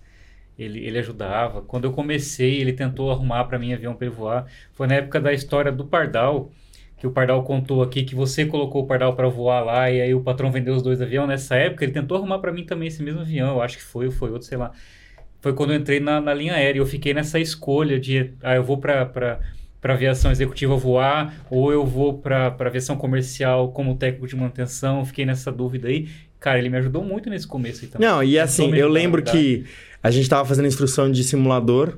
[0.63, 1.61] Ele, ele ajudava.
[1.61, 4.45] Quando eu comecei, ele tentou arrumar para mim avião para ele voar.
[4.73, 6.51] Foi na época da história do Pardal,
[6.97, 10.13] que o Pardal contou aqui que você colocou o Pardal para voar lá e aí
[10.13, 11.27] o patrão vendeu os dois aviões.
[11.27, 13.55] Nessa época, ele tentou arrumar para mim também esse mesmo avião.
[13.55, 14.71] Eu acho que foi, ou foi outro, sei lá.
[15.41, 16.79] Foi quando eu entrei na, na linha aérea.
[16.79, 19.39] Eu fiquei nessa escolha de, ah, eu vou para
[19.81, 25.03] para aviação executiva voar ou eu vou para aviação comercial como técnico de manutenção.
[25.03, 26.07] Fiquei nessa dúvida aí.
[26.39, 28.07] Cara, ele me ajudou muito nesse começo aí também.
[28.07, 29.65] Não, e assim, eu lembro que
[30.01, 31.97] a gente tava fazendo instrução de simulador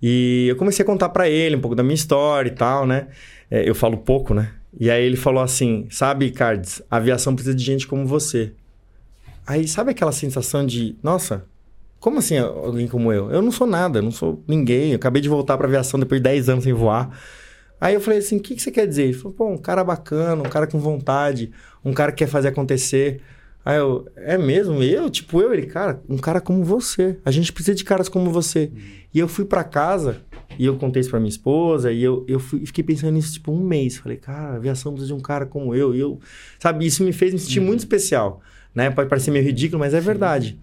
[0.00, 3.08] e eu comecei a contar pra ele um pouco da minha história e tal, né?
[3.50, 4.52] É, eu falo pouco, né?
[4.78, 8.52] E aí ele falou assim: sabe, Cards, a aviação precisa de gente como você.
[9.46, 11.44] Aí sabe aquela sensação de, nossa,
[12.00, 13.30] como assim alguém como eu?
[13.30, 14.90] Eu não sou nada, eu não sou ninguém.
[14.90, 17.10] Eu acabei de voltar pra aviação depois de 10 anos sem voar.
[17.80, 19.04] Aí eu falei assim: o que, que você quer dizer?
[19.04, 21.52] Ele falou: pô, um cara bacana, um cara com vontade,
[21.84, 23.20] um cara que quer fazer acontecer.
[23.66, 24.80] Aí eu, é mesmo?
[24.82, 25.10] Eu?
[25.10, 25.52] Tipo, eu?
[25.52, 27.18] Ele, cara, um cara como você.
[27.24, 28.70] A gente precisa de caras como você.
[29.12, 30.18] E eu fui pra casa
[30.56, 33.50] e eu contei isso pra minha esposa e eu, eu fui- fiquei pensando nisso, tipo,
[33.50, 33.96] um mês.
[33.98, 35.94] Falei, cara, a aviação precisa de um cara como eu.
[35.96, 36.20] E eu,
[36.60, 38.40] sabe, isso me fez me sentir muito especial.
[38.72, 38.90] Né?
[38.90, 40.60] Pode parecer meio ridículo, mas é verdade.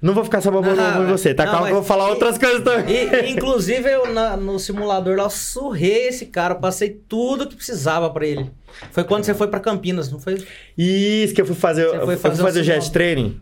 [0.00, 1.46] Não vou ficar só babando em você, tá?
[1.46, 2.94] não, Calma que eu vou falar outras coisas também.
[2.94, 8.10] E, inclusive, eu na- no simulador lá, eu surrei esse cara, passei tudo que precisava
[8.10, 8.50] pra ele.
[8.90, 10.42] Foi quando você foi pra Campinas, não foi?
[10.76, 13.40] Isso que eu fui fazer, Você eu foi fui fazer fazer o jet training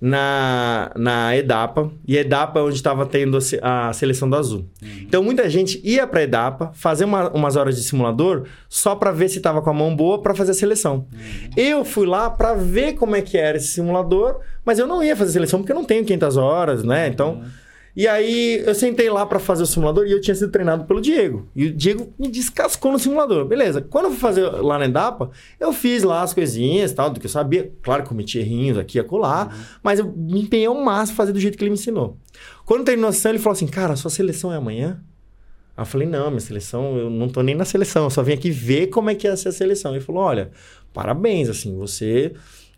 [0.00, 1.90] na, na EDAPA.
[2.06, 4.66] E EDAPA é onde estava tendo a, se- a seleção do Azul.
[5.02, 9.28] Então muita gente ia pra EDAPA fazer uma- umas horas de simulador só pra ver
[9.28, 11.06] se tava com a mão boa pra fazer a seleção.
[11.56, 15.16] Eu fui lá pra ver como é que era esse simulador, mas eu não ia
[15.16, 17.08] fazer seleção porque eu não tenho 500 horas, né?
[17.08, 17.42] Então.
[17.98, 21.00] E aí eu sentei lá pra fazer o simulador e eu tinha sido treinado pelo
[21.00, 21.48] Diego.
[21.52, 23.44] E o Diego me descascou no simulador.
[23.44, 23.82] Beleza.
[23.82, 27.26] Quando eu fui fazer lá na Edapa, eu fiz lá as coisinhas tal, do que
[27.26, 27.72] eu sabia.
[27.82, 31.40] Claro que cometi errinhos aqui e acolá, mas eu me empenhei ao máximo fazer do
[31.40, 32.16] jeito que ele me ensinou.
[32.64, 35.02] Quando terminou a sessão, ele falou assim: Cara, sua seleção é amanhã?
[35.76, 38.32] Aí eu falei, não, minha seleção, eu não tô nem na seleção, eu só vim
[38.32, 39.92] aqui ver como é que ia ser a seleção.
[39.92, 40.50] Ele falou, olha,
[40.92, 42.32] parabéns, assim, você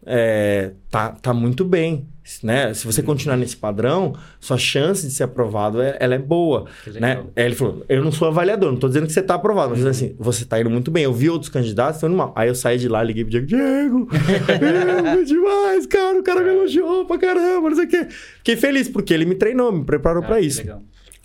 [0.07, 2.07] é, tá, tá muito bem,
[2.43, 2.73] né?
[2.75, 6.67] Se você continuar nesse padrão, sua chance de ser aprovado, é, ela é boa,
[6.99, 7.23] né?
[7.37, 9.85] Aí ele falou, eu não sou avaliador, não tô dizendo que você tá aprovado, mas
[9.85, 11.05] assim, você tá indo muito bem.
[11.05, 12.33] Eu vi outros candidatos, estão indo mal.
[12.37, 14.09] Aí eu saí de lá, liguei pro Diego, Diego,
[14.49, 18.07] é demais, cara, o cara me elogiou pra caramba, não sei o quê.
[18.39, 20.83] Fiquei feliz, porque ele me treinou, me preparou Ah, que isso legal.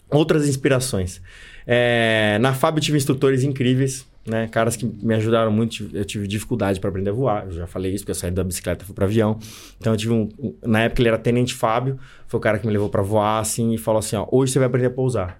[0.10, 1.22] outras inspirações.
[1.68, 4.48] É, na FAB eu tive instrutores incríveis, né?
[4.48, 5.90] Caras que me ajudaram muito.
[5.94, 7.46] Eu tive dificuldade para aprender a voar.
[7.46, 9.38] Eu já falei isso, porque eu saí da bicicleta e fui para avião.
[9.80, 10.30] Então eu tive um,
[10.66, 13.74] Na época ele era Tenente Fábio, foi o cara que me levou para voar, assim,
[13.74, 15.38] e falou assim: ó, hoje você vai aprender a pousar.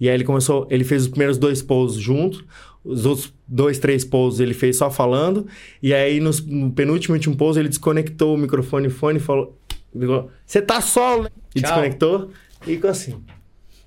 [0.00, 2.44] E aí ele começou, ele fez os primeiros dois pousos junto,
[2.84, 5.44] os outros dois, três pousos ele fez só falando,
[5.82, 9.58] e aí nos- no penúltimo último pouso ele desconectou o microfone e fone e falou:
[10.46, 11.30] Você tá solo, né?
[11.54, 11.70] E Tchau.
[11.70, 12.30] desconectou
[12.62, 13.16] e ficou assim.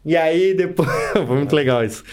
[0.04, 0.90] E aí depois.
[1.14, 2.04] Foi muito legal isso.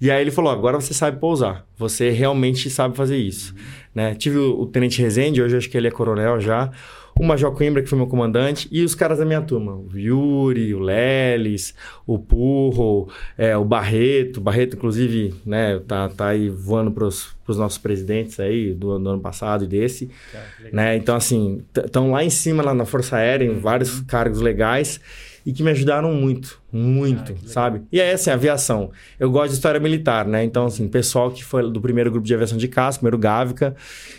[0.00, 1.66] E aí ele falou: agora você sabe pousar.
[1.76, 3.54] Você realmente sabe fazer isso.
[3.94, 4.14] Né?
[4.14, 6.70] Tive o, o Tenente Rezende, hoje acho que ele é coronel já.
[7.18, 9.74] O Major Coimbra, que foi meu comandante, e os caras da minha turma.
[9.74, 11.74] O Yuri, o Lelis,
[12.06, 14.36] o Purro, é, o Barreto.
[14.36, 19.08] O Barreto, inclusive, né, tá, tá aí voando pros, pros nossos presidentes aí do, do
[19.10, 20.96] ano passado e desse Cara, né?
[20.96, 25.00] Então, assim, estão lá em cima, lá na Força Aérea, em vários cargos legais
[25.44, 27.82] e que me ajudaram muito, muito, Ah, sabe?
[27.90, 28.90] E aí, assim, aviação.
[29.18, 30.44] Eu gosto de história militar, né?
[30.44, 33.74] Então, assim, pessoal que foi do primeiro grupo de aviação de caça, primeiro Gávica,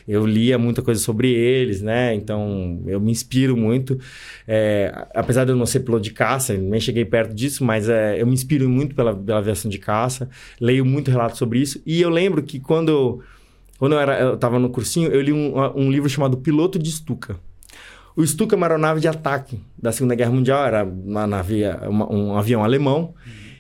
[0.07, 2.13] eu lia muita coisa sobre eles, né?
[2.15, 3.99] Então, eu me inspiro muito.
[4.47, 8.22] É, apesar de eu não ser piloto de caça, nem cheguei perto disso, mas é,
[8.22, 11.82] eu me inspiro muito pela, pela aviação de caça, leio muito relato sobre isso.
[11.86, 13.22] E eu lembro que quando eu,
[13.78, 16.91] quando eu, era, eu tava no cursinho, eu li um, um livro chamado Piloto de
[16.91, 17.38] Stuka.
[18.20, 22.11] O Stuka é uma aeronave de ataque da Segunda Guerra Mundial, era uma nave, uma-
[22.13, 23.13] um avião alemão.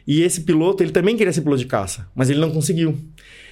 [0.05, 2.97] E esse piloto, ele também queria ser piloto de caça, mas ele não conseguiu.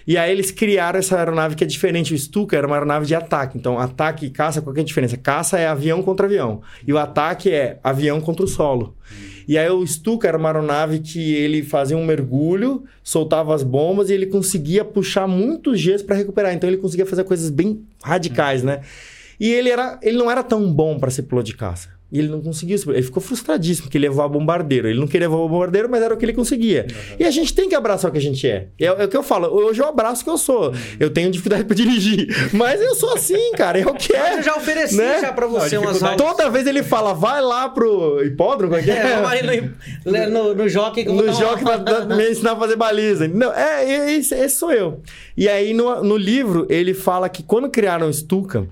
[0.05, 2.13] E aí eles criaram essa aeronave que é diferente.
[2.13, 3.57] O Stuka era uma aeronave de ataque.
[3.57, 5.15] Então, ataque e caça, qual que é a diferença?
[5.15, 6.61] Caça é avião contra avião.
[6.85, 8.93] E o ataque é avião contra o solo.
[9.47, 14.09] E aí o Stuka era uma aeronave que ele fazia um mergulho, soltava as bombas
[14.09, 16.53] e ele conseguia puxar muitos Gs para recuperar.
[16.53, 18.81] Então ele conseguia fazer coisas bem radicais, né?
[19.39, 21.97] E ele, era, ele não era tão bom para ser piloto de caça.
[22.09, 22.77] E ele não conseguiu.
[22.87, 24.87] Ele ficou frustradíssimo, porque ele ia voar bombardeiro.
[24.87, 26.87] Ele não queria voar bombardeiro, mas era o que ele conseguia.
[27.19, 28.69] E a gente tem que abraçar o que a gente é.
[28.79, 29.47] É, é o que eu falo.
[29.47, 30.73] Hoje eu abraço o que eu sou.
[30.97, 32.27] Eu tenho dificuldade pra dirigir.
[32.53, 33.77] Mas eu sou assim, cara.
[33.77, 34.37] Eu Mas quero.
[34.37, 35.19] eu já ofereci né?
[35.19, 36.17] já pra você Não, umas aulas.
[36.17, 38.75] Toda vez ele fala, vai lá pro hipódromo.
[38.75, 38.89] aqui.
[38.89, 39.71] É, vamos ali
[40.05, 41.23] no, no, no jockey que no
[41.61, 43.27] pra pra me ensinar a fazer baliza.
[43.27, 45.01] Não, é, é, esse, esse sou eu.
[45.35, 48.65] E aí, no, no livro, ele fala que quando criaram o Stuka,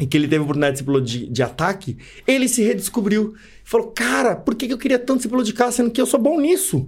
[0.00, 3.34] e que ele teve oportunidade de, de ataque, ele se redescobriu.
[3.66, 6.20] Falou, cara, por que eu queria tanto ser piloto de caça, sendo que eu sou
[6.20, 6.86] bom nisso?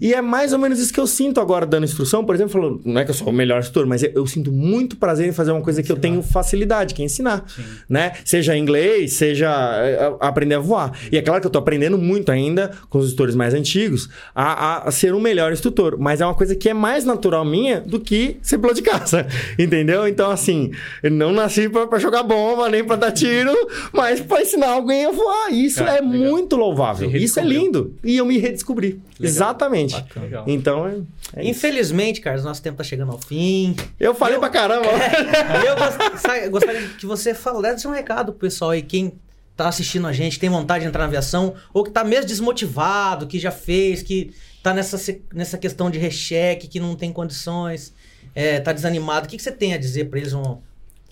[0.00, 2.24] E é mais ou menos isso que eu sinto agora dando instrução.
[2.24, 4.50] Por exemplo, falando, não é que eu sou o melhor instrutor, mas eu, eu sinto
[4.52, 7.44] muito prazer em fazer uma coisa que eu tenho facilidade, que é ensinar.
[7.88, 8.12] Né?
[8.24, 10.92] Seja inglês, seja é, a- aprender a voar.
[11.10, 14.44] E é claro que eu tô aprendendo muito ainda com os instrutores mais antigos a,
[14.52, 15.96] a- a ser um melhor instrutor.
[15.98, 19.26] Mas é uma coisa que é mais natural minha do que ser piloto de caça.
[19.58, 20.06] Entendeu?
[20.08, 20.72] Então, assim,
[21.02, 23.52] eu não nasci pra, pra jogar bomba, nem pra dar tiro,
[23.92, 25.52] mas pra ensinar alguém a voar.
[25.52, 26.30] Isso Cara, é legal.
[26.30, 27.10] muito louvável.
[27.14, 27.94] Isso é lindo.
[28.02, 29.00] E eu me redescobri.
[29.20, 29.94] Exatamente.
[30.16, 30.44] Legal.
[30.46, 30.94] Então, é,
[31.36, 31.50] é isso.
[31.50, 33.76] Infelizmente, Carlos, nosso tempo tá chegando ao fim.
[33.98, 34.86] Eu falei pra caramba.
[35.66, 39.12] Eu gost- gostaria que você falasse um recado pro pessoal aí, quem
[39.56, 43.26] tá assistindo a gente, tem vontade de entrar na aviação, ou que tá mesmo desmotivado,
[43.26, 44.30] que já fez, que
[44.62, 47.92] tá nessa, nessa questão de recheque, que não tem condições,
[48.34, 49.26] é, tá desanimado.
[49.26, 50.32] O que, que você tem a dizer pra eles?
[50.32, 50.58] Um...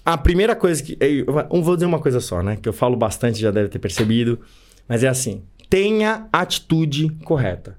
[0.04, 0.96] A primeira coisa que.
[1.00, 2.56] Eu eu vou dizer uma coisa só, né?
[2.62, 4.38] Que eu falo bastante, já deve ter percebido.
[4.88, 7.76] Mas é assim: tenha atitude correta.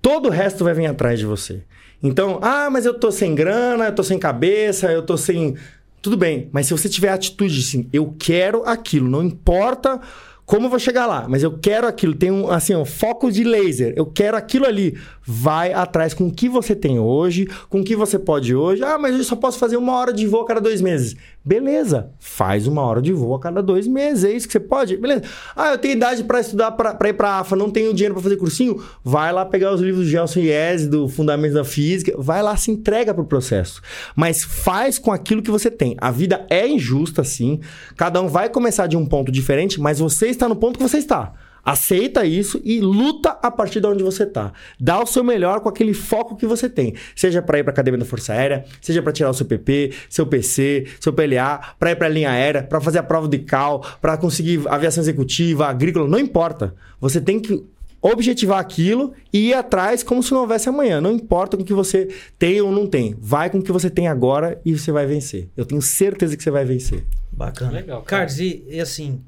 [0.00, 1.62] Todo o resto vai vir atrás de você.
[2.02, 5.56] Então, ah, mas eu tô sem grana, eu tô sem cabeça, eu tô sem.
[6.02, 9.98] Tudo bem, mas se você tiver atitude assim, eu quero aquilo, não importa
[10.46, 13.42] como eu vou chegar lá, mas eu quero aquilo, tem um assim, um foco de
[13.42, 14.98] laser, eu quero aquilo ali.
[15.24, 18.82] Vai atrás com o que você tem hoje, com o que você pode hoje.
[18.84, 21.16] Ah, mas eu só posso fazer uma hora de voo a cada dois meses.
[21.46, 24.96] Beleza, faz uma hora de voo a cada dois meses, é isso que você pode?
[24.96, 25.24] Beleza.
[25.54, 28.36] Ah, eu tenho idade para estudar, para ir para AFA, não tenho dinheiro para fazer
[28.36, 28.82] cursinho.
[29.04, 32.70] Vai lá pegar os livros do Gelson Iese, do Fundamentos da Física, vai lá, se
[32.70, 33.82] entrega pro processo.
[34.16, 35.94] Mas faz com aquilo que você tem.
[35.98, 37.60] A vida é injusta, sim.
[37.94, 40.96] Cada um vai começar de um ponto diferente, mas você está no ponto que você
[40.96, 41.34] está.
[41.64, 44.52] Aceita isso e luta a partir de onde você tá.
[44.78, 46.94] Dá o seu melhor com aquele foco que você tem.
[47.16, 50.26] Seja para ir para academia da Força Aérea, seja para tirar o seu PP, seu
[50.26, 53.84] PC, seu PLA, para ir para a linha aérea, para fazer a prova de CAL,
[54.00, 56.74] para conseguir aviação executiva, agrícola, não importa.
[57.00, 57.64] Você tem que
[58.04, 61.00] objetivar aquilo e ir atrás como se não houvesse amanhã.
[61.00, 62.08] Não importa o que você
[62.38, 63.16] tem ou não tem.
[63.18, 65.48] Vai com o que você tem agora e você vai vencer.
[65.56, 67.02] Eu tenho certeza que você vai vencer.
[67.32, 67.72] Bacana.
[67.72, 68.26] Legal, cara.
[68.26, 69.22] Carlos, e, e assim,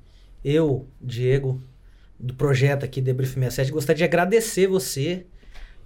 [0.44, 1.58] eu, Diego,
[2.18, 5.26] do projeto aqui Debrief 67, gostaria de agradecer você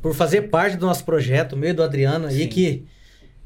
[0.00, 2.48] por fazer parte do nosso projeto, meio do Adriano aí, Sim.
[2.48, 2.84] que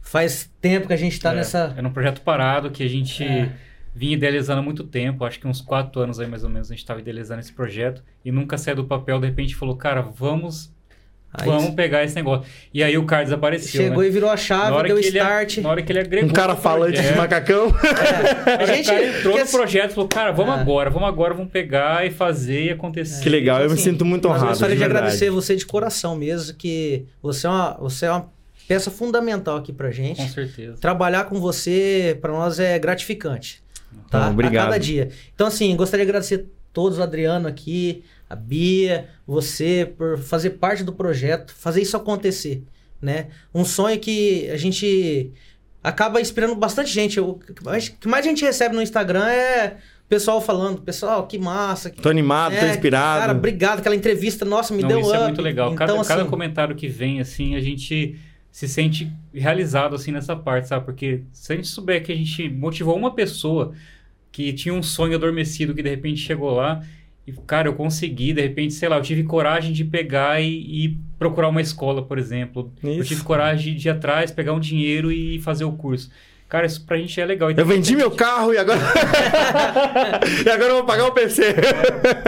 [0.00, 1.72] faz tempo que a gente tá É, nessa.
[1.76, 3.50] Era um projeto parado que a gente É.
[3.94, 6.74] vinha idealizando há muito tempo, acho que uns quatro anos aí mais ou menos a
[6.74, 9.18] gente estava idealizando esse projeto e nunca saiu do papel.
[9.20, 10.73] De repente falou, cara, vamos,
[11.36, 12.46] Aí vamos pegar esse negócio.
[12.72, 13.82] E aí o Carlos apareceu.
[13.82, 14.08] chegou né?
[14.08, 15.56] e virou a Na chave, hora deu que ele- start.
[15.58, 16.30] na hora que ele agregou.
[16.30, 17.74] Um cara falante de projeto, macacão.
[18.46, 18.88] É, a gente.
[18.88, 20.60] o cara entrou no projeto e falou, cara, vamos É.
[20.60, 23.20] agora, vamos agora, vamos pegar e fazer e acontecer.
[23.22, 24.44] Que legal, eu me assim, sinto muito honrado.
[24.44, 24.98] Eu gostaria de, verdade.
[25.06, 28.32] agradecer você de coração mesmo, que você é uma, você é uma
[28.68, 30.22] peça fundamental aqui pra gente.
[30.22, 30.76] Com certeza.
[30.80, 33.60] Trabalhar com você, pra nós, é gratificante.
[34.08, 34.18] Tá?
[34.20, 34.66] Então, obrigado.
[34.66, 35.08] A cada dia.
[35.34, 40.82] Então, assim, gostaria de agradecer todos, o Adriano aqui, a Bia, você, por fazer parte
[40.82, 42.62] do projeto, fazer isso acontecer,
[43.00, 43.28] né?
[43.54, 45.30] Um sonho que a gente
[45.82, 47.20] acaba inspirando bastante gente.
[47.20, 51.90] O que mais a gente recebe no Instagram é o pessoal falando, pessoal, que massa.
[51.90, 52.00] Que...
[52.00, 53.20] Tô animado, tô É, inspirado.
[53.20, 53.78] Cara, obrigado.
[53.80, 55.18] Aquela entrevista, nossa, me Não, deu isso up.
[55.18, 55.66] é muito legal.
[55.72, 58.18] Então, cada, assim, cada comentário que vem, assim, a gente
[58.50, 60.84] se sente realizado, assim, nessa parte, sabe?
[60.84, 63.72] Porque se a gente souber que a gente motivou uma pessoa
[64.30, 66.82] que tinha um sonho adormecido que de repente chegou lá
[67.26, 70.98] e, cara, eu consegui, de repente, sei lá, eu tive coragem de pegar e, e
[71.18, 72.72] procurar uma escola, por exemplo.
[72.82, 73.08] Eu Isso.
[73.08, 76.10] tive coragem de ir atrás, pegar um dinheiro e fazer o curso.
[76.48, 77.50] Cara, isso pra gente é legal.
[77.50, 78.78] Eu vendi meu carro e agora.
[80.46, 81.54] e agora eu vou pagar o PC.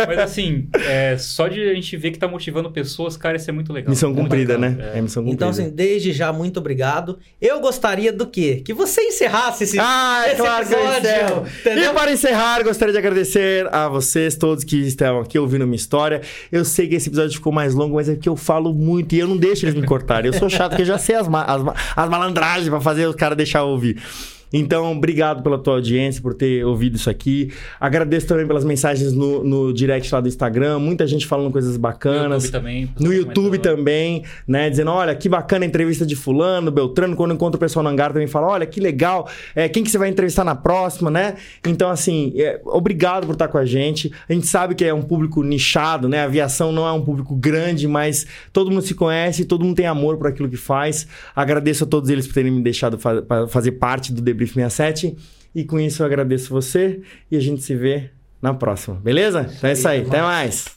[0.07, 3.53] Mas assim, é, só de a gente ver que tá motivando pessoas, cara, isso é
[3.53, 3.91] muito legal.
[3.91, 4.77] Missão Muito cumprida, bacana.
[4.83, 4.91] né?
[4.95, 4.99] É.
[4.99, 5.35] É missão cumprida.
[5.45, 7.19] Então, assim, desde já, muito obrigado.
[7.41, 8.63] Eu gostaria do quê?
[8.65, 10.99] Que você encerrasse esse, Ah, é esse claro que eu episódio.
[11.09, 11.47] encerro.
[11.61, 11.91] Entendeu?
[11.91, 16.21] E para encerrar, gostaria de agradecer a vocês todos que estão aqui ouvindo minha história.
[16.51, 19.19] Eu sei que esse episódio ficou mais longo, mas é porque eu falo muito e
[19.21, 20.33] eu não deixo eles me cortarem.
[20.33, 23.07] Eu sou chato, porque eu já sei as, ma- as, ma- as malandragens para fazer
[23.07, 23.97] os caras deixar eu ouvir.
[24.53, 27.53] Então, obrigado pela tua audiência, por ter ouvido isso aqui.
[27.81, 30.79] Agradeço também pelas mensagens no, no direct lá do Instagram.
[30.79, 32.45] Muita gente falando coisas bacanas.
[32.45, 32.91] No YouTube também.
[33.01, 34.71] No YouTube também, né?
[34.71, 37.17] Dizendo, olha, que bacana a entrevista de fulano, Beltrano.
[37.17, 39.29] Quando encontro o pessoal no hangar também fala, olha, que legal.
[39.55, 41.35] É, quem que você vai entrevistar na próxima, né?
[41.67, 44.13] Então, assim, é, obrigado por estar com a gente.
[44.29, 46.21] A gente sabe que é um público nichado, né?
[46.21, 49.87] A aviação não é um público grande, mas todo mundo se conhece, todo mundo tem
[49.87, 51.07] amor por aquilo que faz.
[51.35, 55.17] Agradeço a todos eles por terem me deixado fa fa- fazer parte do Debrief 67.
[55.55, 57.01] E com isso eu agradeço você
[57.31, 58.11] e a gente se vê
[58.43, 59.51] na próxima, beleza?
[59.57, 60.76] Então é isso aí, até mais.